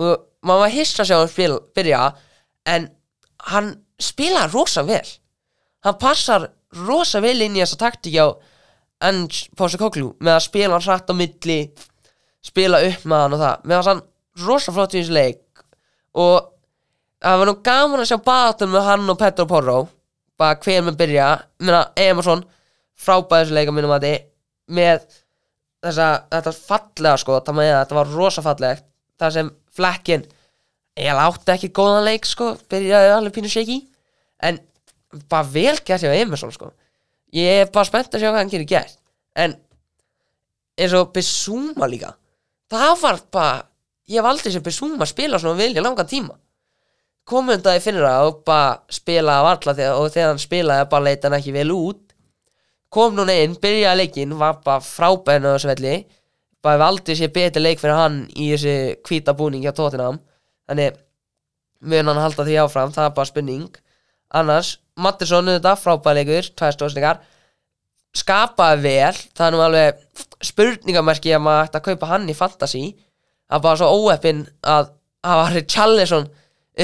Og 0.00 0.14
maður 0.48 0.64
var 0.64 0.74
hissa 0.78 1.02
að 1.04 1.10
sjá 1.10 1.18
hann 1.18 1.32
spil, 1.32 1.58
byrja 1.76 2.02
en 2.72 2.88
hann 3.52 3.74
spila 4.00 4.46
rosa 4.48 4.86
vel. 4.88 5.04
Hann 5.84 6.00
passar 6.00 6.48
rosa 6.88 7.20
vel 7.20 7.36
inn 7.44 7.56
í 7.56 7.62
þessa 7.62 7.82
taktík 7.84 8.16
á 8.16 8.32
Ange 9.04 9.46
Postecoglou 9.58 10.16
með 10.18 10.34
að 10.34 10.46
spila 10.48 10.74
hann 10.74 10.86
hratt 10.88 11.12
á 11.12 11.14
milli 11.14 11.58
spila 12.48 12.80
upp 12.86 13.04
með 13.04 13.22
hann 13.24 13.36
og 13.36 13.42
það. 13.42 13.66
Með 13.68 13.78
að 13.78 13.90
hann 13.90 14.02
rosa 14.46 14.74
flott 14.74 14.94
í 14.94 15.02
þessu 15.02 15.16
leik. 15.16 15.62
Og 16.18 16.36
það 17.22 17.40
var 17.40 17.50
nú 17.50 17.56
gaman 17.68 18.02
að 18.02 18.10
sjá 18.10 18.18
batum 18.24 18.74
með 18.74 18.88
hann 18.88 19.12
og 19.12 19.20
Petro 19.20 19.46
Porro. 19.50 19.78
Bara 20.38 20.58
hver 20.62 20.84
með 20.86 20.98
byrja. 21.02 21.28
Minna 21.62 21.84
Emerson 21.98 22.44
frábæði 22.98 23.46
þessu 23.46 23.58
leik 23.58 23.70
að 23.70 23.76
minnum 23.78 23.94
að 23.94 24.06
þið 24.08 24.18
með 24.78 25.04
þessa, 25.84 26.08
þetta 26.34 26.54
fallega 26.56 27.20
sko 27.22 27.38
það 27.38 27.58
með 27.58 27.70
að 27.72 27.80
þetta 27.82 27.98
var 28.00 28.12
rosa 28.16 28.44
fallegt. 28.44 28.88
Það 29.18 29.34
sem 29.34 29.52
flekkin 29.78 30.26
ég 30.98 31.22
átti 31.22 31.54
ekki 31.54 31.72
góðan 31.74 32.06
leik 32.06 32.26
sko 32.26 32.52
byrjaði 32.70 33.14
alveg 33.14 33.36
pínu 33.36 33.50
shaky. 33.52 33.80
En 34.42 34.60
bara 35.30 35.46
vel 35.46 35.78
gert 35.84 36.04
hjá 36.04 36.14
Emerson 36.14 36.54
sko. 36.54 36.72
Ég 37.34 37.64
er 37.64 37.72
bara 37.72 37.88
spennt 37.88 38.14
að 38.14 38.22
sjá 38.22 38.30
hvað 38.30 38.40
hann 38.42 38.52
gerir 38.52 38.70
gert. 38.70 38.98
En 39.38 39.54
eins 40.78 40.94
og 40.94 41.12
Bissúma 41.14 41.88
líka 41.90 42.14
það 42.72 42.94
var 43.02 43.20
bara 43.32 43.56
ég 44.08 44.20
hef 44.20 44.28
aldrei 44.28 44.52
sem 44.52 44.64
Bissúma 44.64 45.06
spila 45.08 45.40
svona 45.40 45.64
í 45.68 45.82
langan 45.82 46.08
tíma. 46.08 46.36
Komum 47.28 47.52
þetta 47.52 47.76
í 47.76 47.80
fyrra 47.84 48.12
og 48.24 48.42
bara 48.48 48.78
spila 48.88 49.40
af 49.42 49.50
alla 49.52 49.74
þegar, 49.76 49.96
og 50.00 50.12
þegar 50.12 50.30
hann 50.32 50.40
spilaði 50.40 50.86
bara 50.90 51.04
leita 51.04 51.28
hann 51.28 51.38
ekki 51.38 51.52
vel 51.52 51.72
út. 51.74 52.04
Kom 52.88 53.16
núna 53.16 53.34
inn, 53.36 53.58
byrjaði 53.60 54.00
leikinn 54.00 54.38
var 54.40 54.62
bara 54.64 54.80
frábæðin 54.80 55.44
á 55.44 55.52
þessu 55.52 55.68
velli. 55.74 55.96
Bara 56.64 56.78
hef 56.78 56.86
aldrei 56.86 57.18
sé 57.18 57.28
betri 57.28 57.62
leik 57.62 57.82
fyrir 57.82 57.98
hann 57.98 58.22
í 58.32 58.48
þessi 58.54 58.96
hvíta 59.04 59.36
búning 59.36 59.66
hjá 59.66 59.74
Tottenham. 59.76 60.22
Þannig 60.68 60.96
mun 61.84 62.08
hann 62.08 62.22
halda 62.22 62.46
því 62.48 62.56
áfram, 62.64 62.94
það 62.96 63.10
er 63.10 63.14
bara 63.18 63.28
spurning. 63.28 63.68
Annars, 64.40 64.78
Mattisson 64.96 65.52
þetta 65.52 65.76
frábæði 65.76 66.24
leikur, 66.24 66.48
tvær 66.56 66.74
stóðsningar 66.74 67.20
skapaði 68.16 68.82
vel 68.84 69.14
það 69.36 69.46
er 69.46 69.54
nú 69.54 69.62
alveg 69.64 70.02
spurningamerki 70.48 71.34
að 71.34 71.44
maður 71.44 71.68
ætti 71.68 71.80
að 71.80 71.86
kaupa 71.88 72.10
hann 72.12 72.28
í 72.28 72.36
fantasy. 72.36 72.84
Það 73.48 73.58
er 73.58 73.64
bara 73.64 73.80
svo 73.80 73.88
óeppin 73.96 74.44
að 74.62 74.92
hafa 75.26 75.48
Richarlison 75.54 76.28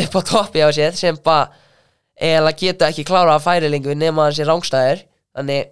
upp 0.01 0.18
á 0.18 0.20
toppi 0.27 0.64
á 0.64 0.68
sér 0.75 0.97
sem 0.99 1.18
bara 1.25 1.51
eða 2.14 2.55
geta 2.59 2.91
ekki 2.91 3.07
klára 3.07 3.37
að 3.37 3.47
færi 3.47 3.70
lengur 3.70 3.97
nema 3.99 4.27
hann 4.27 4.37
sé 4.37 4.47
rángstæðir 4.47 5.05
þannig 5.35 5.70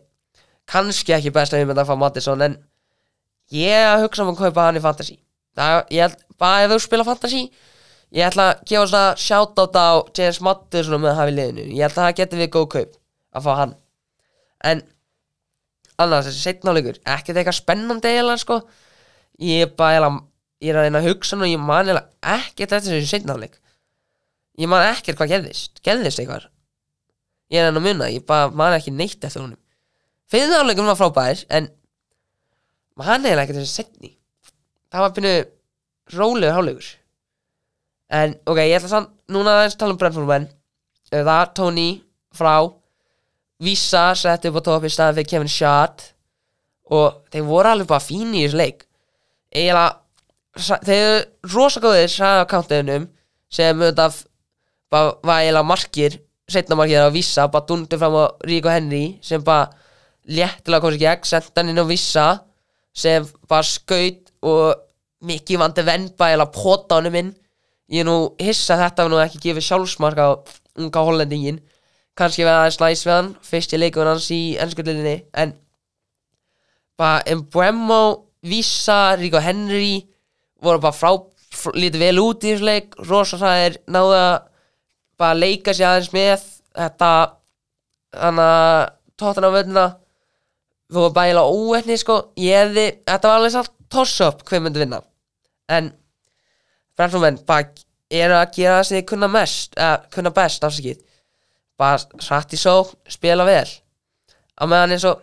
kannski 0.71 1.15
ekki 1.15 1.33
best 1.35 1.55
að 1.55 1.63
við 1.63 1.71
myndum 1.71 1.85
að 1.85 1.91
fá 1.91 1.99
Mattisson 1.99 2.47
en 2.47 2.57
ég 3.55 4.03
hugsa 4.03 4.25
um 4.25 4.33
að 4.33 4.41
kaupa 4.47 4.69
hann 4.69 4.79
í 4.79 4.83
fantasy. 4.83 5.19
Það, 5.57 5.83
ég 5.93 6.17
bara 6.41 6.65
ef 6.65 6.73
þú 6.73 6.81
spila 6.87 7.07
fantasy 7.07 7.45
ég 8.13 8.29
ætla 8.29 8.49
að 8.53 8.65
gefa 8.69 8.89
svona 8.91 9.21
shoutout 9.21 9.77
á 9.77 9.89
James 10.17 10.41
Mattisson 10.45 11.01
með 11.01 11.13
að 11.13 11.19
hafa 11.21 11.33
í 11.33 11.37
liðinu. 11.37 11.67
Ég 11.73 11.87
held 11.87 11.97
að 11.97 12.01
það 12.03 12.17
geti 12.21 12.41
við 12.41 12.51
góð 12.57 12.67
kaup 12.75 12.97
að 13.33 13.47
fá 13.47 13.53
hann. 13.61 13.75
En 14.63 14.83
annars 16.01 16.29
þessi 16.29 16.45
setnáleikur, 16.47 17.01
ekkert 17.05 17.41
eitthvað 17.41 17.59
spennandi 17.59 18.13
eiginlega 18.13 18.43
sko. 18.43 18.61
Ég 19.43 19.67
er 19.67 19.75
bara 19.77 19.99
eiginlega 19.99 20.23
ég 20.63 20.71
er 20.71 20.79
að 20.79 20.87
reyna 20.87 21.03
að 21.03 21.11
hugsa 21.11 21.37
nú, 21.37 21.49
ég 21.51 21.61
man 21.61 21.89
eiginlega 21.89 22.39
ekkert 22.39 22.79
eftir 22.79 22.97
þessi 22.97 23.13
setnáleik 23.17 23.59
ég 24.61 24.69
man 24.69 24.85
ekkert 24.85 25.19
hvað 25.19 25.33
gerðist. 25.33 25.81
Gerðist 25.85 26.21
eitthvað? 26.21 26.49
Ég 27.53 27.61
er 27.61 27.71
enn 27.71 27.81
að 27.81 27.87
munna, 27.87 28.09
ég 28.13 28.25
bara 28.29 28.51
man 28.53 28.77
ekki 28.77 28.93
neitt 28.95 29.25
eftir 29.25 29.43
honum. 29.43 29.59
Fyrir 30.31 30.53
áleikum 30.61 30.89
var 30.89 30.99
frábær 31.01 31.45
en 31.53 31.71
man 32.99 33.25
eiginlega 33.25 33.47
ekkert 33.47 33.63
þessi 33.63 33.81
setni 33.81 34.13
það 34.93 35.05
var 35.05 35.15
byrju 35.17 35.37
rólegur 36.19 36.57
hálegur 36.57 36.89
en 38.13 38.35
ok, 38.45 38.59
ég 38.61 38.77
ætla 38.77 38.91
samt 38.93 39.13
núna 39.33 39.57
aðeins 39.57 39.79
tala 39.81 39.95
um 39.95 40.01
Brentford 40.01 40.29
menn 40.29 40.49
það 41.13 41.45
Tony 41.57 41.89
frá 42.37 42.55
Visa 43.63 44.11
setti 44.19 44.51
upp 44.51 44.59
á 44.59 44.63
topp 44.67 44.87
í 44.89 44.93
staðan 44.93 45.19
fyrir 45.21 45.31
Kevin 45.31 45.53
Schott 45.53 46.09
og 46.93 47.23
þeir 47.33 47.47
voru 47.47 47.73
alveg 47.73 47.91
bara 47.91 48.03
fín 48.03 48.35
í 48.35 48.45
þessu 48.45 48.59
leik. 48.59 48.85
Eiginlega 49.55 50.83
þeir 50.87 50.99
eru 50.99 51.55
rosa 51.55 51.81
góðir 51.83 52.13
sagði 52.13 52.45
á 52.45 52.51
kántiðunum 52.51 53.09
sem 53.53 53.81
auðvitað 53.81 54.19
var 54.93 55.39
eiginlega 55.39 55.69
markir 55.69 56.19
setna 56.53 56.77
markir 56.77 57.07
á 57.09 57.15
Visa 57.15 57.47
bara 57.49 57.67
dundur 57.69 58.01
fram 58.01 58.17
á 58.19 58.25
Ríko 58.45 58.73
Henry 58.73 59.19
sem 59.25 59.45
bara 59.45 59.71
léttilega 60.29 60.83
komst 60.85 60.99
í 60.99 61.03
gegn 61.03 61.29
senda 61.29 61.61
hann 61.61 61.73
inn 61.73 61.83
á 61.83 61.87
Visa 61.89 62.27
sem 62.93 63.27
bara 63.49 63.67
skaut 63.67 64.33
og 64.43 64.83
mikið 65.25 65.63
vandi 65.63 65.87
venn 65.87 66.11
bara 66.19 66.35
eiginlega 66.35 66.57
pota 66.57 66.99
honum 66.99 67.19
inn. 67.21 67.33
Ég 67.93 68.07
nú 68.09 68.33
hissa 68.41 68.75
að 68.75 68.85
þetta 68.87 69.05
hafi 69.05 69.13
nú 69.13 69.21
ekki 69.23 69.43
gefið 69.47 69.67
sjálfsmark 69.69 70.21
á 70.21 70.29
unga 70.81 71.05
hollendingin 71.05 71.61
kannski 72.19 72.45
við 72.45 72.53
aðeins 72.53 72.81
læs 72.83 73.05
við 73.07 73.15
hann 73.17 73.35
fyrst 73.47 73.73
í 73.73 73.81
leikunum 73.81 74.15
hans 74.15 74.29
í 74.35 74.41
ennskuldinni 74.61 75.17
en 75.33 75.55
bara 76.99 77.23
Embuemo, 77.27 78.29
Visa, 78.43 79.17
Rico 79.17 79.41
Henry 79.41 80.03
voru 80.63 80.81
bara 80.83 80.95
frá, 80.95 81.15
frá 81.51 81.75
lítið 81.75 82.05
vel 82.07 82.19
út 82.23 82.45
í 82.45 82.53
þessu 82.53 82.67
leik. 82.67 82.97
Rosa 83.09 83.39
sæðir 83.41 83.79
náðu 83.91 84.17
að 84.19 84.35
bara 85.21 85.39
leika 85.39 85.75
sér 85.75 85.91
aðeins 85.91 86.13
með. 86.15 86.45
Þetta 86.73 87.11
þannig 88.23 88.53
að 88.57 88.83
tóttan 89.21 89.49
á 89.49 89.57
völdina 89.57 89.87
þú 90.93 91.07
var 91.07 91.15
bæla 91.19 91.47
óetni 91.49 91.99
sko. 92.01 92.19
Ég 92.41 92.67
hefði, 92.67 92.87
þetta 93.09 93.31
var 93.31 93.41
alveg 93.41 93.55
satt 93.57 93.73
toss-up 93.93 94.45
hver 94.49 94.65
myndi 94.65 94.83
vinna. 94.83 95.03
En 95.73 95.93
Brentford 96.99 97.43
bara 97.49 97.71
eru 98.13 98.37
að 98.37 98.59
gera 98.59 98.81
það 98.81 98.87
sem 98.89 98.99
þið 98.99 99.09
kunna 99.09 99.31
mest 99.33 99.79
eða 99.79 99.95
kunna 100.13 100.33
best 100.37 100.67
afsakið 100.67 101.01
bara 101.83 102.23
hratt 102.29 102.55
í 102.55 102.61
sók, 102.61 102.95
spila 103.11 103.47
vel. 103.49 103.67
Á 104.57 104.63
meðan 104.71 104.97
eins 104.97 105.07
og 105.09 105.23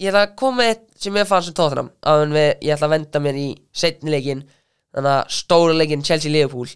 ég 0.00 0.10
ætla 0.10 0.26
að 0.28 0.36
koma 0.40 0.68
eitt 0.70 0.86
sem 1.00 1.16
ég 1.16 1.28
fann 1.28 1.44
sem 1.44 1.56
tóðram 1.56 1.90
áður 2.00 2.26
en 2.28 2.36
við, 2.36 2.50
ég 2.64 2.74
ætla 2.74 2.88
að 2.88 2.94
venda 2.94 3.22
mér 3.24 3.40
í 3.40 3.48
setni 3.72 4.12
leikin 4.12 4.44
þannig 4.94 5.16
að 5.16 5.34
stóra 5.36 5.76
leikin 5.76 6.04
Chelsea-Liverpool. 6.06 6.70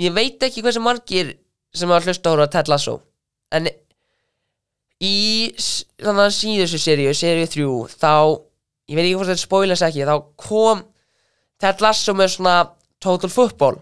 Ég 0.00 0.14
veit 0.16 0.42
ekki 0.46 0.64
hversu 0.64 0.82
margir 0.82 1.34
sem 1.74 1.90
að 1.90 2.08
hlusta 2.08 2.32
hóra 2.32 2.48
Ted 2.50 2.70
Lasso 2.70 2.98
en 3.54 3.68
í 5.00 5.16
þannig 6.00 6.24
að 6.26 6.36
síðustu 6.36 6.80
seríu, 6.80 7.12
seríu 7.16 7.48
3 7.50 7.98
þá, 8.00 8.14
ég 8.90 8.98
veit 8.98 9.06
ekki 9.06 9.16
hvort 9.18 9.32
þetta 9.32 9.44
spoilers 9.44 9.84
ekki 9.86 10.08
þá 10.08 10.16
kom 10.40 10.84
Ted 11.60 11.84
Lasso 11.84 12.14
með 12.16 12.34
svona 12.34 12.56
total 13.02 13.32
football 13.32 13.80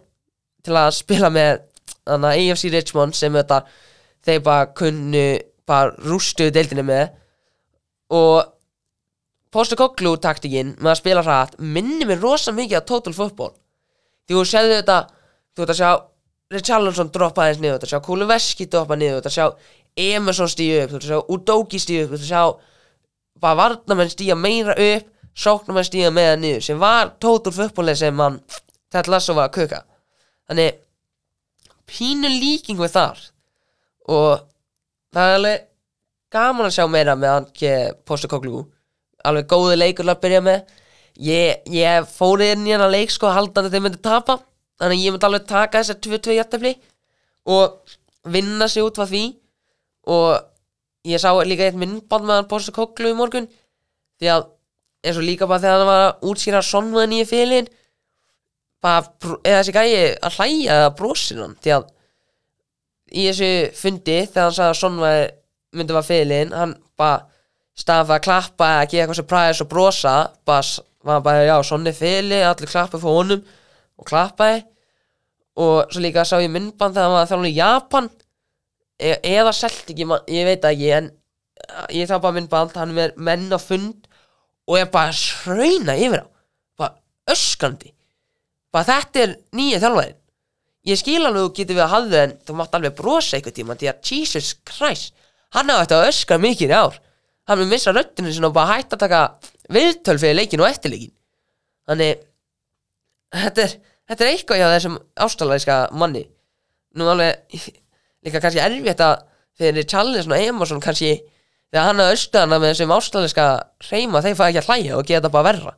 til 0.67 0.77
að 0.79 0.93
spila 0.99 1.31
með 1.33 1.63
þannig 2.09 2.29
að 2.29 2.43
AFC 2.43 2.73
Richmond 2.75 3.17
sem 3.19 3.39
þetta 3.39 3.63
þeir 4.27 4.45
bara 4.45 4.69
kunnu 4.81 5.27
bara 5.69 5.93
rústuðu 6.09 6.55
deildinu 6.57 6.85
með. 6.89 7.11
Og 8.17 8.55
Postakoglu 9.49 10.19
taktikinn 10.21 10.75
með 10.77 10.91
að 10.93 10.99
spila 10.99 11.23
hratt 11.25 11.55
minnir 11.57 12.09
mér 12.09 12.21
rosa 12.21 12.53
mikið 12.53 12.83
á 12.85 12.89
total 12.89 13.15
football. 13.17 13.55
Því 14.29 14.37
þú 14.37 14.43
séðu 14.45 14.75
þetta 14.75 14.97
þú 15.57 15.65
ert 15.65 15.73
að 15.73 15.79
sjá 15.79 15.93
Richarlison 16.53 17.13
droppa 17.13 17.45
aðeins 17.45 17.63
niður 17.63 17.73
þú 17.73 17.79
ert 17.79 17.87
að 17.87 17.93
sjá 17.93 18.03
Kuliveski 18.05 18.67
droppa 18.69 18.99
niður 19.01 19.15
þú 19.15 19.21
ert 19.23 19.31
að 19.31 19.37
sjá 19.39 19.47
Emerson 20.05 20.51
stíu 20.53 20.83
upp 20.83 20.91
þú 20.93 20.99
ert 20.99 21.07
að 21.07 21.13
sjá 21.15 21.33
Udoki 21.35 21.81
stíu 21.81 22.03
upp 22.05 22.13
þú 22.13 22.19
ert 22.19 22.27
að 22.27 22.33
sjá 22.33 22.43
bara 23.41 23.59
varnamenn 23.63 24.13
stíga 24.13 24.37
meira 24.37 24.77
upp 24.77 25.09
sóknamenn 25.39 25.89
stíga 25.89 26.13
meira 26.13 26.37
niður 26.37 26.67
sem 26.69 26.81
var 26.83 27.15
total 27.23 27.55
footballið 27.57 28.01
sem 28.03 28.23
hann 28.25 28.39
þetta 28.93 29.15
Lasso 29.15 29.37
var 29.39 29.49
að 29.49 29.57
kuka. 29.59 29.83
Þannig 30.49 30.79
pínu 31.89 32.31
líking 32.31 32.79
við 32.81 32.95
þar. 32.97 33.23
Og 34.09 34.43
það 35.15 35.31
er 35.31 35.39
alveg 35.39 35.65
gaman 36.33 36.69
að 36.69 36.75
sjá 36.77 36.85
meira 36.91 37.17
með 37.17 37.39
ekki 37.39 37.73
Postakoglu 38.09 38.67
alveg 39.27 39.49
góði 39.51 39.79
leikur 39.79 40.09
að 40.09 40.21
byrja 40.23 40.43
með. 40.45 40.77
Ég, 41.19 41.65
ég 41.75 42.11
fór 42.13 42.45
inn 42.47 42.67
í 42.67 42.75
hennar 42.75 42.93
leik 42.93 43.13
sko 43.13 43.31
haldandi 43.35 43.73
þeir 43.73 43.85
myndi 43.85 44.03
tapa. 44.05 44.39
Þannig 44.79 45.03
ég 45.03 45.15
myndi 45.15 45.27
alveg 45.27 45.49
taka 45.49 45.83
þessar 45.83 45.99
2-2 46.05 46.37
jættefli 46.37 46.75
og 47.49 47.97
vinna 48.29 48.69
sig 48.71 48.87
út 48.87 48.99
frá 48.99 49.09
því. 49.09 49.25
Og 50.09 51.09
ég 51.09 51.23
sá 51.23 51.33
líka 51.43 51.67
eitt 51.67 51.81
myndband 51.81 52.29
með 52.29 52.41
hann 52.41 52.51
Postakoglu 52.53 53.13
í 53.13 53.19
morgun. 53.19 53.51
Því 54.21 54.33
að 54.37 54.47
eins 55.07 55.19
og 55.19 55.27
líka 55.27 55.49
bara 55.51 55.63
þegar 55.63 55.83
hann 55.83 55.91
var 55.91 56.05
að 56.07 56.31
útskýra 56.31 56.63
sonnuðan 56.67 57.17
í 57.19 57.25
félin 57.29 57.69
br- 58.85 59.41
eða 59.43 59.63
þessi 59.63 59.75
gæi 59.75 59.95
að 60.23 60.37
hlæja 60.39 60.77
brosir 60.99 61.43
hann 61.43 61.57
því 61.63 61.75
að 61.79 61.89
í 63.09 63.25
þessu 63.31 63.51
fundi 63.79 64.19
þegar 64.27 64.45
hann 64.47 64.57
sagði 64.59 64.75
að 64.75 64.81
Sonvæði 64.83 65.27
myndi 65.79 65.97
var 65.97 66.07
félin 66.07 66.55
hann 66.57 66.77
bara 66.99 67.25
fyrir 67.79 68.15
að 68.17 68.25
klappa 68.27 68.69
eða 68.75 68.87
gefa 68.91 69.03
eitthvað 69.03 69.21
surprise 69.21 69.65
og 69.65 69.71
brosa 69.71 70.15
bara 70.49 70.63
var 71.09 71.23
bara 71.23 71.47
já 71.47 71.57
Sonni 71.63 71.93
feli 71.95 72.41
allir 72.43 72.71
klappa 72.71 72.99
fyrir 72.99 73.19
honum 73.21 73.45
og 73.99 74.07
klappaði. 74.07 74.65
Og 75.59 75.91
svo 75.91 76.03
líka 76.03 76.25
sá 76.27 76.39
ég 76.39 76.53
myndband 76.55 76.95
þegar 76.95 77.09
hann 77.09 77.17
var 77.17 77.31
þjálfur 77.31 77.49
í 77.51 77.57
Japan 77.57 78.11
e 78.99 79.15
eða 79.27 79.55
selt 79.55 79.91
ekki, 79.91 80.07
ég 80.35 80.47
veit 80.47 80.67
ekki 80.67 80.91
en 80.95 81.11
uh, 81.11 81.87
ég 81.95 82.11
þá 82.11 82.19
bara 82.19 82.37
myndband 82.37 82.77
hann 82.79 82.99
er 82.99 83.15
menn 83.17 83.47
á 83.51 83.59
fund 83.63 84.07
og 84.69 84.79
er 84.79 84.91
bara 84.93 85.13
að 85.13 85.21
srauna 85.23 85.97
yfir 85.99 86.23
á 86.23 86.29
bara 86.79 87.35
öskandi 87.35 87.93
bara 88.75 88.89
þetta 88.89 89.25
er 89.25 89.37
nýja 89.57 89.83
þjálfæðin 89.83 90.19
ég 90.89 91.01
skil 91.01 91.21
alveg 91.21 91.45
þú 91.45 91.53
getur 91.57 91.77
við 91.79 91.85
að 91.85 91.93
hafðu 91.95 92.19
en 92.23 92.35
þú 92.47 92.57
mátt 92.59 92.77
alveg 92.79 92.97
brosa 92.97 93.37
einhvern 93.37 93.57
tíma 93.57 93.77
því 93.79 93.91
að 93.91 94.11
Jesus 94.13 94.55
Christ 94.69 95.15
hann 95.57 95.73
á 95.73 95.81
þetta 95.81 96.01
að 96.01 96.09
öskra 96.11 96.41
mikið 96.41 96.73
í 96.73 96.77
ár. 96.77 96.99
Hann 97.49 97.61
vil 97.63 97.69
missa 97.71 97.95
röddinu 97.95 98.33
sinna 98.33 98.51
og 98.51 98.57
bara 98.57 98.77
hætta 98.77 98.99
að 98.99 99.05
taka 99.07 99.21
viðtöl 99.73 100.19
fyrir 100.21 100.37
leikin 100.37 100.63
og 100.63 100.69
eftirleikin 100.69 101.15
þannig 101.89 102.25
þetta 103.33 103.65
er, 103.65 103.75
þetta 104.11 104.25
er 104.25 104.33
eitthvað 104.33 104.61
hjá 104.61 104.69
þessum 104.75 104.99
ástralæska 105.25 105.79
manni. 105.97 106.27
Nú 106.97 107.09
alveg 107.09 107.59
líka 108.25 108.43
kannski 108.45 108.63
erfitt 108.65 109.05
að 109.05 109.25
fyrir 109.59 109.89
Charles 109.89 110.29
og 110.29 110.37
Emerson 110.37 110.85
kannski 110.85 111.15
þegar 111.73 111.89
hann 111.91 112.05
að 112.05 112.15
östu 112.15 112.41
hana 112.41 112.61
með 112.61 112.75
þessum 112.75 112.95
ástralæska 112.97 113.49
reyma 113.89 114.23
þeir 114.25 114.37
fæði 114.39 114.51
ekki 114.53 114.63
að 114.63 114.69
hlæja 114.69 114.99
og 115.01 115.09
geta 115.09 115.33
bara 115.33 115.49
verra. 115.49 115.75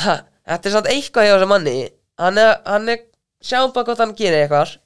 Ha, 0.00 0.16
þetta 0.50 0.68
er 0.68 0.74
samt 0.76 0.90
eitthvað 0.92 1.26
hjá 1.26 1.32
þessum 1.36 1.52
manni. 1.54 1.74
Hann 2.20 2.38
er, 2.42 2.52
hann 2.66 2.92
er 2.92 3.02
sjáum 3.44 3.72
bara 3.74 3.88
hvort 3.88 4.02
hann 4.02 4.14
gerir 4.18 4.44
eitthvað. 4.44 4.76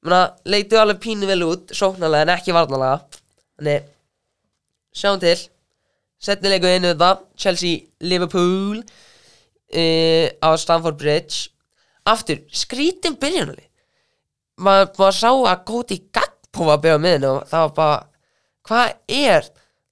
Menna, 0.00 0.20
leitu 0.48 0.80
alveg 0.80 1.00
pínu 1.04 1.28
vel 1.28 1.44
út 1.44 1.72
sóknarlega 1.76 2.26
en 2.26 2.34
ekki 2.38 2.56
varnalega 2.56 3.00
þannig 3.60 3.88
sjáum 4.96 5.20
til. 5.22 5.36
Setni 6.20 6.52
leiku 6.52 6.68
einu 6.68 6.92
þetta. 6.92 7.14
Chelsea 7.40 7.84
Liverpool 8.04 8.80
uh, 8.80 10.26
á 10.40 10.48
Stamford 10.60 10.98
Bridge. 11.00 11.50
Aftur 12.08 12.40
skrítin 12.56 13.18
byrjunali 13.20 13.70
maður, 14.60 14.92
maður 14.98 15.16
sá 15.16 15.30
að 15.32 15.64
góti 15.68 15.98
Gagpo 16.12 16.66
var 16.68 16.78
að 16.78 16.84
byrja 16.84 17.00
með 17.02 17.16
henni 17.16 17.30
og 17.30 17.42
það 17.50 17.64
var 17.64 17.74
bara 17.78 17.98
hvað 18.68 18.92
er 19.20 19.48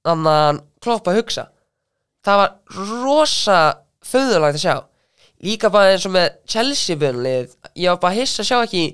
þannig 0.09 0.33
að 0.33 0.45
hann 0.45 0.61
kloppa 0.85 1.13
að 1.13 1.19
hugsa? 1.21 1.45
Það 2.25 2.41
var 2.43 2.81
rosa 3.05 3.59
föðurlagt 4.09 4.59
að 4.59 4.65
sjá 4.65 4.77
líka 5.45 5.71
bara 5.73 5.95
eins 5.95 6.07
og 6.09 6.15
með 6.15 6.29
Chelsea 6.51 6.99
byrjunlið 6.99 7.53
ég 7.79 7.93
var 7.93 8.01
bara 8.03 8.17
hiss 8.19 8.41
að 8.41 8.49
sjá 8.51 8.57
ekki 8.61 8.85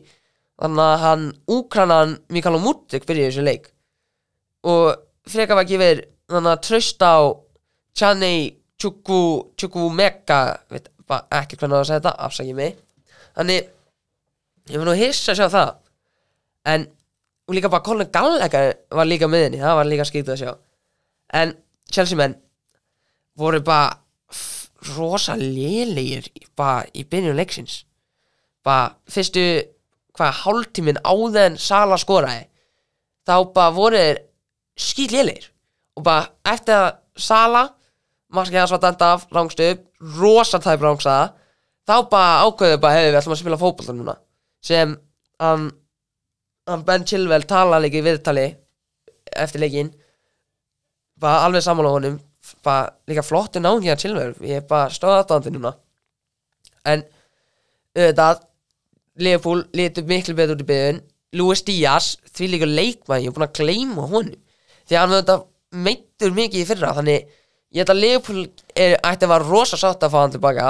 þannig 0.60 0.84
að 0.84 1.04
hann 1.04 1.24
úkranan 1.50 2.16
Mikael 2.32 2.60
Mútik 2.62 3.06
byrja 3.08 3.28
í 3.28 3.30
þessu 3.30 3.44
leik. 3.46 3.70
Og 4.68 4.92
frekar 5.28 5.58
var 5.58 5.66
ekki 5.66 5.80
verið 5.80 6.04
þannig 6.30 6.52
að 6.52 6.64
trösta 6.68 7.12
á 7.16 7.22
Chani 7.94 8.34
Chukwu 8.80 9.22
Chukwu 9.60 9.88
Mega 9.92 10.40
veit 10.72 10.90
bara 11.08 11.40
ekki 11.40 11.58
hvernig 11.58 11.76
það 11.76 11.82
að 11.82 11.88
segja 11.90 12.02
þetta 12.02 12.28
afsækja 12.28 12.58
mig. 12.58 12.76
Þannig 13.34 13.72
ég 14.70 14.78
var 14.80 14.88
nú 14.88 14.98
hiss 14.98 15.32
að 15.32 15.40
sjá 15.40 15.48
það. 15.52 15.74
En 16.74 16.86
og 17.44 17.56
líka 17.56 17.68
bara 17.68 17.84
Colin 17.84 18.12
Gallagher 18.12 18.72
var 18.94 19.08
líka 19.08 19.28
með 19.28 19.48
henni 19.48 19.60
það 19.60 19.76
var 19.80 19.90
líka 19.90 20.06
skýttu 20.08 20.32
að 20.32 20.40
sjá. 20.40 20.52
En 21.34 21.52
Chelsea 21.92 22.18
menn 22.18 22.38
voru 23.36 23.60
bara 23.64 23.98
rosa 24.96 25.36
lélegir 25.38 26.28
bara 26.56 26.84
í 26.94 27.04
byrjun 27.08 27.38
leiksins. 27.38 27.82
Bara 28.64 28.94
fyrstu 29.10 29.44
hvað 30.14 30.40
hálftíminn 30.44 31.00
áðan 31.02 31.56
Sala 31.60 31.98
skoraði 32.00 32.46
þá 33.26 33.36
bara 33.54 33.74
voru 33.74 33.98
þeir 33.98 34.20
skýt 34.78 35.14
lélegir 35.14 35.48
og 35.98 36.06
bara 36.06 36.28
eftir 36.54 36.76
að 36.76 36.90
Sala 37.14 37.64
markið 38.34 38.60
hans 38.60 38.74
var 38.74 38.82
dæmt 38.82 39.02
af 39.06 39.26
rángstu 39.30 39.66
upp, 39.70 39.82
rosa 40.18 40.58
tæp 40.58 40.82
rángsaða 40.82 41.32
þá 41.86 41.96
bara 42.10 42.44
ákveðu 42.46 42.80
bara 42.82 42.98
hefur 42.98 43.12
við 43.12 43.18
ætlum 43.20 43.34
að 43.36 43.40
spila 43.42 43.60
fótbolta 43.60 43.94
núna. 43.94 44.14
Sem 44.64 44.96
hann, 45.42 45.68
hann 46.68 46.84
Ben 46.86 47.04
Chilwell 47.06 47.46
tala 47.48 47.80
líka 47.82 48.00
í 48.00 48.06
viðtali 48.06 48.46
eftir 49.34 49.62
leikin 49.62 49.92
bara 51.20 51.44
alveg 51.46 51.64
saman 51.64 51.86
á 51.86 51.94
honum 51.94 52.18
bara 52.64 52.92
líka 53.08 53.24
flottu 53.24 53.62
náðum 53.62 53.84
hér 53.86 54.00
Chilwell 54.00 54.34
ég 54.44 54.60
er 54.60 54.66
bara 54.68 54.92
stóð 54.92 55.18
aðdáðandi 55.18 55.54
núna. 55.54 55.74
En 56.84 57.04
auðvitað 57.94 58.44
Leopold 59.24 59.76
litur 59.78 60.06
miklu 60.10 60.34
betur 60.34 60.56
út 60.56 60.64
í 60.64 60.68
byðun 60.68 61.02
Luis 61.38 61.62
Díaz, 61.66 62.14
því 62.34 62.50
líka 62.52 62.68
leikmann 62.68 63.22
ég 63.22 63.30
er 63.30 63.34
búin 63.34 63.46
að 63.46 63.56
gleyma 63.58 64.06
honum. 64.10 64.38
Því 64.84 64.96
að 64.96 65.02
hann 65.02 65.14
auðvitað 65.14 65.44
meittur 65.84 66.34
mikið 66.34 66.62
í 66.62 66.68
fyrra 66.68 66.92
þannig 66.98 67.24
ég 67.74 67.82
held 67.82 67.92
að 67.94 68.02
Leopold 68.02 68.64
ætti 68.74 69.26
að 69.26 69.32
vera 69.32 69.48
rosa 69.48 69.78
sátt 69.80 70.04
að 70.04 70.14
fá 70.14 70.20
hann 70.20 70.34
tilbaka. 70.34 70.68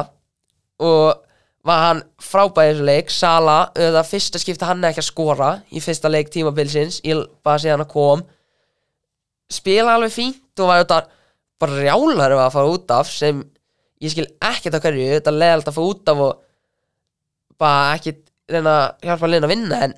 Og 0.84 1.24
var 1.64 1.82
hann 1.82 2.02
frábæði 2.20 2.72
þessu 2.74 2.86
leik. 2.88 3.12
Sala, 3.12 3.58
auðvitað 3.72 4.10
fyrsta 4.10 4.40
skipta 4.40 4.68
hann 4.70 4.84
ekki 4.88 5.02
að 5.02 5.10
skora 5.10 5.50
í 5.72 5.82
fyrsta 5.84 6.12
leik 6.12 6.32
tímabilsins. 6.32 7.00
Ég 7.04 7.24
bara 7.44 7.60
sé 7.60 7.72
hann 7.72 7.84
að 7.84 7.92
kom. 7.92 8.24
Spila 9.52 9.96
alveg 9.96 10.14
fínt 10.14 10.60
og 10.60 10.70
var 10.70 10.82
auðvitað 10.82 11.12
bara 11.64 11.80
rjálar 11.82 12.36
að 12.38 12.54
fara 12.54 12.76
út 12.76 12.94
af 12.94 13.10
sem 13.10 13.42
ég 14.04 14.12
skil 14.12 14.28
ekkert 14.44 14.78
af 14.78 14.84
hverju 14.84 15.10
þetta 15.16 15.34
leðalt 15.34 15.70
að 15.70 15.78
fara 15.78 15.92
út 15.92 16.12
af 16.12 16.24
og 16.24 16.40
bara 17.60 17.94
ekki 17.98 18.16
reyna 18.50 18.74
að 18.78 19.08
hjálpa 19.08 19.30
liðin 19.30 19.46
að 19.48 19.54
vinna 19.54 19.80
en 19.86 19.94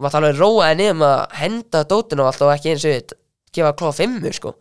maður 0.00 0.14
þarf 0.14 0.20
alveg 0.20 0.40
róa 0.40 0.68
henni 0.70 0.88
um 0.94 1.04
að 1.04 1.20
henda 1.40 1.82
dótinu 1.88 2.24
og 2.24 2.30
allt 2.30 2.44
og 2.44 2.52
ekki 2.54 2.72
eins 2.72 2.84
og 2.86 2.94
við 2.94 3.14
gefa 3.54 3.72
klóða 3.76 3.96
fimmu 3.98 4.32
sko. 4.34 4.54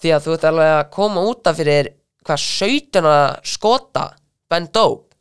Því 0.00 0.12
að 0.12 0.24
þú 0.24 0.34
ert 0.34 0.46
alveg 0.50 0.72
að 0.74 0.88
koma 0.94 1.24
út 1.30 1.48
af 1.48 1.58
fyrir 1.60 1.90
hvað 2.24 2.42
17 2.44 3.08
að 3.08 3.26
skota 3.48 4.06
Ben 4.50 4.68
Dope. 4.74 5.14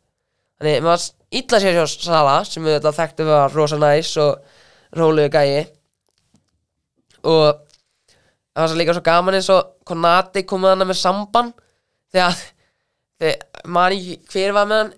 Þannig 0.60 0.84
maður 0.86 1.08
illa 1.40 1.62
sér 1.62 1.78
hjá 1.78 1.86
Sala 1.92 2.36
sem 2.48 2.66
við 2.66 2.78
þetta 2.78 2.96
þekktum 3.00 3.32
að 3.38 3.58
rosa 3.58 3.80
næs 3.80 4.12
og 4.24 4.60
róluðu 5.00 5.32
gæi. 5.34 5.64
Og 7.24 7.46
það 8.54 8.62
var 8.62 8.72
svo 8.72 8.80
líka 8.82 8.98
svo 8.98 9.06
gaman 9.06 9.40
eins 9.40 9.52
og 9.54 9.73
Konati 9.88 10.46
komið 10.48 10.74
hana 10.74 10.88
með 10.88 11.00
samban 11.00 11.52
þegar 12.14 12.40
þegar 13.22 13.68
maður 13.76 13.98
ekki 13.98 14.16
hver 14.34 14.56
var 14.56 14.70
með 14.70 14.82
hann 14.82 14.94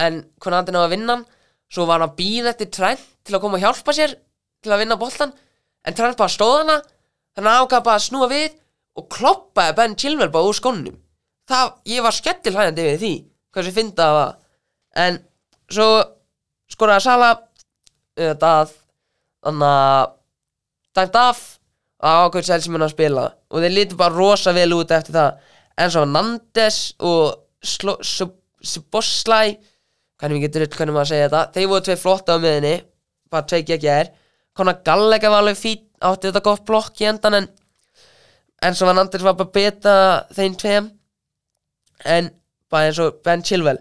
en 0.00 0.18
Konati 0.42 0.74
náði 0.74 0.86
að 0.88 0.94
vinna 0.94 1.16
hann. 1.16 1.26
Svo 1.70 1.86
var 1.86 2.00
hann 2.00 2.08
að 2.08 2.16
býða 2.18 2.52
eftir 2.54 2.70
Trent 2.74 3.04
til 3.24 3.36
að 3.36 3.44
koma 3.44 3.58
og 3.58 3.64
hjálpa 3.64 3.94
sér 3.94 4.16
til 4.60 4.72
að 4.72 4.82
vinna 4.82 4.98
boltan 5.00 5.34
en 5.86 5.96
Trent 5.96 6.18
bara 6.18 6.32
stóð 6.32 6.56
hana 6.62 6.78
þannig 7.36 7.50
að 7.52 7.64
ákvað 7.64 7.86
bara 7.88 8.00
að 8.00 8.06
snúa 8.06 8.30
við 8.30 8.56
og 8.98 9.06
kloppaði 9.14 9.76
Ben 9.78 9.96
Chilwell 9.96 10.32
bara 10.32 10.50
úr 10.50 10.56
skónum. 10.56 10.96
Það, 11.50 11.72
ég 11.90 12.04
var 12.04 12.14
skettil 12.14 12.54
hlæðandi 12.54 12.86
við 12.86 12.98
því 13.00 13.12
hversu 13.54 13.74
fyndi 13.74 13.98
það 13.98 14.16
var. 14.16 14.34
En 14.98 15.20
svo 15.70 15.88
skoraði 16.70 17.06
Sala 17.06 17.30
auðvitað 18.18 18.74
þannig 19.40 19.70
að 19.70 20.12
dæmt 20.98 21.18
af 21.20 21.42
að 22.00 22.24
ákveð 22.24 22.46
sæl 22.48 22.60
sem 22.64 22.76
hann 22.76 22.86
að 22.86 22.94
spila. 22.94 23.24
Og 23.52 23.64
þeir 23.64 23.74
lítu 23.76 23.98
bara 24.00 24.16
rosa 24.16 24.54
vel 24.56 24.72
út 24.76 24.94
eftir 24.94 25.16
það. 25.16 25.30
En 25.80 25.92
svo 25.92 26.04
Nandes 26.08 26.78
og 26.98 27.22
Siboslæ 28.60 29.42
hvernig 30.20 30.36
við 30.36 30.44
getur 30.46 30.64
öll 30.66 30.74
hvernig 30.74 30.94
maður 30.94 31.06
að 31.06 31.10
segja 31.12 31.28
þetta 31.28 31.42
þeir 31.54 31.68
voru 31.70 31.84
tvei 31.86 31.98
flotta 32.00 32.36
á 32.36 32.42
miðinni 32.42 32.74
bara 33.32 33.48
tvei 33.48 33.62
er 33.88 34.10
Konar 34.56 34.80
Gallega 34.84 35.30
var 35.32 35.40
alveg 35.44 35.56
fít 35.56 35.86
átti 36.04 36.28
þetta 36.28 36.42
gott 36.44 36.64
blokk 36.68 37.00
í 37.00 37.08
endan 37.08 37.38
en 37.38 37.48
en 38.60 38.76
svo 38.76 38.88
var 38.88 38.96
Nandes 38.98 39.24
var 39.24 39.36
bara 39.38 39.52
beta 39.54 39.94
þeim 40.36 40.56
tveim. 40.60 40.90
En 42.04 42.30
bara 42.70 42.90
eins 42.90 43.00
og 43.02 43.20
Ben 43.24 43.44
Chilwell 43.44 43.80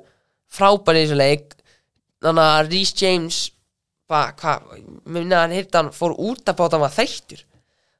frábær 0.49 0.97
í 0.97 1.05
þessu 1.05 1.17
leik. 1.20 1.55
Þannig 2.24 2.51
að 2.51 2.70
Rhys 2.70 2.93
James 2.99 3.39
bara 4.09 4.34
hvað, 4.39 4.80
mér 5.05 5.22
minna 5.22 5.43
að 5.43 5.43
hann 5.43 5.57
að 5.59 5.76
hann 5.80 5.91
fór 5.95 6.15
út 6.17 6.47
að 6.49 6.57
báta 6.57 6.78
hann 6.78 6.86
var 6.86 6.95
þreyttur 6.95 7.43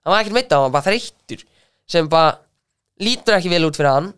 hann 0.04 0.14
var 0.14 0.22
ekkert 0.24 0.38
meittur, 0.38 0.58
hann 0.58 0.70
var 0.70 0.76
bara 0.78 0.88
þreyttur 0.88 1.46
sem 1.90 2.10
bara 2.12 2.38
lítur 3.04 3.38
ekki 3.38 3.52
vel 3.52 3.66
út 3.68 3.80
fyrir 3.80 3.92
hann. 3.94 4.12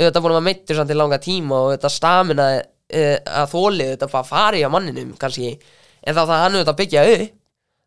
Auðvitað 0.00 0.22
búin 0.24 0.32
að 0.32 0.38
maður 0.38 0.46
meittur 0.48 0.78
samt 0.78 0.92
í 0.92 0.96
langa 0.96 1.18
tíma 1.20 1.58
og 1.58 1.74
þetta 1.74 1.90
stamina 1.92 2.46
uh, 2.56 3.16
að 3.42 3.52
þólið 3.52 3.92
þetta 3.94 4.10
bara 4.14 4.28
fari 4.28 4.62
á 4.64 4.68
manninum 4.72 5.12
kannski. 5.20 5.52
En 6.00 6.16
þá 6.16 6.22
það 6.22 6.42
hann 6.44 6.56
auðvitað 6.56 6.72
að 6.72 6.80
byggja 6.80 7.04
upp. 7.14 7.36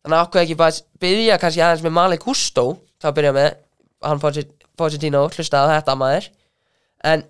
Þannig 0.03 0.17
að 0.19 0.25
okkur 0.27 0.41
ekki 0.43 0.59
bara 0.59 0.81
byrja 0.99 1.39
kannski 1.39 1.63
aðeins 1.63 1.83
með 1.85 1.95
Malik 1.95 2.25
Gusto 2.27 2.65
þá 3.01 3.09
byrja 3.15 3.35
með 3.37 3.51
hann 4.03 4.23
Pochettino 4.73 5.27
hlusta 5.31 5.63
á 5.63 5.71
þetta 5.77 5.95
maður. 5.97 6.27
En 7.07 7.23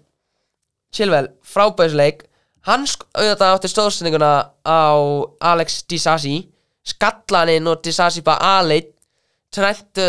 Chilwell, 0.94 1.30
frábæðisleik 1.46 2.26
hann 2.68 2.86
auðvitað 2.88 3.54
átti 3.54 3.72
stóðsendinguna 3.72 4.34
á 4.66 4.90
Alex 5.54 5.84
Disasi. 5.90 6.42
Skalla 6.84 7.44
hann 7.44 7.54
inn 7.58 7.70
og 7.70 7.84
Disasi 7.86 8.24
bara 8.26 8.58
aðleitt 8.60 8.93
trentu 9.54 10.08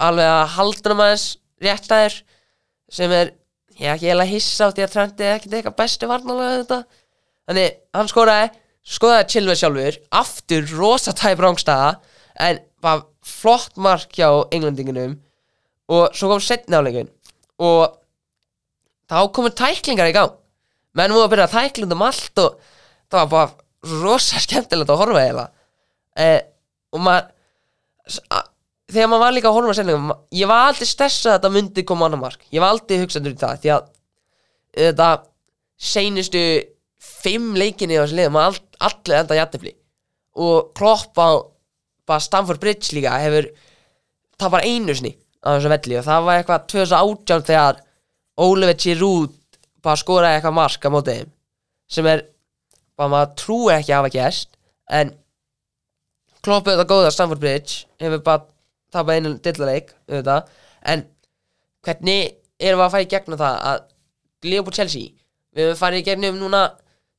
alveg 0.00 0.28
að 0.30 0.52
haldur 0.56 0.94
um 0.94 1.02
aðeins 1.04 1.26
réttstæðir 1.64 2.18
sem 2.94 3.14
er, 3.14 3.32
ég 3.78 3.88
er 3.88 3.96
ekki 3.96 4.10
eiginlega 4.10 4.30
hissa 4.30 4.68
á 4.68 4.72
því 4.74 4.84
að 4.84 4.92
Trent 4.94 5.22
er 5.22 5.38
ekkert 5.38 5.56
eitthvað 5.58 5.78
bestu 5.80 6.10
varnalega 6.10 6.60
þetta. 6.60 6.78
Þannig 7.48 7.80
hann 7.96 8.10
skoraði 8.10 8.52
skoraði 8.84 9.28
Chilwell 9.32 9.58
sjálfur 9.58 9.98
aftur 10.20 10.70
rosa 10.76 11.14
tæp 11.16 11.40
rángstaða 11.40 11.90
en 12.44 12.60
bara 12.84 13.04
flott 13.24 13.76
mark 13.80 14.12
hjá 14.16 14.28
englendingunum. 14.54 15.18
Og 15.92 16.16
svo 16.16 16.30
kom 16.30 16.40
setni 16.40 16.76
áleikin 16.76 17.10
og 17.60 17.98
þá 19.10 19.18
komu 19.34 19.52
tæklingar 19.52 20.10
í 20.10 20.16
gang. 20.16 20.32
Menn 20.94 21.12
voru 21.12 21.26
að 21.26 21.34
byrja 21.34 21.48
að 21.50 21.56
tækla 21.58 21.90
um 21.90 22.06
allt 22.06 22.40
og 22.40 22.56
það 23.12 23.20
var 23.20 23.30
bara 23.34 24.00
rosa 24.04 24.40
skemmtilegt 24.40 24.90
að 24.90 25.00
horfa 25.02 25.22
eiginlega. 25.22 25.50
Eh, 26.14 26.40
og 26.94 27.02
maður 27.02 27.32
þegar 28.92 29.10
maður 29.10 29.24
var 29.24 29.34
líka 29.36 29.50
að 29.50 29.56
horfa 29.58 29.74
á 29.74 29.78
senningum 29.78 30.12
ég 30.34 30.50
var 30.50 30.68
aldrei 30.68 30.88
stressað 30.88 31.32
að 31.32 31.38
þetta 31.38 31.52
myndi 31.54 31.84
koma 31.88 32.08
annar 32.08 32.20
mark. 32.20 32.44
Ég 32.52 32.62
var 32.62 32.74
aldrei 32.74 33.00
hugsaður 33.00 33.32
í 33.34 33.40
það 33.40 33.62
því 33.62 33.72
að 33.74 33.88
þetta 34.74 35.08
seinustu 35.80 36.44
fimm 37.04 37.54
leikinni 37.58 37.98
á 37.98 38.04
þessu 38.04 38.18
liðum 38.18 38.38
all, 38.40 38.58
allir 38.84 39.18
enda 39.20 39.38
jættifli 39.38 39.74
og 40.44 40.72
Klopp 40.76 41.18
á 41.20 41.28
bara 42.08 42.22
Stamford 42.22 42.60
Bridge 42.60 42.94
líka 42.96 43.16
hefur 43.22 43.48
það 44.40 44.54
var 44.56 44.66
einu 44.66 44.96
sinni 44.96 45.14
á 45.44 45.48
þessu 45.54 45.72
velli 45.72 45.98
og 46.00 46.06
það 46.08 46.28
var 46.28 46.40
eitthvað 46.40 46.66
2018 46.74 47.46
þegar 47.50 47.82
Oliver 48.44 48.78
Giroud 48.84 49.34
bara 49.84 50.00
skoraði 50.00 50.38
eitthvað 50.38 50.58
mark 50.58 50.88
á 50.88 50.90
móti 50.92 51.18
þeim 51.18 51.34
sem 51.96 52.08
er 52.10 52.24
bara 52.98 53.12
maður 53.12 53.36
trúi 53.42 53.74
ekki 53.74 53.92
að 53.92 54.00
hafa 54.00 54.14
gæst 54.14 54.50
en 55.00 55.14
Klopp 56.44 56.68
auðvitað 56.68 56.90
góða 56.90 57.12
Stamford 57.14 57.40
Bridge 57.40 57.84
hefur 58.02 58.24
bara 58.24 58.44
tapað 58.94 59.18
einu 59.18 59.34
dillaleik 59.44 59.92
en 60.08 61.04
hvernig 61.84 62.34
erum 62.58 62.80
við 62.80 62.86
að 62.86 62.94
fara 62.94 63.04
í 63.04 63.10
gegnum 63.12 63.40
það 63.40 63.60
að 63.72 63.84
Liverpool 64.44 64.76
Chelsea 64.76 65.12
við 65.54 65.68
höfum 65.68 65.80
farið 65.80 66.02
í 66.02 66.06
gegnum 66.08 66.40
núna 66.40 66.62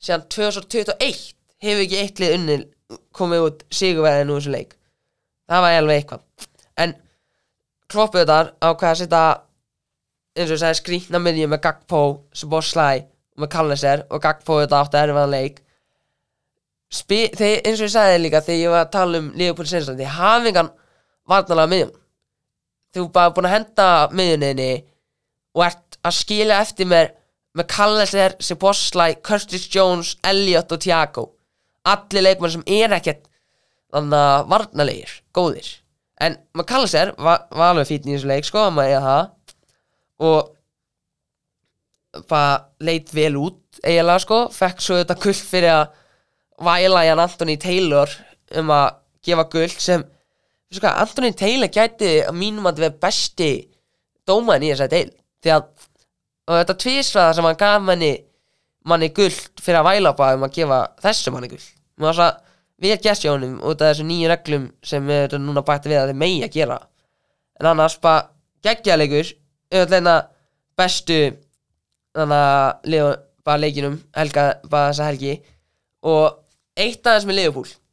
síðan 0.03 0.27
2021 0.35 1.23
hefur 1.65 1.83
ekki 1.85 2.01
eitt 2.01 2.21
lið 2.21 2.35
unnil 2.37 2.61
komið 3.15 3.47
út 3.47 3.65
sigurverðin 3.73 4.31
úr 4.33 4.41
þessu 4.41 4.53
leik. 4.53 4.75
Það 5.49 5.65
var 5.65 5.79
alveg 5.79 6.01
eitthvað. 6.01 6.47
En 6.81 6.95
Klopp 7.91 8.15
auðvitað 8.17 8.51
ákveða 8.65 8.91
að 8.91 9.01
setja 9.01 9.25
eins 10.35 10.49
og 10.49 10.55
ég 10.55 10.61
sagði 10.61 10.79
skrýtna 10.81 11.21
miðjum 11.21 11.53
með 11.53 11.61
Gagpo, 11.63 12.01
og 12.25 13.41
með 13.41 13.51
Kalliser 13.51 14.03
og 14.09 14.23
Gagpo 14.23 14.57
auðvitað 14.57 14.81
átti 14.81 15.01
erfiðan 15.01 15.33
leik. 15.33 15.61
Spi, 16.95 17.19
þeir, 17.35 17.61
eins 17.65 17.79
og 17.81 17.87
ég 17.87 17.93
sagði 17.95 18.19
líka 18.23 18.41
þegar 18.45 18.61
ég 18.61 18.73
var 18.73 18.85
að 18.85 18.93
tala 18.95 19.21
um 19.21 19.29
Liverpool 19.35 19.69
Sensland 19.69 19.99
því 19.99 20.09
hafingan 20.15 20.71
varnalega 21.29 21.71
miðjum. 21.71 21.93
Þú 22.95 23.05
bara 23.15 23.33
búin 23.35 23.49
að 23.49 23.55
henda 23.57 23.87
miðjunniðinni 24.15 24.71
og 25.55 25.63
ert 25.67 25.99
að 26.05 26.17
skilja 26.19 26.61
eftir 26.63 26.89
með 26.89 27.13
með 27.55 27.69
Kalliser, 27.71 28.35
Szoboszlai, 28.43 29.15
Curtis 29.23 29.69
Jones 29.71 30.15
Elliot 30.27 30.73
og 30.75 30.81
Thiago. 30.83 31.25
Allir 31.87 32.25
leikmenn 32.25 32.53
sem 32.57 32.65
er 32.67 32.95
ekkert 32.97 33.29
þannig 33.93 34.19
að 34.19 34.47
varnalegir, 34.51 35.13
góðir. 35.35 35.69
En 36.19 36.37
með 36.55 36.67
Kalliser 36.71 37.13
var, 37.15 37.45
var 37.51 37.73
alveg 37.73 37.89
fítn 37.91 38.11
í 38.11 38.15
þessu 38.15 38.31
leik 38.31 38.47
sko, 38.47 38.65
maður 38.75 38.91
eiga 38.91 39.05
það. 39.05 39.31
Og 40.25 40.39
bara 42.31 42.51
leit 42.83 43.11
vel 43.15 43.35
út 43.39 43.79
eiginlega 43.83 44.23
sko, 44.23 44.41
fekk 44.55 44.83
svo 44.83 44.99
þetta 45.01 45.19
kull 45.23 45.35
fyrir 45.37 45.73
að 45.75 45.87
væla 46.65 47.03
Jan 47.03 47.23
Anthony 47.23 47.57
Taylor 47.59 48.11
um 48.55 48.71
að 48.71 48.87
gefa 49.25 49.47
guld 49.51 49.79
sem 49.83 50.05
hvað, 50.73 50.95
Anthony 51.03 51.33
Taylor 51.37 51.71
gæti 51.71 52.11
að 52.25 52.39
mínum 52.39 52.69
að 52.69 52.81
vera 52.83 53.01
besti 53.05 53.51
dómaðin 54.27 54.67
í 54.67 54.71
þessari 54.73 54.95
deil 54.95 55.11
því 55.45 55.53
að 55.55 55.67
þetta 56.55 56.77
tvísraða 56.85 57.35
sem 57.37 57.47
hann 57.49 57.61
gaf 57.61 57.83
manni 57.85 58.13
manni 58.85 59.09
guld 59.13 59.61
fyrir 59.61 59.81
að 59.81 59.87
væla 59.89 60.15
bara 60.17 60.37
um 60.37 60.45
að 60.45 60.57
gefa 60.59 60.81
þessu 61.01 61.33
manni 61.33 61.49
guld 61.53 61.69
mér 61.97 62.11
var 62.11 62.19
það 62.19 62.43
vel 62.81 62.97
gæst 62.99 63.23
hjá 63.23 63.31
honum 63.31 63.59
út 63.63 63.81
af 63.81 63.93
þessu 63.93 64.05
nýju 64.07 64.31
reglum 64.31 64.65
sem 64.83 65.07
við 65.07 65.21
erum 65.27 65.45
núna 65.47 65.63
bætti 65.65 65.91
við 65.91 66.01
að 66.01 66.11
þið 66.11 66.19
megi 66.21 66.41
að 66.43 66.55
gera. 66.57 66.79
En 67.59 67.69
annars 67.71 67.97
bara 68.03 68.27
geggjaleikur 68.65 69.31
auðvitað 69.71 70.27
bestu 70.75 71.19
þannig 72.15 72.43
að 72.49 72.91
lifa 72.91 73.13
bara 73.45 73.61
leikinum 73.61 73.97
helga, 74.17 74.45
bara 74.67 74.91
þessa 74.91 75.09
helgi. 75.11 75.39
Og 76.03 76.25
eitt 76.75 77.07
aðeins 77.07 77.27
með 77.29 77.39
Liverpool. 77.39 77.67
ég 77.69 77.84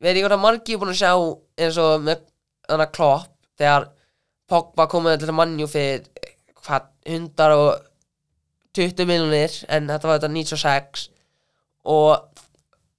veit 0.00 0.14
ekki 0.14 0.24
hvort 0.24 0.38
að 0.38 0.44
margir 0.44 0.76
er 0.76 0.82
búin 0.82 0.94
að 0.94 1.02
sjá 1.02 1.12
eins 1.64 1.80
og 1.80 2.04
með 2.04 2.24
þannig 2.68 2.86
að 2.86 2.94
klopp 2.98 3.34
þegar 3.58 3.90
Pogba 4.44 4.84
komið 4.92 5.22
til 5.22 5.32
mannjú 5.32 5.66
fyrir 5.72 6.02
hvað, 6.66 6.90
120 7.08 9.06
miljonir 9.08 9.54
en 9.72 9.86
þetta 9.88 10.10
var 10.10 10.18
þetta 10.18 10.34
96 10.34 11.06
og 11.94 12.34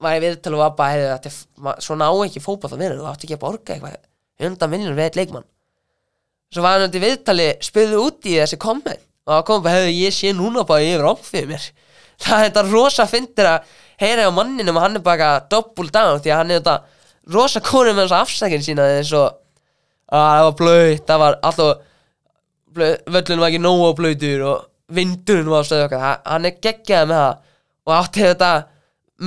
var 0.02 0.18
ég 0.18 0.26
viðtölu 0.26 0.60
var 0.60 0.74
bara 0.78 0.96
hefði 0.96 1.12
þetta 1.14 1.76
svona 1.86 2.10
á 2.10 2.14
ekki 2.26 2.44
fótball 2.44 2.74
að 2.74 2.82
vera 2.82 2.98
þú 2.98 3.08
átti 3.10 3.28
ekki 3.28 3.38
að 3.38 3.46
borga 3.46 3.76
eitthvað 3.76 3.96
100 4.46 4.72
miljonir 4.72 4.98
við 4.98 5.08
eitt 5.08 5.20
leikmann. 5.20 5.48
Svo 6.54 6.66
var 6.66 6.76
hann 6.76 6.88
undir 6.88 7.04
viðtali 7.04 7.48
spöðu 7.64 8.02
út 8.04 8.28
í 8.28 8.36
þessi 8.40 8.60
komment 8.62 9.04
og 9.26 9.34
það 9.34 9.46
kom 9.48 9.64
bara 9.66 9.80
hefði 9.80 9.96
ég 10.02 10.16
sé 10.16 10.34
núna 10.36 10.66
bara 10.68 10.86
yfir 10.86 11.08
áfið 11.10 11.50
mér. 11.54 11.66
Það 12.24 12.38
er 12.38 12.46
þetta 12.46 12.64
rosa 12.70 13.06
fyndir 13.12 13.50
að 13.50 13.72
heyra 14.02 14.28
á 14.28 14.32
manninum 14.36 14.78
og 14.80 14.86
hann 14.86 15.00
er 15.00 15.04
bara 15.06 15.32
double 15.52 15.90
down 15.94 16.20
því 16.22 16.32
að 16.34 16.40
hann 16.42 16.52
er 16.54 16.62
þetta 16.62 16.78
rosa 17.36 17.62
konum 17.66 17.96
með 17.98 18.08
þessa 18.08 18.22
afsækin 18.26 18.66
sína 18.66 18.86
eins 18.98 19.12
og 19.18 19.28
að 20.14 20.26
það 20.30 20.46
var 20.46 20.56
blöyt, 20.60 21.04
það 21.08 21.22
var 21.24 21.38
alltaf 21.42 21.84
blöð, 22.76 22.96
völlun 23.16 23.42
var 23.42 23.50
ekki 23.52 23.62
nógu 23.64 23.92
blöytur 23.98 24.44
og 24.46 24.66
vindurinn 24.96 25.50
var 25.50 25.66
stöðu 25.66 25.88
okkar. 25.88 26.04
Ha- 26.04 26.22
hann 26.30 26.46
er 26.46 26.60
geggjaði 26.62 27.10
með 27.10 27.22
það 27.24 27.38
og 27.86 27.94
átti 27.98 28.26
þetta 28.26 28.52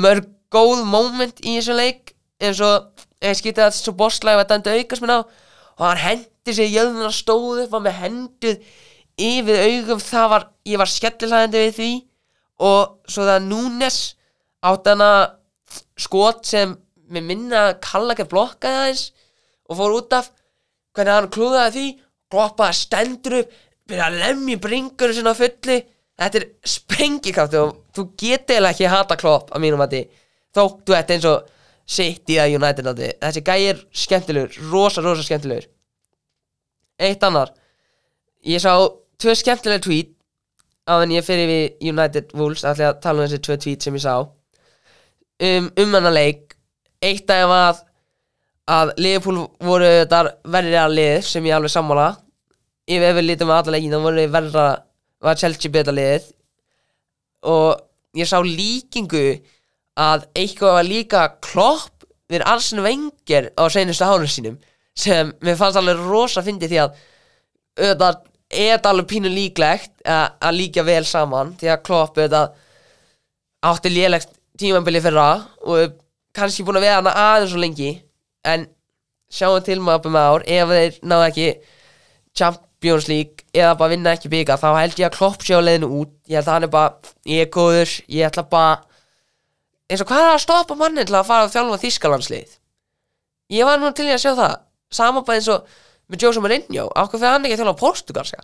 mörg 0.04 0.28
góð 0.54 0.84
moment 0.88 1.40
í 1.42 1.56
þessu 1.58 1.74
leik 1.76 2.12
eins 2.40 2.60
og 2.64 3.06
ég 3.24 3.34
skýtti 3.38 3.64
að 3.64 3.72
þessu 3.74 3.94
bosslæg 3.98 4.38
var 4.38 4.46
dæmdu 4.48 4.70
aukast 4.76 5.02
mér 5.02 5.16
á 5.16 5.20
og 5.78 5.82
hann 5.86 6.02
hendi 6.04 6.54
sér 6.54 6.70
jöðun 6.70 7.08
og 7.08 7.14
stóð 7.16 7.64
upp 7.64 7.74
var 7.74 7.82
með 7.84 7.98
henduð 8.04 8.62
yfir 9.18 9.58
augum 9.66 10.00
það 10.02 10.28
var, 10.30 10.46
ég 10.70 10.78
var 10.78 10.90
skellilæðandi 10.92 11.64
við 11.64 11.74
því 11.78 11.90
og 12.68 13.10
svo 13.10 13.26
það 13.26 13.48
Núnes 13.50 13.98
átti 14.66 14.94
hana 14.94 15.10
skot 15.98 16.46
sem 16.48 16.74
með 17.08 17.28
minna 17.30 17.62
að 17.68 17.78
kalla 17.84 18.14
ekki 18.14 18.28
blokkaði 18.30 18.82
aðeins 18.82 19.04
og 19.68 19.80
fór 19.80 19.96
út 20.00 20.16
af. 20.18 20.32
Hvernig 20.96 21.14
hann 21.14 21.30
klúðaði 21.32 21.74
því 21.74 21.86
kloppaði 22.32 22.78
stendur 22.78 23.38
upp 23.42 23.54
byrja 23.88 24.08
að 24.08 24.18
lemja 24.22 24.60
bringur 24.60 25.14
sinna 25.16 25.32
á 25.32 25.38
fulli 25.38 25.78
þetta 26.18 26.40
er 26.40 26.46
sprengikrafti 26.66 27.60
og 27.62 27.76
þú 27.94 28.04
getur 28.18 28.56
eiginlega 28.56 28.74
ekki 28.74 28.88
að 28.88 28.94
hata 28.96 29.16
klopp 29.20 29.52
að 29.54 29.64
mínum 29.64 29.84
að 29.84 29.96
þóttu 30.56 30.94
þetta 30.94 31.14
eins 31.14 31.28
og 31.30 31.54
City 31.88 32.36
að 32.36 32.58
United 32.58 32.88
átti. 32.90 33.10
Þessi 33.22 33.42
gæi 33.46 33.60
er 33.70 33.78
skemmtilegur, 33.96 34.56
rosa 34.72 35.00
rosa 35.04 35.24
skemmtilegur. 35.24 35.68
Eitt 37.00 37.22
annar. 37.24 37.54
Ég 38.44 38.60
sá 38.60 38.74
tvö 39.16 39.34
skemmtilega 39.38 39.84
tweet 39.86 40.10
á 40.84 41.00
en 41.00 41.14
ég 41.14 41.24
fyrir 41.24 41.48
við 41.48 41.88
United 41.94 42.34
Wolves 42.36 42.66
ætla 42.68 42.90
að 42.92 43.00
tala 43.04 43.22
um 43.22 43.28
þessi 43.28 43.40
tvö 43.46 43.56
tweet 43.64 43.86
sem 43.86 43.96
ég 43.96 44.04
sá 44.04 44.18
um, 45.42 45.70
um 45.70 45.94
hennar 45.98 46.14
leik. 46.14 46.56
Eitt 47.02 47.30
af 47.30 47.48
var 47.50 47.84
að 48.68 48.94
Liverpool 48.98 49.44
voru 49.64 49.92
þar 50.10 50.32
verri 50.50 50.76
að 50.76 50.96
lið 50.98 51.20
sem 51.28 51.46
ég 51.46 51.56
alveg 51.56 51.72
sammála. 51.72 52.08
Ef 52.88 53.04
við 53.04 53.24
lítum 53.26 53.52
að 53.52 53.62
alla 53.62 53.76
leikin 53.76 53.94
þá 53.94 54.04
voru 54.04 54.26
verra 54.32 54.66
var 55.24 55.38
Chelsea 55.38 55.72
betra 55.72 55.94
liðið 55.94 56.28
og 57.48 57.80
ég 58.18 58.28
sá 58.28 58.38
líkingu 58.42 59.38
að 59.98 60.26
eitthvað 60.38 60.76
var 60.78 60.86
líka 60.86 61.22
klopp 61.44 62.06
við 62.30 62.44
Arsene 62.46 62.84
Wenger 62.84 63.50
á 63.58 63.64
seinustu 63.72 64.06
hárun 64.06 64.30
sínum 64.30 64.58
sem 64.98 65.30
mér 65.44 65.58
fannst 65.58 65.78
alveg 65.80 66.00
rosa 66.06 66.42
fyndi 66.44 66.68
því 66.70 66.80
að 66.84 66.96
auðvitað 67.78 68.24
er 68.48 68.72
þetta 68.76 68.92
alveg 68.92 69.10
pínu 69.12 69.30
líklegt 69.32 69.92
að, 70.04 70.24
að 70.40 70.58
líka 70.58 70.84
vel 70.86 71.04
saman 71.06 71.54
því 71.58 71.72
að 71.72 71.84
klopp 71.86 72.18
auðvitað 72.18 72.56
átti 73.68 73.92
lélegt 73.92 74.37
tímambili 74.58 75.02
fyrra 75.04 75.28
og 75.64 75.96
kannski 76.36 76.66
búin 76.66 76.80
að 76.80 76.86
vera 76.86 77.00
hana 77.00 77.14
aðeins 77.24 77.54
svo 77.54 77.62
lengi 77.62 77.92
en 78.46 78.66
sjáum 79.32 79.62
til 79.64 79.80
maður 79.84 80.14
með 80.14 80.28
ár. 80.32 80.46
Ef 80.46 80.74
þeir 80.74 80.98
ná 81.08 81.16
ekki 81.26 81.48
Champions 82.38 83.08
League 83.10 83.48
eða 83.54 83.74
bara 83.78 83.94
vinna 83.94 84.14
ekki 84.16 84.30
bygga 84.32 84.58
þá 84.60 84.68
held 84.76 85.00
ég 85.00 85.08
að 85.08 85.16
Klopp 85.18 85.44
sé 85.46 85.58
á 85.58 85.62
leiðinu 85.62 85.90
út. 86.02 86.14
Ég 86.28 86.38
held 86.38 86.48
að 86.48 86.54
hann 86.56 86.68
er 86.68 86.72
bara, 86.74 87.12
ég 87.26 87.46
er 87.46 87.52
góður 87.54 87.96
ég 88.06 88.28
ætla 88.28 88.46
bara 88.48 88.78
eins 89.88 90.04
og 90.04 90.08
hvað 90.10 90.24
er 90.24 90.34
að 90.34 90.42
stoppa 90.44 90.76
mannin 90.76 91.08
til 91.08 91.16
að 91.16 91.28
fara 91.28 91.46
að 91.46 91.54
þjálfa 91.54 91.80
Þískalandslið 91.84 92.56
ég 93.54 93.68
var 93.68 93.80
nú 93.80 93.90
til 93.96 94.08
í 94.08 94.12
að 94.12 94.22
sjá 94.22 94.32
það 94.36 94.54
sama 94.92 95.24
bara 95.24 95.40
eins 95.40 95.50
og 95.52 95.76
með 96.08 96.24
Jose 96.24 96.42
Mourinho 96.44 96.86
ákveð 96.92 97.22
fyrir 97.22 97.32
hann 97.32 97.46
ekki 97.46 97.56
að 97.56 97.62
þjálfa 97.62 97.80
Portugalska? 97.82 98.42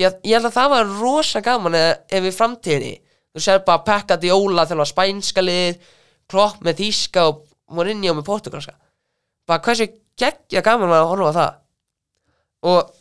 Ég 0.00 0.16
held 0.24 0.48
að 0.48 0.56
það 0.56 0.70
var 0.72 0.92
rosa 1.00 1.42
gaman 1.44 1.76
ef, 1.76 2.24
í 2.24 2.32
framtíðinni 2.32 2.94
þú 3.32 3.42
sér 3.42 3.64
bara 3.66 3.84
Pekka 3.86 4.18
Diola 4.20 4.66
þjálfa 4.68 4.88
spænska 4.92 5.44
lið 5.44 5.80
Klopp 6.30 6.62
með 6.64 6.82
Þíska 6.82 7.26
og 7.28 7.42
Mourinho 7.72 8.14
með 8.16 8.28
Portugalska 8.28 8.76
bara 9.48 9.62
hversu 9.64 9.88
geggja 10.18 10.62
gaman 10.64 10.90
var 10.90 11.02
að 11.02 11.10
horfa 11.10 11.30
á 11.32 11.38
það. 11.38 11.54
Og 12.70 12.92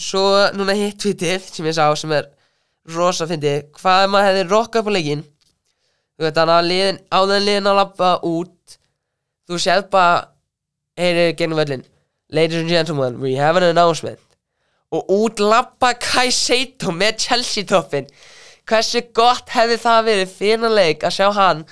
svo 0.00 0.24
núna 0.56 0.74
hitt 0.76 0.98
tvítið 1.02 1.46
sem 1.46 1.68
ég 1.68 1.76
sá 1.76 1.86
sem 1.96 2.12
er 2.16 2.28
rosa 2.94 3.28
fyndi 3.30 3.54
hvað 3.78 4.08
maður 4.10 4.30
hefði 4.30 4.44
rokkað 4.50 4.90
á 4.90 4.94
leikinn? 4.96 5.24
Þú 6.14 6.26
veit 6.26 6.36
þannig 6.36 6.54
að 6.54 6.68
liðin, 6.70 7.00
áður 7.10 7.36
en 7.36 7.46
liðin 7.48 7.70
að 7.70 7.78
labba 7.80 8.10
út 8.28 8.78
þú 9.48 9.60
séð 9.62 9.88
bara 9.90 10.14
heyri 10.98 11.32
gennum 11.38 11.58
völlin 11.58 11.86
ladies 12.34 12.58
and 12.58 12.68
gentlemen, 12.68 13.20
we 13.20 13.34
have 13.34 13.56
an 13.56 13.62
announcement. 13.62 14.18
Og 14.90 15.10
út 15.10 15.40
labba 15.42 15.94
Kai 15.98 16.30
Seito 16.30 16.92
með 16.94 17.18
Chelsea 17.26 17.66
toppin 17.66 18.06
hversu 18.68 19.02
gott 19.16 19.50
hefði 19.52 19.80
það 19.82 20.06
verið 20.10 20.36
fyrir 20.38 20.76
leik 20.78 21.04
að 21.04 21.16
sjá 21.18 21.26
hann 21.36 21.64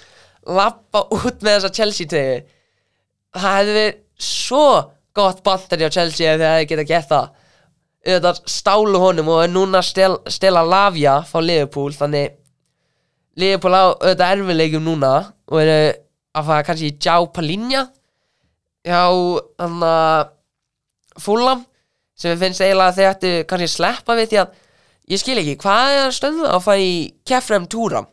labba 0.46 1.06
út 1.14 1.44
með 1.44 1.54
þessa 1.56 1.72
Chelsea 1.76 2.10
treyju 2.10 2.42
það 3.32 3.56
hefði 3.56 3.76
verið 3.76 4.00
svo 4.22 4.66
gott 5.16 5.42
bandari 5.44 5.88
á 5.88 5.90
Chelsea 5.92 6.32
ef 6.32 6.40
þið 6.40 6.48
hefði 6.48 6.68
getað 6.70 6.90
gert 6.90 7.10
það. 7.10 7.32
Auðvitað 8.02 8.38
stálu 8.50 8.98
honum 8.98 9.28
og 9.30 9.42
er 9.44 9.50
núna 9.52 9.78
að 9.78 9.88
stel, 9.92 10.14
stela 10.26 10.64
Lavia 10.66 11.20
frá 11.26 11.42
Liverpool 11.42 11.92
þannig 11.94 12.38
Liverpool 13.38 13.76
á 13.78 13.84
auðvitað 13.94 14.32
erfileikum 14.36 14.86
núna 14.86 15.12
og 15.48 15.60
eru 15.62 15.76
að 16.32 16.48
fara 16.48 16.66
kannski 16.66 16.90
í 16.90 16.96
Gjá 16.98 17.16
Palinja 17.34 17.84
hjá 18.82 19.02
hann 19.62 19.84
að 19.86 20.32
Fulham 21.22 21.62
sem 22.18 22.38
finnst 22.40 22.64
eiginlega 22.64 22.90
að 22.90 22.98
þeir 22.98 23.10
ættu 23.12 23.32
kannski 23.48 23.68
að 23.68 23.76
sleppa 23.76 24.16
við 24.18 24.30
því 24.32 24.40
að 24.42 24.58
ég 25.12 25.20
skil 25.20 25.38
ekki, 25.40 25.58
hvað 25.60 25.92
er 25.92 26.06
að 26.06 26.16
stöðu 26.16 26.48
að 26.48 26.64
fara 26.64 26.82
í 26.82 26.96
Kefrem 27.28 27.68
Túram 27.70 28.08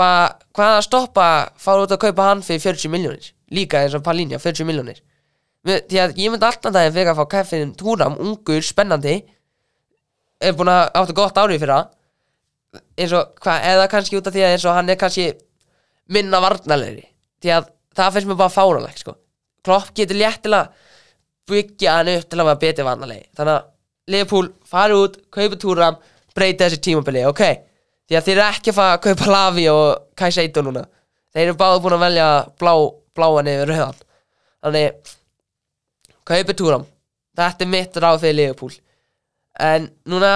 bara 0.00 0.30
hvað 0.56 0.72
er 0.72 0.78
að 0.78 0.86
stoppa 0.86 1.28
fara 1.60 1.84
út 1.84 1.92
að 1.94 2.02
kaupa 2.06 2.30
hann 2.30 2.44
fyrir 2.46 2.62
40 2.64 2.92
miljónir 2.94 3.32
líka 3.52 3.82
eins 3.82 3.96
og 3.98 4.04
Palinja, 4.06 4.38
40 4.40 4.68
miljónir 4.68 5.02
því 5.66 6.00
að 6.00 6.16
ég 6.16 6.32
myndi 6.32 6.46
alltaf 6.46 6.72
daginn 6.72 6.94
fyrir 6.94 7.12
að 7.12 7.18
fá 7.20 7.26
Kefrem 7.34 7.74
Túram, 7.76 8.16
ungur, 8.22 8.62
spennandi 8.64 9.18
er 10.40 10.56
búin 10.56 10.70
að 10.72 10.86
áttu 10.96 11.16
gott 11.16 11.36
árið 11.36 11.60
fyrir 11.60 11.74
það. 11.74 11.90
Eða 12.96 13.88
kannski 13.92 14.18
út 14.18 14.30
af 14.30 14.36
því 14.36 14.44
að 14.46 14.68
hann 14.76 14.92
er 14.92 15.00
kannski 15.00 15.26
minna 16.10 16.40
varnalegri 16.42 17.04
því 17.42 17.52
að 17.56 17.68
það 17.96 18.14
finnst 18.14 18.30
mér 18.30 18.40
bara 18.40 18.54
fáralegt 18.54 19.02
sko. 19.02 19.16
Klopp 19.66 19.92
getur 19.96 20.16
léttilega 20.16 20.70
byggja 21.50 21.98
hann 21.98 22.12
upp 22.14 22.28
til 22.30 22.40
að 22.40 22.48
vera 22.48 22.62
betið 22.64 22.86
varnalegi 22.86 23.26
þannig 23.36 23.56
að 23.58 23.68
Liverpool 24.10 24.50
fari 24.66 24.96
út 24.98 25.18
kaupa 25.32 25.58
túram, 25.60 25.98
breyta 26.34 26.66
þessi 26.66 26.82
tímabili 26.84 27.24
ok, 27.28 27.42
því 28.08 28.18
að 28.18 28.28
þeir 28.28 28.36
eru 28.36 28.46
ekki 28.46 28.72
að 28.72 28.78
fara 28.78 28.98
að 28.98 29.02
kaupa 29.08 29.30
Lavi 29.30 29.66
og 29.72 30.06
Kai 30.18 30.30
Seito 30.34 30.64
núna. 30.66 30.86
Þeir 31.30 31.48
eru 31.48 31.58
báðu 31.58 31.82
búin 31.84 31.94
að 31.96 32.06
velja 32.06 32.30
blá, 32.58 32.72
bláan 33.14 33.50
yfir 33.50 33.70
rauðan. 33.70 34.00
Þannig 34.60 35.12
kaupa 36.26 36.56
túram 36.58 36.88
þetta 37.40 37.64
er 37.64 37.70
mitt 37.70 37.98
ráð 38.00 38.22
fyrir 38.24 38.38
Liverpool. 38.38 38.74
En 39.60 39.88
núna 40.08 40.32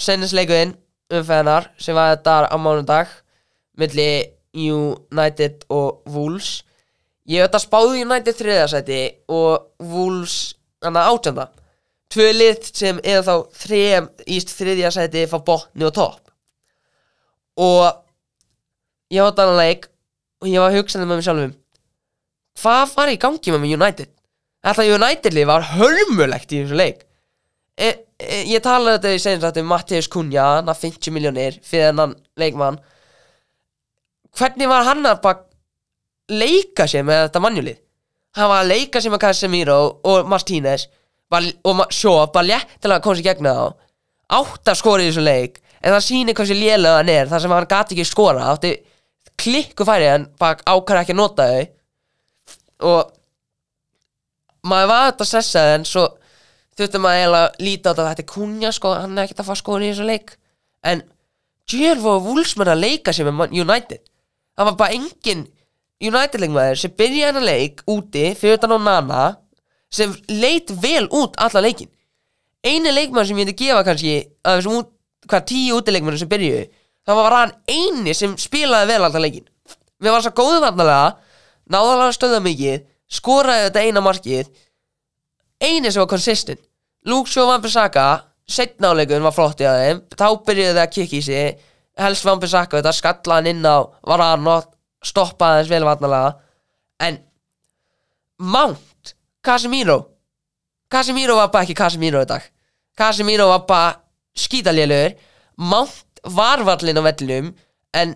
sennisleikuðinn 0.00 0.74
umfæðanar 1.12 1.70
sem 1.80 1.96
var 1.96 2.14
þetta 2.14 2.36
á 2.48 2.56
mánudag 2.60 3.10
milli 3.78 4.10
United 4.52 5.66
og 5.72 6.02
Wolves. 6.12 6.62
Ég 7.28 7.42
hef 7.42 7.50
þetta 7.50 7.62
spáði 7.62 8.04
United 8.04 8.38
þriðasæti 8.38 9.02
og 9.32 9.68
Wolves 9.92 10.54
annað 10.82 11.10
átjönda 11.12 11.48
tvö 12.12 12.28
lið 12.36 12.68
sem 12.68 13.00
er 13.04 13.24
þá 13.26 13.34
þriðja 13.62 14.00
í 14.28 14.38
þriðjasæti 14.52 15.24
fá 15.30 15.38
botni 15.46 15.86
og 15.88 15.94
topp. 15.96 16.32
Og 17.60 17.88
ég 19.12 19.24
átt 19.24 19.42
annan 19.42 19.60
leik 19.60 19.88
og 20.42 20.50
ég 20.50 20.62
var 20.62 20.74
hugsandi 20.76 21.08
með 21.08 21.20
mér 21.20 21.26
sjálfum. 21.28 21.54
Hvað 22.62 22.96
var 22.96 23.12
í 23.12 23.20
gangi 23.20 23.54
með 23.54 23.76
United? 23.78 24.10
Þetta 24.62 24.88
United-lið 24.96 25.48
var 25.48 25.68
hörmulegt 25.72 26.52
í 26.54 26.62
þessu 26.62 26.78
leik. 26.78 27.06
E, 27.76 27.88
e, 28.20 28.42
Ég 28.52 28.62
talaði 28.62 28.98
þetta 28.98 29.14
í 29.16 29.22
senast 29.22 29.60
um 29.62 29.70
Mattias 29.72 30.08
Kunja, 30.12 30.44
hann 30.58 30.70
að 30.70 30.84
50 30.84 31.14
miljónir 31.16 31.56
fyrir 31.66 31.90
hennan 31.90 32.12
leikmann. 32.38 32.78
Hvernig 34.38 34.70
var 34.70 34.86
hann 34.86 35.08
að 35.08 35.32
leika 36.32 36.86
sér 36.88 37.04
með 37.08 37.26
þetta 37.26 37.42
mannjulið 37.42 37.80
Hann 38.36 38.48
var 38.48 38.62
að 38.62 38.70
leika 38.70 39.00
sér 39.02 39.12
með 39.12 39.24
Casemiro 39.26 39.78
og 40.08 40.28
Martínez 40.30 40.86
og 41.40 41.82
Shaw 41.92 42.26
bara 42.34 42.48
léttilega 42.48 42.98
að 42.98 43.04
koma 43.06 43.18
sér 43.18 43.28
gegna 43.30 43.52
þá. 43.56 43.66
Átt 44.38 44.72
að 44.72 44.80
skora 44.80 45.04
í 45.04 45.10
þessu 45.10 45.24
leik 45.24 45.60
en 45.82 45.94
það 45.94 46.04
sýnir 46.06 46.36
hversu 46.38 46.56
lélega 46.56 46.98
hann 46.98 47.12
er. 47.12 47.30
Þar 47.30 47.44
sem 47.44 47.54
hann 47.54 47.68
gati 47.70 47.96
ekki 47.96 48.08
skora 48.08 48.50
átti 48.52 48.72
klikku 49.42 49.86
færi 49.88 50.08
en 50.10 50.26
bara 50.40 50.60
ákvæða 50.66 51.04
ekki 51.04 51.14
að 51.16 51.20
nota 51.20 51.48
þau. 51.48 51.64
Og 52.92 53.12
maður 54.68 54.92
var 54.92 55.08
þetta 55.10 55.28
sessaði 55.30 55.78
en 55.78 55.88
svo 55.88 56.04
þurfti 56.78 57.00
maður 57.02 57.22
eiginlega 57.22 57.48
að 57.48 57.66
líta 57.66 57.90
á 57.90 57.92
þetta 57.92 58.08
þetta 58.10 58.24
er 58.24 58.30
kunja 58.32 58.70
sko, 58.72 58.94
hann 58.96 59.18
er 59.18 59.26
ekkert 59.26 59.42
að 59.42 59.50
fá 59.50 59.58
skora 59.58 59.86
í 59.86 59.90
þessu 59.92 60.06
leik. 60.08 60.36
En 60.82 61.02
Djörf 61.70 62.06
og 62.10 62.24
Wulsmann 62.26 62.72
að 62.72 62.82
leika 62.82 63.14
sér 63.14 63.30
með 63.30 63.54
United. 63.54 64.02
Það 64.56 64.68
var 64.68 64.78
bara 64.80 64.96
engin 64.96 65.46
United 66.02 66.42
leikmaður 66.42 66.80
sem 66.80 66.94
byrjaði 66.98 67.28
hennar 67.28 67.46
leik 67.46 67.84
úti 67.90 68.24
fyrir 68.38 68.58
utan 68.58 68.74
á 68.74 68.78
Nana 68.82 69.22
sem 69.92 70.14
leit 70.32 70.72
vel 70.82 71.08
út 71.10 71.36
alla 71.42 71.64
leikin 71.64 71.90
eini 72.64 72.92
leikmann 72.94 73.26
sem 73.26 73.36
ég 73.36 73.44
myndi 73.44 73.58
gefa 73.58 73.82
kannski 73.86 74.14
að 74.46 74.60
þessum 74.60 74.78
út, 74.80 74.92
hvað 75.28 75.48
tíu 75.50 75.80
útileikmannum 75.80 76.20
sem 76.20 76.30
byrjuðu 76.30 76.64
það 77.06 77.20
var 77.20 77.36
hann 77.38 77.56
eini 77.68 78.14
sem 78.16 78.38
spilaði 78.40 78.92
vel 78.94 79.02
alltaf 79.02 79.24
leikin 79.24 79.46
við 80.02 80.10
varum 80.10 80.26
svo 80.26 80.34
góðu 80.38 80.62
varnalega 80.64 81.12
að 81.72 82.16
stöða 82.16 82.40
mikið 82.44 82.88
skoraði 83.12 83.68
þetta 83.68 83.86
eina 83.86 84.02
markið. 84.04 84.50
Eini 85.62 85.90
sem 85.92 86.02
var 86.02 86.10
consistent. 86.10 86.62
Luke 87.06 87.30
Shaw 87.30 87.48
Van 87.50 87.62
Bissaka 87.62 88.06
setna 88.48 88.92
áleikun 88.92 89.24
var 89.24 89.34
flott 89.34 89.62
í 89.62 89.66
aðeim 89.68 90.02
þá 90.14 90.26
byrjuði 90.46 90.76
það 90.76 90.84
að 90.84 90.94
kikka 90.96 91.18
í 91.18 91.24
sig. 91.26 91.58
Helst 91.98 92.26
Van 92.26 92.40
Bissaka 92.42 92.78
þetta 92.78 92.94
skalla 92.96 93.38
hann 93.38 93.50
inn 93.50 93.66
á 93.66 93.76
var 94.08 94.24
hann 94.24 94.48
og 94.48 94.70
stoppaði 95.04 95.62
þess 95.62 95.72
vel 95.74 95.84
varnalega 95.88 96.32
en 97.02 97.20
Mount 98.42 98.80
Casemiro. 99.42 99.98
Casemiro 100.90 101.36
var 101.36 101.50
bara 101.52 101.66
ekki 101.66 101.74
Casemiro 101.78 102.22
í 102.22 102.28
dag. 102.30 102.44
Casemiro 102.98 103.48
var 103.50 103.66
bara 103.66 103.92
skítalélur 104.38 105.16
Mount 105.58 106.22
var 106.24 106.62
vallinn 106.64 107.00
á 107.00 107.02
vellinum 107.04 107.50
en 107.92 108.14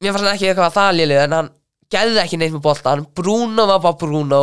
mér 0.00 0.12
fannst 0.12 0.26
hann 0.26 0.34
ekki 0.34 0.50
eitthvað 0.50 0.74
það 0.74 0.96
lélur 0.98 1.22
en 1.24 1.36
hann 1.36 1.50
gæði 1.92 2.20
ekki 2.22 2.40
neitt 2.40 2.54
með 2.56 2.64
boltan 2.64 3.06
Bruno 3.16 3.66
var 3.70 3.80
bara 3.84 3.98
Bruno 4.00 4.42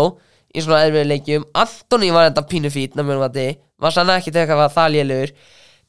í 0.56 0.64
svona 0.64 0.86
erfiðu 0.88 1.10
leikjum. 1.12 1.48
Antoni 1.54 2.10
var 2.16 2.30
þetta 2.30 2.48
pínu 2.50 2.72
fít 2.74 2.96
var 3.78 3.94
sann 3.94 4.10
ekki 4.10 4.34
eitthvað 4.34 4.74
það 4.74 4.94
lélur 4.96 5.34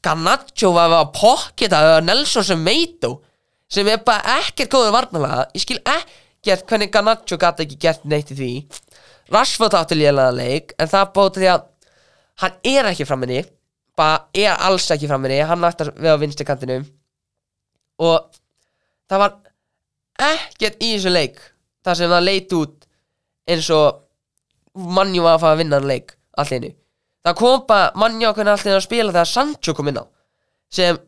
Garnaccio 0.05 0.71
var 0.75 0.93
að 0.93 1.11
pocketa 1.15 1.79
Nelson 2.05 2.45
sem 2.45 2.61
meito 2.61 3.21
sem 3.69 3.87
er 3.89 4.03
bara 4.05 4.39
ekkert 4.39 4.71
góður 4.71 4.93
varnalega 4.95 5.47
ég 5.55 5.63
skil 5.63 5.79
ekkert 5.83 6.67
hvernig 6.69 6.91
Garnaccio 6.93 7.39
gæti 7.41 7.65
ekki 7.65 7.79
gert 7.81 8.05
neitt 8.05 8.31
í 8.31 8.37
því 8.37 8.51
Rashford 9.33 9.77
átti 9.77 9.97
lélega 9.99 10.31
leik 10.33 10.73
en 10.79 10.89
það 10.89 11.13
bóti 11.15 11.43
því 11.43 11.51
að 11.53 11.65
hann 12.43 12.59
er 12.71 12.89
ekki 12.91 13.07
framinni 13.07 13.43
bara 13.99 14.23
er 14.33 14.55
alls 14.67 14.87
ekki 14.93 15.09
framinni 15.09 15.41
hann 15.45 15.67
ætti 15.67 15.87
að 15.87 15.93
við 15.99 16.15
á 16.15 16.21
vinstri 16.21 16.47
kantinum 16.47 16.87
og 17.99 18.29
það 19.09 19.23
var 19.23 19.35
ekkert 20.29 20.83
í 20.83 20.93
þessu 20.95 21.13
leik 21.13 21.41
þar 21.85 21.99
sem 21.99 22.11
það 22.11 22.25
leit 22.27 22.55
út 22.55 22.87
eins 23.49 23.69
og 23.73 24.05
mannjú 24.79 25.25
var 25.25 25.37
að 25.37 25.43
fara 25.43 25.57
að 25.57 25.61
vinna 25.63 25.79
hann 25.79 25.89
leik 25.89 26.15
allt 26.39 26.53
í 26.53 26.59
einu. 26.59 26.71
Það 27.25 27.37
kom 27.41 27.61
bara 27.67 27.91
mannjú 27.99 28.29
að 28.29 28.39
kunna 28.39 28.55
allt 28.55 28.65
í 28.65 28.69
einu 28.69 28.79
að 28.79 28.87
spila 28.87 29.13
þegar 29.13 29.31
Sancho 29.33 29.75
kom 29.75 29.91
inn 29.91 30.01
á 30.01 30.05
sem 30.69 30.99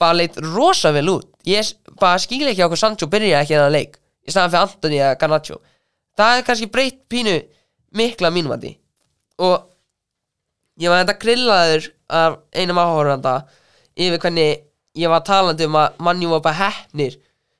bara 0.00 0.16
leit 0.16 0.38
rosa 0.42 0.90
vel 0.96 1.08
út. 1.12 1.28
Ég 1.46 1.74
bara 2.00 2.20
skil 2.20 2.48
ekki 2.48 2.64
á 2.64 2.68
hvað 2.68 2.82
Sancho 2.82 3.08
byrja 3.10 3.42
ekki 3.44 3.56
þennan 3.56 3.76
leik 3.76 4.00
í 4.26 4.32
staðan 4.32 4.52
fyrir 4.52 4.66
Antoni 4.66 5.00
eða 5.00 5.18
Garnaccio 5.20 5.60
það 6.20 6.38
er 6.38 6.46
kannski 6.46 6.70
breytt 6.72 7.00
pínu 7.10 7.36
mikla 7.96 8.30
mínumandi 8.34 8.74
og 9.40 9.66
ég 10.80 10.92
var 10.92 11.02
enda 11.02 11.16
grillaður 11.20 11.90
af 12.20 12.38
einum 12.56 12.80
áhóranda 12.80 13.34
yfir 13.96 14.20
hvernig 14.22 14.64
ég 14.98 15.12
var 15.12 15.24
talandi 15.26 15.68
um 15.68 15.78
að 15.80 16.00
mannjú 16.06 16.32
var 16.34 16.44
bara 16.46 16.60
hefnir 16.64 17.18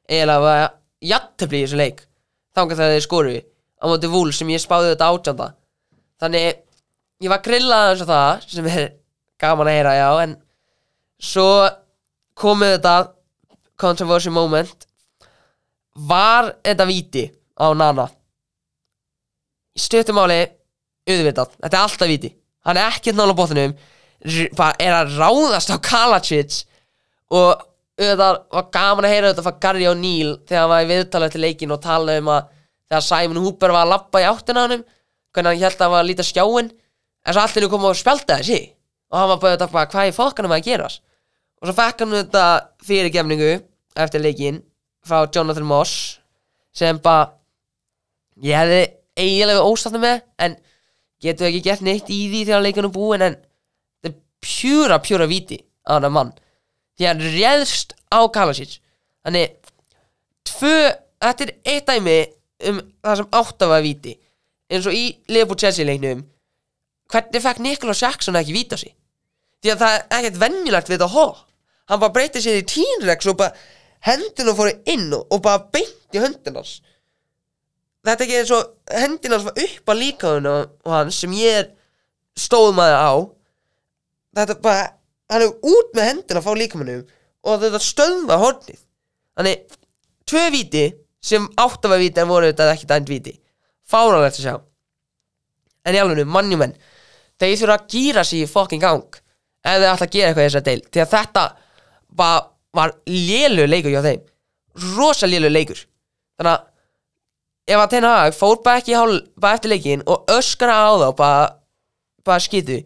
eiginlega 0.09 0.45
var 0.45 0.65
jættefli 1.13 1.61
í 1.61 1.67
þessu 1.67 1.81
leik 1.81 2.05
þangar 2.57 2.81
þegar 2.81 2.97
þeir 2.97 3.07
skoru 3.07 3.37
á 3.81 3.85
móti 3.89 4.13
vúl 4.13 4.33
sem 4.37 4.51
ég 4.53 4.63
spáði 4.63 4.93
þetta 4.93 5.11
átjanda 5.15 5.53
þannig 6.21 6.49
ég 7.25 7.33
var 7.33 7.45
grillaður 7.45 7.95
eins 7.95 8.05
og 8.05 8.11
það 8.11 8.49
sem 8.55 8.71
er 8.71 8.91
gaman 9.41 9.71
að 9.71 9.79
heyra 9.79 9.97
já 9.97 10.09
en 10.25 10.37
svo 11.21 11.49
komið 12.41 12.77
þetta 12.77 12.95
controversy 13.81 14.33
moment. 14.33 14.87
Var 15.95 16.55
þetta 16.65 16.87
víti 16.89 17.27
á 17.61 17.73
Nana 17.77 18.07
stuttumáli 19.79 20.41
auðvitað, 21.11 21.57
þetta 21.61 21.77
er 21.77 21.83
alltaf 21.83 22.11
víti. 22.11 22.35
Hann 22.67 22.79
er 22.79 22.91
ekkert 22.91 23.19
nála 23.19 23.35
bara 24.57 24.75
er 24.79 24.95
að 24.95 25.15
ráðast 25.17 25.73
á 25.73 25.77
Kalacic 25.81 26.65
og 27.33 27.63
auðvitað 28.01 28.41
var 28.53 28.67
gaman 28.75 29.07
að 29.07 29.15
heyra 29.15 29.31
þetta 29.31 29.45
frá 29.47 29.61
Gary 29.65 29.87
O'Neill 29.89 30.35
þegar 30.49 30.65
hann 30.65 30.73
var 30.73 30.85
í 30.85 30.91
viðtalið 30.91 31.35
til 31.35 31.43
leikin 31.45 31.75
og 31.75 31.83
talaði 31.85 32.23
um 32.23 32.33
að 32.35 32.51
þegar 32.91 33.07
Simon 33.07 33.43
Hooper 33.45 33.75
var 33.75 33.87
að 33.87 33.93
lappa 33.95 34.21
í 34.21 34.29
áttina 34.29 34.67
hann 34.67 34.85
hvernig 35.31 35.51
hann 35.51 35.65
held 35.65 35.77
að 35.77 35.85
hann 35.85 35.95
var 35.95 36.05
að 36.05 36.11
líta 36.11 36.27
skjáin 36.27 36.71
en 36.71 37.37
svo 37.37 37.45
allir 37.45 37.71
kom 37.73 37.89
og 37.89 37.99
spjálta 37.99 38.41
þessi 38.41 38.61
og 39.11 39.19
hann 39.19 39.33
var 39.33 39.43
bara 39.43 39.57
þetta 39.57 39.71
bara 39.75 39.91
hvað 39.95 40.11
í 40.11 40.17
fokkanum 40.17 40.57
að 40.57 40.67
gerast? 40.69 41.03
Og 41.61 41.69
svo 41.69 41.77
fekk 41.77 42.05
hann 42.05 42.17
þetta 42.17 42.45
fyrirgefningu 42.87 43.53
eftir 44.01 44.25
leikin 44.25 44.63
frá 45.07 45.25
Jonathan 45.29 45.69
Moss 45.69 46.21
sem 46.77 46.99
bara 47.03 47.31
ég 48.41 48.57
hefði 48.57 48.83
eiginlega 49.19 49.67
ósatna 49.67 50.01
með 50.03 50.21
en 50.45 50.57
getur 51.23 51.49
ekki 51.49 51.63
gert 51.65 51.85
neitt 51.85 52.11
í 52.13 52.21
því 52.31 52.45
þegar 52.47 52.65
leikunum 52.65 52.95
búin 52.95 53.25
en 53.27 53.37
þetta 53.39 54.13
er 54.13 54.17
pjúra 54.45 55.01
pjúra 55.05 55.29
víti 55.31 55.61
á 55.89 55.97
hann 55.97 56.11
mann. 56.15 56.33
Því 56.97 57.09
hann 57.09 57.25
réðst 57.37 57.95
á 58.13 58.21
Kalasic. 58.33 58.79
Þannig 59.25 59.57
tvö, 60.49 60.77
þetta 61.21 61.47
er 61.47 61.55
eitt 61.75 61.89
dæmi 61.89 62.19
um 62.71 62.81
það 63.03 63.21
sem 63.21 63.31
átt 63.41 63.65
að 63.65 63.73
vera 63.75 63.87
víti. 63.87 64.17
Eins 64.71 64.87
og 64.87 64.97
í 64.97 65.05
Liverpool 65.29 65.59
Chelsea 65.61 65.87
leiknum 65.87 66.25
hvernig 67.11 67.43
fekk 67.43 67.63
Nicolas 67.65 68.03
Jackson 68.03 68.39
ekki 68.39 68.55
víta 68.55 68.79
sig? 68.79 68.93
Því 69.61 69.73
að 69.75 69.81
það 69.83 69.95
er 69.97 70.05
ekkert 70.19 70.43
venjulegt 70.45 70.91
við 70.91 71.01
þetta 71.01 71.15
hó 71.15 71.25
hann 71.91 72.01
bara 72.01 72.15
breytið 72.15 72.45
sér 72.45 72.61
í 72.61 72.67
tínrex 72.71 73.29
og 73.31 73.39
bara 73.41 73.57
hendina 74.07 74.55
fóru 74.57 74.73
inn 74.89 75.09
og, 75.17 75.27
og 75.29 75.43
bara 75.45 75.65
beint 75.75 76.15
í 76.15 76.23
höndinans 76.23 76.79
þetta 78.07 78.25
er 78.25 78.27
ekki 78.27 78.39
eins 78.41 78.53
og 78.57 78.97
hendinans 79.03 79.47
var 79.49 79.61
upp 79.65 79.93
að 79.93 80.01
líkaðun 80.05 80.49
og 80.51 80.95
hann 80.95 81.13
sem 81.15 81.35
ég 81.37 81.59
er 81.61 81.69
stóðmaður 82.39 82.99
á. 83.01 83.13
Þetta 84.41 84.57
er 84.57 84.63
bara 84.65 84.87
hann 85.31 85.45
er 85.47 85.69
út 85.73 85.93
með 85.97 86.09
hendina 86.09 86.43
frá 86.45 86.57
líkamanum 86.59 87.05
og 87.47 87.63
þetta 87.63 87.83
stöðva 87.85 88.41
hornið. 88.41 88.81
Þannig 89.39 89.77
tvö 90.29 90.45
víti 90.55 90.85
sem 91.25 91.47
átt 91.61 91.85
að 91.85 91.95
vera 91.95 92.05
víti 92.05 92.23
en 92.23 92.31
voru 92.31 92.51
þetta 92.51 92.71
ekki 92.75 92.89
dæmt 92.91 93.13
víti. 93.13 93.35
Fáránlegt 93.91 94.41
að 94.41 94.47
sjá. 94.47 94.55
En 95.87 95.97
í 95.97 96.01
alveg 96.01 96.29
mannjumenn 96.29 96.77
þeir 97.41 97.59
þurfa 97.61 97.77
að 97.79 97.87
gýra 97.95 98.25
sig 98.27 98.45
í 98.45 98.49
fucking 98.51 98.83
gang 98.83 99.21
ef 99.61 99.77
þeir 99.77 99.91
ætla 99.93 100.07
að 100.07 100.15
gera 100.15 100.31
eitthvað 100.31 100.45
í 100.45 100.49
þessari 100.49 100.67
deil 100.69 100.83
því 100.87 101.03
að 101.05 101.13
þetta 101.15 101.45
bara 102.21 102.41
var 102.77 102.93
lélu 103.09 103.67
leikur 103.67 103.95
hjá 103.95 104.03
þeim. 104.05 104.27
Rosa 104.97 105.29
lélu 105.29 105.51
leikur. 105.51 105.81
Þannig 106.39 106.53
að 106.53 106.67
ef 107.71 107.79
að 107.79 107.91
Ten 107.93 108.07
Hag 108.09 108.35
fór 108.37 108.61
bara 108.65 108.81
ekki 108.81 108.97
hál, 108.99 109.21
bara 109.39 109.59
eftir 109.59 109.73
leikin 109.73 110.03
og 110.11 110.31
öskra 110.35 110.75
á 110.75 110.91
þá 110.99 111.09
bara, 111.19 111.43
bara 112.27 112.43
skitu 112.43 112.81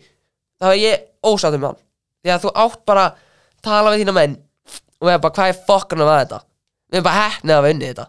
þá 0.61 0.67
er 0.71 0.81
ég 0.81 1.07
ósáttur 1.25 1.61
með 1.61 1.73
hann. 1.73 1.81
Því 2.25 2.33
að 2.35 2.45
þú 2.45 2.53
átt 2.65 2.85
bara 2.89 3.07
að 3.09 3.23
tala 3.65 3.93
við 3.93 4.05
þína 4.05 4.17
menn 4.19 4.37
og 5.01 5.09
við 5.09 5.19
bara 5.25 5.37
hvað 5.39 5.51
er 5.51 5.65
fokkanum 5.69 6.11
að 6.11 6.21
þetta? 6.23 6.39
Við 6.89 6.99
erum 6.99 7.09
bara 7.09 7.25
hefnið 7.25 7.57
að 7.57 7.67
vinni 7.69 7.91
þetta. 7.91 8.07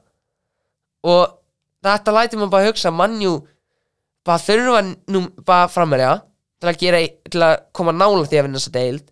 Og 1.05 1.23
þetta 1.85 2.15
læti 2.15 2.39
mér 2.39 2.53
bara 2.53 2.69
hugsa 2.69 2.93
mannjú 2.93 3.33
bara 4.25 4.41
þurfa 4.41 4.81
nú 5.13 5.25
bara 5.45 5.69
frammerja 5.71 6.13
til 6.61 6.71
að 6.71 6.79
gera 6.81 7.01
til 7.29 7.43
að 7.45 7.57
koma 7.75 7.93
nála 7.95 8.25
því 8.25 8.39
að 8.39 8.47
vinna 8.47 8.61
þessa 8.61 8.75
deild. 8.75 9.11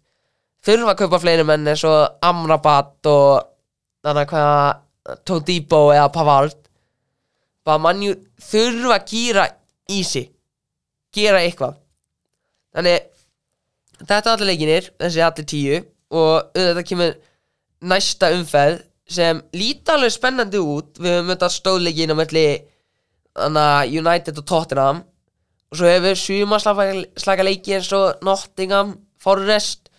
Þurfa 0.64 0.94
að 0.94 1.00
kaupa 1.04 1.20
fleiri 1.20 1.48
menn 1.48 1.68
eins 1.68 1.84
og 1.88 2.24
Amrabat 2.24 3.12
og 3.12 3.50
þannig 4.04 4.24
að 4.24 4.32
hvað 4.32 5.18
Todibo 5.28 5.82
eða 5.92 6.12
Pavard 6.16 6.63
bara 7.64 7.82
mannjú 7.82 8.16
þurfa 8.44 8.98
að 8.98 9.06
gýra 9.12 9.48
í 9.92 10.02
sig. 10.08 10.30
Gera 11.14 11.44
eitthvað. 11.44 11.78
Þannig 12.74 13.10
þetta 14.04 14.18
er 14.18 14.34
allir 14.34 14.50
leikinir 14.50 14.90
þessi 15.00 15.24
allir 15.24 15.48
tíu 15.48 15.80
og 16.14 16.52
þetta 16.58 16.84
kemur 16.90 17.16
næsta 17.84 18.32
umferð 18.34 18.84
sem 19.14 19.40
líti 19.54 19.94
alveg 19.94 20.14
spennandi 20.16 20.60
út. 20.60 20.98
Við 21.00 21.18
höfum 21.18 21.32
þetta 21.34 21.50
stóðleikin 21.54 22.14
á 22.14 22.16
melli 22.18 22.48
United 24.00 24.38
og 24.40 24.46
Tottenham. 24.50 25.04
Og 25.72 25.80
svo 25.80 25.90
hefur 25.90 26.20
sumarslaka 26.20 27.46
leiki 27.46 27.78
eins 27.78 27.90
og 27.98 28.22
Nottingham, 28.26 28.98
Forrest 29.18 29.90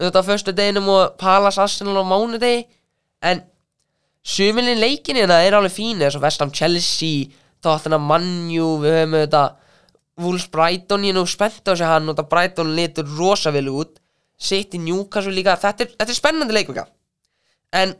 auðvitað 0.00 0.24
á 0.24 0.28
föstu 0.28 0.52
deginum 0.56 0.88
og 0.90 1.16
Palace 1.20 1.60
Arsenal 1.62 2.00
á 2.00 2.04
mánudegi. 2.04 2.66
En 3.22 3.44
sumilin 4.22 4.80
leikin 4.80 5.18
hérna 5.18 5.40
er 5.42 5.56
alveg 5.58 5.74
fín 5.74 6.02
eins 6.02 6.16
og 6.18 6.22
Vestam 6.24 6.52
Chelsea 6.54 7.28
Tottenham 7.62 8.06
Manju, 8.08 8.78
við 8.82 8.96
höfum 8.96 9.18
auðvitað 9.18 9.58
Wolves 10.22 10.48
Brighton, 10.52 11.04
ég 11.06 11.14
er 11.14 11.18
nú 11.18 11.26
spennt 11.26 11.66
á 11.66 11.72
sig 11.74 11.88
hann 11.88 12.10
og 12.10 12.18
það 12.18 12.30
Brighton 12.30 12.74
litur 12.76 13.08
rosa 13.18 13.52
vel 13.54 13.70
út. 13.72 13.98
City 14.42 14.78
Newcastle 14.82 15.32
líka, 15.34 15.54
þetta 15.56 15.84
er, 15.84 15.92
þetta 16.00 16.10
er 16.10 16.18
spennandi 16.18 16.56
leikvika 16.56 16.86
en 17.78 17.94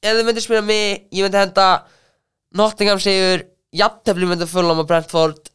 ef 0.00 0.16
þið 0.16 0.26
myndir 0.26 0.44
spila 0.44 0.64
mig, 0.64 1.06
ég 1.12 1.24
myndi 1.24 1.40
henda 1.40 1.68
Nottingham 2.56 3.00
sigur 3.02 3.46
jafntefli 3.76 4.28
myndi 4.28 4.48
Fulham 4.50 4.82
og 4.82 4.88
Brentford 4.90 5.50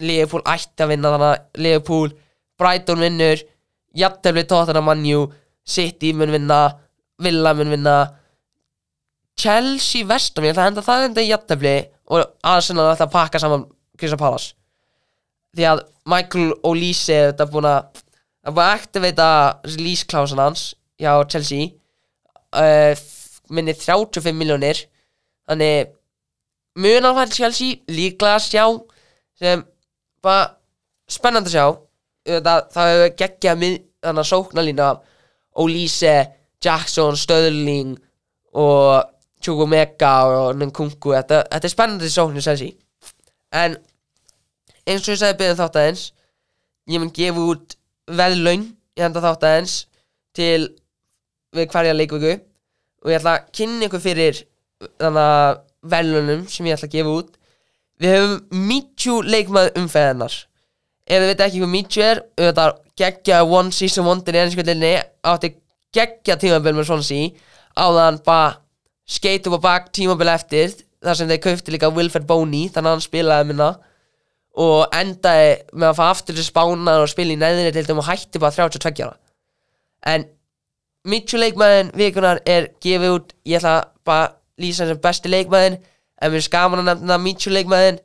Liverpool 0.00 0.44
ætti 0.48 0.84
að 0.84 0.92
vinna 0.94 1.12
þannig 1.14 1.30
að 1.30 1.62
Liverpool, 1.64 2.12
Brighton 2.58 3.04
vinnur 3.04 3.44
jafntefli 3.96 4.46
Tottenham 4.48 4.88
Manju 4.88 5.26
City 5.66 6.12
mun 6.16 6.32
vinna 6.34 6.60
Villa 7.20 7.54
mun 7.54 7.72
vinna 7.74 7.96
Chelsea 9.40 10.04
Vestam, 10.04 10.44
ég 10.44 10.52
ætla 10.52 10.66
að 10.66 10.70
henda 10.70 10.84
það 10.84 11.04
enda 11.06 11.22
í 11.24 11.30
jafntefli 11.30 11.74
og 12.12 12.24
Arsenal 12.44 12.90
ætla 12.90 13.06
að 13.06 13.14
pakka 13.14 13.40
saman 13.40 13.64
Krista 14.00 14.18
Palace. 14.20 14.52
Því 15.56 15.66
að 15.70 15.82
Michael 16.10 16.50
Olise 16.66 17.16
þetta 17.30 17.46
er 17.46 17.52
búin 17.54 17.68
að 17.70 17.80
það 18.00 18.50
er 18.50 18.56
búin 18.56 18.66
að 18.66 18.74
aktiveita 18.76 19.28
lísklásan 19.80 20.42
hans 20.42 20.64
hjá 21.00 21.12
Chelsea. 21.32 21.70
Uh, 22.50 22.92
minni 23.50 23.74
35 23.78 24.34
miljónir 24.34 24.80
þannig 25.48 25.92
mun 26.82 27.06
hann 27.06 27.18
færi 27.20 27.38
Chelsea? 27.38 27.78
Líklega 27.90 28.36
að 28.38 28.46
sjá. 28.48 28.64
Sem 29.40 29.64
bara 30.22 30.50
spennandi 31.10 31.50
að 31.50 31.56
sjá. 31.56 31.66
Það, 32.30 32.66
það 32.74 32.90
hefur 32.90 33.14
geggjað 33.22 33.64
þannig 34.04 34.20
að 34.20 34.28
sókna 34.28 34.66
lína 34.66 34.90
Olise, 35.60 36.14
Jackson, 36.62 37.16
Stöðling 37.18 37.96
og 38.60 39.08
Chukwumeka 39.40 40.12
og 40.28 40.58
Nkunku 40.60 41.14
þetta, 41.14 41.44
þetta 41.48 41.68
er 41.68 41.72
spennandi 41.72 42.10
sóknir 42.12 42.44
Chelsea. 42.44 42.74
En 43.50 43.76
eins 44.86 45.06
og 45.06 45.14
ég 45.14 45.20
sagði 45.20 45.38
byrðin 45.40 45.60
þátt 45.60 45.78
aðeins 45.80 46.04
ég 46.90 47.00
mun 47.00 47.14
gefa 47.14 47.46
út 47.52 47.76
veðlaun 48.10 48.68
í 48.98 49.02
handa 49.04 49.22
þátt 49.24 49.46
aðeins 49.48 49.74
til 50.36 50.68
við 51.56 51.72
hverja 51.72 51.96
leikvöku 51.96 52.36
og 52.36 53.10
ég 53.10 53.18
ætla 53.20 53.36
að 53.38 53.50
kynna 53.56 53.88
ykkur 53.88 54.04
fyrir 54.04 54.44
þannig 55.00 55.24
að 55.24 55.60
veðlaunum 55.94 56.46
sem 56.52 56.68
ég 56.68 56.76
ætla 56.76 56.90
að 56.90 56.96
gefa 56.98 57.16
út. 57.22 57.34
Við 58.00 58.16
höfum 58.16 58.64
Michu 58.68 59.18
leikmað 59.26 59.74
umfæðanar 59.80 60.36
ef 61.10 61.18
þið 61.18 61.28
veit 61.30 61.44
ekki 61.46 61.60
hvað 61.62 61.72
Michu 61.74 62.04
er 62.06 62.22
þetta 62.38 62.66
geggja 63.00 63.42
one 63.44 63.74
season 63.74 64.06
wonder 64.06 64.36
í 64.36 64.42
ennskjöldinni 64.44 64.92
átti 65.26 65.54
geggja 65.94 66.36
tímabil 66.38 66.76
með 66.76 66.90
Swansea 66.90 67.30
áðan 67.80 68.20
bara 68.24 68.58
upp 69.10 69.58
á 69.58 69.66
bak 69.66 69.92
tímabil 69.92 70.30
eftir 70.30 70.74
þar 71.02 71.16
sem 71.18 71.30
þeir 71.30 71.42
kaufti 71.44 71.74
líka 71.74 71.90
Wilfred 71.94 72.26
Boney 72.28 72.68
þannig 72.68 72.90
að 72.90 72.94
hann 72.96 73.04
spilaði 73.04 73.48
minna 73.50 73.70
og 74.60 74.92
endaði 74.96 75.54
með 75.72 75.88
að 75.88 75.96
fá 75.98 76.04
aftur 76.10 76.36
til 76.36 76.44
spánar 76.44 77.04
og 77.04 77.10
spila 77.10 77.34
í 77.34 77.38
neðinni 77.38 77.72
til 77.74 77.86
þeim 77.86 78.02
og 78.02 78.08
hætti 78.08 78.42
bara 78.42 78.54
32 78.56 79.06
ára. 79.06 79.16
En 80.06 80.26
Mitchu 81.08 81.38
leikmaðin 81.40 81.94
vikunar 81.96 82.42
er 82.44 82.66
gefið 82.82 83.14
út. 83.14 83.30
Ég 83.48 83.62
ætla 83.62 83.88
bara 84.04 84.26
að 84.26 84.34
lýsa 84.60 84.84
hann 84.84 84.92
sem 84.92 85.00
besti 85.00 85.32
leikmaðin 85.32 85.78
en 86.20 86.32
við 86.34 86.44
skaman 86.44 86.82
að 86.82 86.90
nefna 86.90 87.18
Mitchu 87.22 87.52
leikmaðin 87.54 88.00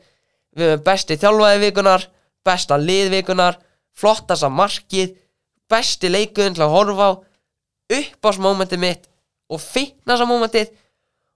við 0.56 0.72
erum 0.72 0.86
besti 0.86 1.18
þjálfaði 1.20 1.64
vikunar 1.66 2.08
besta 2.46 2.78
lið 2.80 3.12
vikunar 3.18 3.60
flottasta 3.96 4.50
markið 4.52 5.16
besti 5.72 6.12
leikuðin 6.12 6.56
til 6.56 6.64
að 6.64 6.76
horfa 6.76 7.10
á 7.10 7.12
uppásmomentið 7.96 8.82
mitt 8.82 9.10
og 9.52 9.62
fitnessa 9.62 10.28
momentið 10.30 10.72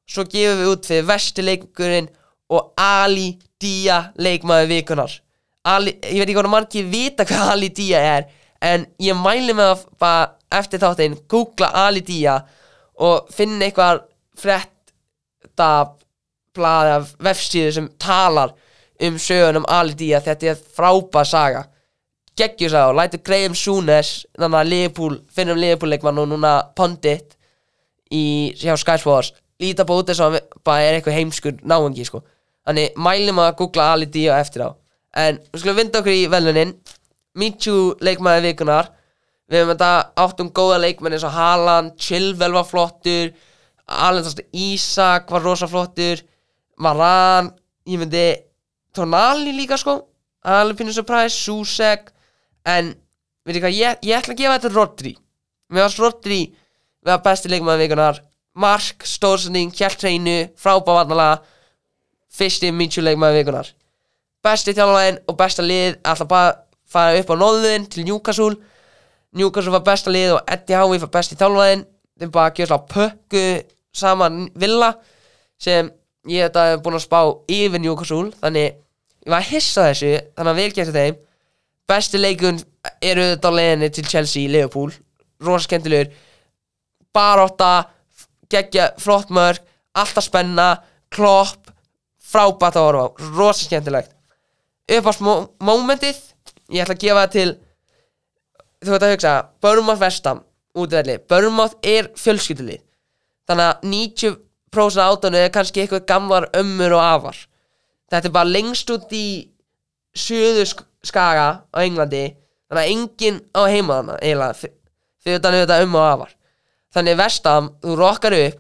svo 0.10 0.26
gefum 0.30 0.64
við 0.64 0.72
út 0.74 0.90
fyrir 0.90 1.08
vesti 1.10 1.46
leikurinn 1.46 2.10
og 2.50 2.74
Ali 2.82 3.32
Dia 3.60 4.10
leikmaður 4.18 4.72
vikunar 4.72 5.16
Ali, 5.70 5.92
ég 6.02 6.22
veit 6.22 6.30
ekki 6.30 6.38
hvað 6.40 6.54
margir 6.54 6.90
vita 6.90 7.26
hvað 7.28 7.54
Ali 7.54 7.70
Dia 7.76 8.00
er 8.18 8.30
en 8.64 8.86
ég 9.00 9.18
mæli 9.18 9.54
með 9.56 9.74
að 9.74 9.86
bara 10.02 10.60
eftir 10.60 10.82
þáttinn 10.82 11.20
googla 11.30 11.70
Ali 11.86 12.02
Dia 12.06 12.40
og 13.00 13.30
finna 13.34 13.68
eitthvað 13.68 14.04
frétta 14.40 15.70
blaði 16.56 16.96
af 16.98 17.12
vefsíðu 17.24 17.74
sem 17.76 17.90
talar 18.02 18.56
um 19.00 19.20
sögun 19.22 19.62
um 19.62 19.68
Ali 19.72 19.96
Dia. 19.96 20.20
Þetta 20.24 20.52
er 20.52 20.64
frábær 20.76 21.28
saga. 21.28 21.66
Geggjur 22.40 22.72
sá, 22.72 22.84
lætur 22.96 23.24
Graham 23.24 23.56
Souness 23.56 24.24
þannig 24.38 24.60
að 24.60 24.72
Liverpool, 24.72 25.18
finnum 25.36 25.60
Liverpool 25.60 25.92
leikmann 25.92 26.22
og 26.22 26.30
núna 26.32 26.54
Pondit 26.76 27.36
í, 28.12 28.56
hjá 28.56 28.78
Sky 28.80 28.96
Sports 29.02 29.34
líta 29.60 29.86
bara 29.88 30.04
út 30.04 30.12
þess 30.12 30.24
að 30.24 30.38
bara 30.66 30.86
er 30.86 30.98
eitthvað 30.98 31.18
heimskur 31.20 31.60
náengi 31.68 32.06
sko. 32.08 32.22
Þannig 32.68 32.96
mælum 33.02 33.42
að 33.44 33.56
googla 33.60 33.92
Ali 33.94 34.08
Dia 34.12 34.38
eftir 34.40 34.66
á. 34.68 34.70
En 35.18 35.40
við 35.50 35.62
skulum 35.64 35.80
vinda 35.80 36.02
okkur 36.02 36.14
í 36.14 36.26
velunin 36.30 36.76
Michu 37.40 37.96
leikmaði 38.06 38.52
vikunar 38.52 38.92
Við 39.50 39.64
hefum 39.64 39.72
þetta 39.72 39.94
áttum 40.22 40.52
góða 40.54 40.76
leikmenn 40.84 41.16
eins 41.18 41.26
og 41.26 41.34
Haaland, 41.34 41.96
Chilwell 41.98 42.54
var 42.54 42.68
flottur 42.70 43.32
Alendast 43.90 44.44
Ísak 44.54 45.32
var 45.34 45.42
rosa 45.42 45.66
flottur 45.70 46.22
Varan, 46.80 47.50
ég 47.90 48.00
myndi 48.00 48.28
Tonali 48.96 49.52
líka 49.54 49.78
sko. 49.78 49.98
Finnur 50.42 50.96
surprise, 50.96 51.36
Susek. 51.36 52.08
En, 52.66 52.94
veitir 53.46 53.64
hvað, 53.66 53.76
ég, 53.76 54.00
ég 54.08 54.18
ætla 54.18 54.34
að 54.34 54.40
gefa 54.40 54.56
þetta 54.56 54.72
Rodri. 54.74 55.12
Mér 55.70 55.86
varst 55.86 56.02
Rodri 56.02 56.40
Við 56.50 57.12
var 57.12 57.22
besti 57.24 57.52
leikmaði 57.52 57.86
vikunar 57.86 58.18
Mark, 58.56 59.06
stórsending, 59.06 59.74
hjælt 59.76 60.02
hreinu 60.02 60.38
Frábávarnalega 60.58 61.44
fyrsti 62.34 62.72
Minsjú 62.72 63.04
leikmaður 63.04 63.42
vikunar 63.42 63.76
besti 64.46 64.74
þjálfæðin 64.76 65.22
og 65.28 65.38
besta 65.40 65.64
lið 65.66 65.98
alltaf 66.08 66.30
bara 66.30 66.52
fara 66.90 67.20
upp 67.20 67.32
á 67.34 67.36
nóðin 67.38 67.88
til 67.92 68.06
Newcastle. 68.08 68.56
Newcastle 69.36 69.74
var 69.76 69.86
besta 69.86 70.12
lið 70.14 70.38
og 70.38 70.52
Eddie 70.52 70.80
Howe 70.80 71.00
var 71.04 71.12
besti 71.14 71.38
þjálfæðin 71.40 71.86
þeim 72.20 72.32
bara 72.36 72.54
gjör 72.56 72.72
slá 72.72 72.80
pökku 72.94 73.44
saman 73.96 74.48
villa 74.60 74.94
sem 75.60 75.92
ég 76.30 76.48
þetta 76.48 76.66
hef 76.72 76.84
búin 76.86 76.98
að 77.00 77.06
spá 77.06 77.20
yfir 77.52 77.84
Newcastle 77.84 78.32
þannig 78.40 78.70
ég 78.70 79.34
var 79.34 79.44
að 79.44 79.52
hissa 79.52 79.90
þessu 79.90 80.16
þannig 80.38 80.54
að 80.54 80.62
vel 80.62 80.72
gert 80.78 80.96
þeim. 80.96 81.22
Besti 81.90 82.20
leikun 82.22 82.60
eru 83.02 83.30
þetta 83.34 83.52
leginni 83.54 83.90
til 83.90 84.06
Chelsea 84.06 84.50
Liverpool, 84.50 84.92
rosa 85.42 85.66
skemmtilegur. 85.66 86.12
Baróta 87.14 87.90
geggja 88.50 88.92
flott 89.02 89.30
mörg, 89.34 89.62
alltaf 89.94 90.26
spenna 90.26 90.70
klopp 91.14 91.70
frábært 92.30 92.78
að 92.78 92.86
horfa 92.88 93.06
á, 93.06 93.08
rosa 93.38 93.66
skemmtilegt. 93.66 94.14
Uppást 94.90 95.22
mómentið 95.22 96.18
ég 96.74 96.84
ætla 96.84 96.96
að 96.96 97.04
gefa 97.04 97.24
það 97.24 97.34
til 97.36 97.50
þú 98.80 98.94
veit 98.94 99.06
að 99.06 99.14
hugsa, 99.14 99.34
Börnmátt 99.62 100.02
vestam 100.02 100.44
útvelli, 100.78 101.18
Börnmátt 101.30 101.78
er 101.86 102.10
fjölskyldulið 102.18 102.82
þannig 103.50 103.66
að 103.66 103.88
90% 103.92 105.04
átánu 105.04 105.40
er 105.40 105.54
kannski 105.54 105.84
eitthvað 105.84 106.06
gamlar 106.10 106.46
ömmur 106.58 106.94
og 106.94 107.02
afar. 107.02 107.38
Þetta 108.10 108.30
er 108.30 108.36
bara 108.36 108.54
lengst 108.54 108.90
út 108.94 109.14
í 109.14 109.50
söðu 110.14 110.66
skaga 111.06 111.48
á 111.74 111.78
Englandi 111.82 112.28
þannig 112.70 112.84
að 112.84 112.92
enginn 112.94 113.40
á 113.58 113.62
heimaðana 113.70 114.20
eiginlega, 114.22 114.70
fyrir 115.24 115.40
þetta 115.40 115.56
þetta 115.58 115.82
um 115.86 115.98
og 115.98 116.06
afar 116.06 116.36
þannig 116.96 117.20
vestam, 117.20 117.72
þú 117.84 117.96
rokkar 118.00 118.36
upp 118.40 118.60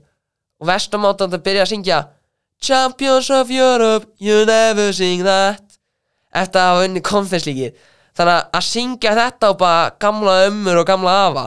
og 0.59 0.69
vestam 0.69 1.07
átánu 1.07 1.37
að 1.39 1.45
byrja 1.47 1.65
að 1.65 1.73
syngja 1.73 1.99
Champions 2.59 3.29
of 3.31 3.49
Europe, 3.49 4.11
you 4.19 4.45
never 4.45 4.91
sing 4.91 5.23
that. 5.23 5.63
Eftir 6.29 6.61
að 6.61 6.67
hafa 6.69 6.87
unni 6.87 7.01
konfesslíkið 7.01 7.77
Þannig 8.17 8.33
að 8.33 8.57
að 8.59 8.65
syngja 8.67 9.13
þetta 9.17 9.49
á 9.49 9.53
bara 9.57 9.93
gamla 10.01 10.33
ömmur 10.47 10.81
og 10.81 10.89
gamla 10.89 11.13
afa 11.25 11.45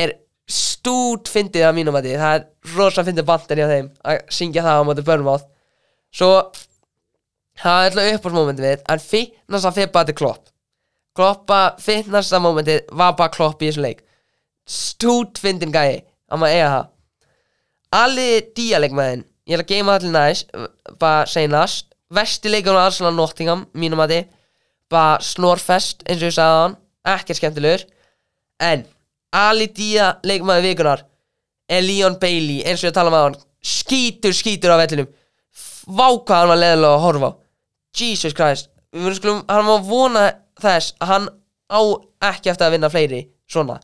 Er 0.00 0.14
stút 0.50 1.30
fyndið 1.30 1.66
að 1.68 1.76
mínum 1.76 1.98
að 1.98 2.08
því 2.08 2.16
Það 2.22 2.38
er 2.38 2.74
rosa 2.78 3.04
fyndið 3.06 3.28
bandir 3.28 3.60
í 3.60 3.68
þeim 3.70 3.92
Að 4.02 4.32
syngja 4.38 4.64
það 4.66 4.80
á 4.82 4.86
móti 4.88 5.06
börnmátt 5.06 5.46
Svo 6.10 6.32
Það 7.60 7.84
er 7.84 7.92
alltaf 7.92 8.10
uppáhaldsmomentið 8.16 8.68
við 8.68 8.84
En 8.92 9.04
fitness 9.06 9.68
að 9.68 9.78
fyrir 9.78 9.94
bara 9.94 10.08
til 10.10 10.18
klopp. 10.18 10.50
Kloppa, 11.16 11.60
fitness 11.80 12.34
að 12.34 12.44
momentið 12.48 12.90
Var 12.92 13.14
bara 13.16 13.32
klopp 13.32 13.62
í 13.62 13.70
þessu 13.70 13.84
leik. 13.86 14.02
Stút 14.66 15.38
fyndin 15.38 15.72
gæi 15.72 16.02
Að 16.30 16.42
maður 16.42 16.56
eiga 16.56 16.70
það 16.74 18.00
Alli 18.00 18.28
díalegmaðin 18.58 19.24
Ég 19.46 19.56
ætla 19.60 19.64
að 19.66 19.72
geima 19.74 19.96
allir 19.96 20.14
næst 20.14 20.50
Bara 21.00 21.26
seinast 21.30 21.92
Vesti 22.16 22.50
leikunum 22.50 22.80
að 22.80 22.90
Arsenal 22.90 23.14
Nottingham 23.16 23.66
Mínum 23.78 24.02
að 24.02 24.14
þið 24.14 24.32
Bara 24.90 25.18
snorfest 25.24 26.06
eins 26.06 26.22
og 26.22 26.28
ég 26.28 26.36
sagði 26.36 26.62
hann 26.62 26.76
Ekkert 27.06 27.38
skemmtilegur. 27.38 27.84
En 28.62 28.82
Ali 29.34 29.68
Dia 29.74 30.16
leikmaði 30.26 30.70
vikunar 30.70 31.04
Er 31.70 31.84
Leon 31.86 32.18
Bailey 32.22 32.62
Eins 32.66 32.82
og 32.82 32.90
ég 32.90 32.96
tala 32.96 33.14
með 33.14 33.26
hann 33.26 33.38
Skítur 33.66 34.34
skítur 34.36 34.74
á 34.74 34.78
vellinum. 34.78 35.08
Vá 35.86 36.06
hvað 36.14 36.38
hann 36.38 36.50
var 36.52 36.60
leðilega 36.60 36.94
að 36.94 37.02
horfa 37.02 37.30
Jesus 37.96 38.34
Christ. 38.36 38.70
Skulum, 39.16 39.42
hann 39.48 39.66
má 39.66 39.76
vona 39.82 40.26
þess 40.62 40.94
að 41.00 41.10
hann 41.10 41.28
á 41.66 41.80
ekki 42.30 42.52
eftir 42.52 42.66
að 42.66 42.76
vinna 42.76 42.90
fleiri 42.92 43.20
svona 43.50 43.80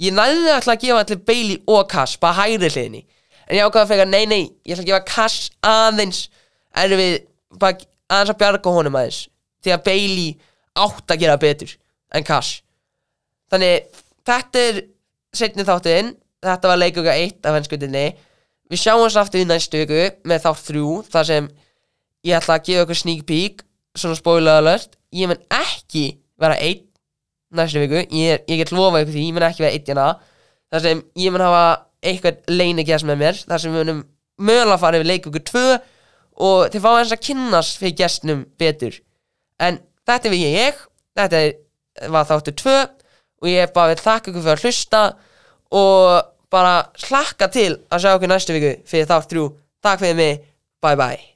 Ég 0.00 0.14
næði 0.16 0.52
alltaf 0.54 0.74
að 0.74 0.84
gefa 0.84 1.00
allir 1.04 1.24
Bailey 1.28 1.58
og 1.68 1.88
Cass 1.90 2.16
bara 2.20 2.38
hægri 2.40 2.70
hliðinni. 2.70 3.02
En 3.50 3.58
ég 3.58 3.66
ákvaða 3.66 3.82
að 3.82 3.90
fega, 3.90 4.06
nei, 4.06 4.24
nei, 4.30 4.42
ég 4.64 4.76
ætla 4.76 4.84
að 4.84 4.90
gefa 4.92 5.08
Cass 5.10 5.50
aðeins 5.66 6.22
Erum 6.78 7.00
við 7.00 7.16
bara 7.58 7.80
aðeins 8.10 8.32
að 8.32 8.40
bjarga 8.44 8.74
honum 8.76 8.98
aðeins 9.00 9.24
Því 9.60 9.74
að 9.74 9.84
Bailey 9.88 10.28
átt 10.78 11.10
að 11.10 11.22
gera 11.24 11.38
betur 11.42 11.72
en 12.14 12.26
Cass 12.26 12.60
Þannig, 13.50 13.88
þetta 14.28 14.66
er 14.68 14.82
setni 15.34 15.66
þáttuðinn 15.66 16.12
Þetta 16.46 16.70
var 16.70 16.80
leikuga 16.80 17.16
1 17.18 17.48
af 17.50 17.58
henskutinni 17.58 18.04
Við 18.70 18.84
sjáumst 18.84 19.18
aftur 19.18 19.42
í 19.42 19.48
næstu 19.50 19.82
viku 19.82 20.04
með 20.30 20.44
þátt 20.46 20.68
3 20.70 20.84
þar 21.10 21.26
sem 21.26 21.50
ég 22.26 22.36
ætla 22.38 22.60
að 22.60 22.68
gefa 22.68 22.84
ykkur 22.86 23.00
sneak 23.00 23.24
peek 23.26 23.64
svona 23.98 24.14
spoiler 24.14 24.60
alert. 24.60 24.94
Ég 25.10 25.26
mun 25.26 25.40
ekki 25.50 26.04
vera 26.38 26.54
einn 26.62 26.84
næstu 27.56 27.82
viku, 27.82 28.02
ég, 28.14 28.44
ég 28.46 28.60
get 28.60 28.72
lofa 28.74 29.02
ykkur 29.02 29.14
því 29.14 29.26
ég 29.26 29.36
mun 29.36 29.46
ekki 29.46 29.64
vera 29.64 29.74
einn 29.74 29.86
hérna. 29.88 30.08
Þar 30.70 30.84
sem 30.84 31.02
ég 31.18 31.34
mun 31.34 31.44
hafa 31.44 31.64
eitthvað 32.00 32.52
leinigjast 32.52 33.08
með 33.08 33.22
mér 33.24 33.40
þar 33.42 33.62
sem 33.62 33.74
við 33.74 33.82
munum 33.82 34.02
mögulega 34.40 34.80
fara 34.80 35.00
yfir 35.00 35.10
leik 35.10 35.26
ykkur 35.28 35.46
2 35.50 35.64
og 36.40 36.60
þið 36.72 36.84
fá 36.84 36.90
eins 36.92 37.14
að 37.14 37.24
kynnast 37.26 37.80
fyrir 37.80 37.98
gestnum 38.00 38.44
betur. 38.60 39.00
En 39.60 39.80
þetta 40.08 40.30
er 40.30 40.34
við 40.34 40.46
ég 40.46 40.84
þetta 41.18 41.42
var 42.14 42.28
þáttur 42.28 42.56
2 42.62 42.76
og 43.40 43.50
ég 43.50 43.74
bara 43.74 43.94
vil 43.94 44.04
þakka 44.04 44.32
ykkur 44.32 44.46
fyrir 44.46 44.56
að 44.56 44.64
hlusta 44.64 45.02
og 45.80 46.30
bara 46.50 46.76
slakka 46.98 47.50
til 47.52 47.72
að 47.90 48.04
sjá 48.04 48.14
okkur 48.14 48.32
næstu 48.32 48.56
viku 48.56 48.76
fyrir 48.90 49.10
þátt 49.10 49.34
3 49.34 49.50
takk 49.84 50.04
fyrir 50.04 50.22
mig, 50.22 50.46
bye 50.82 50.96
bye 50.98 51.29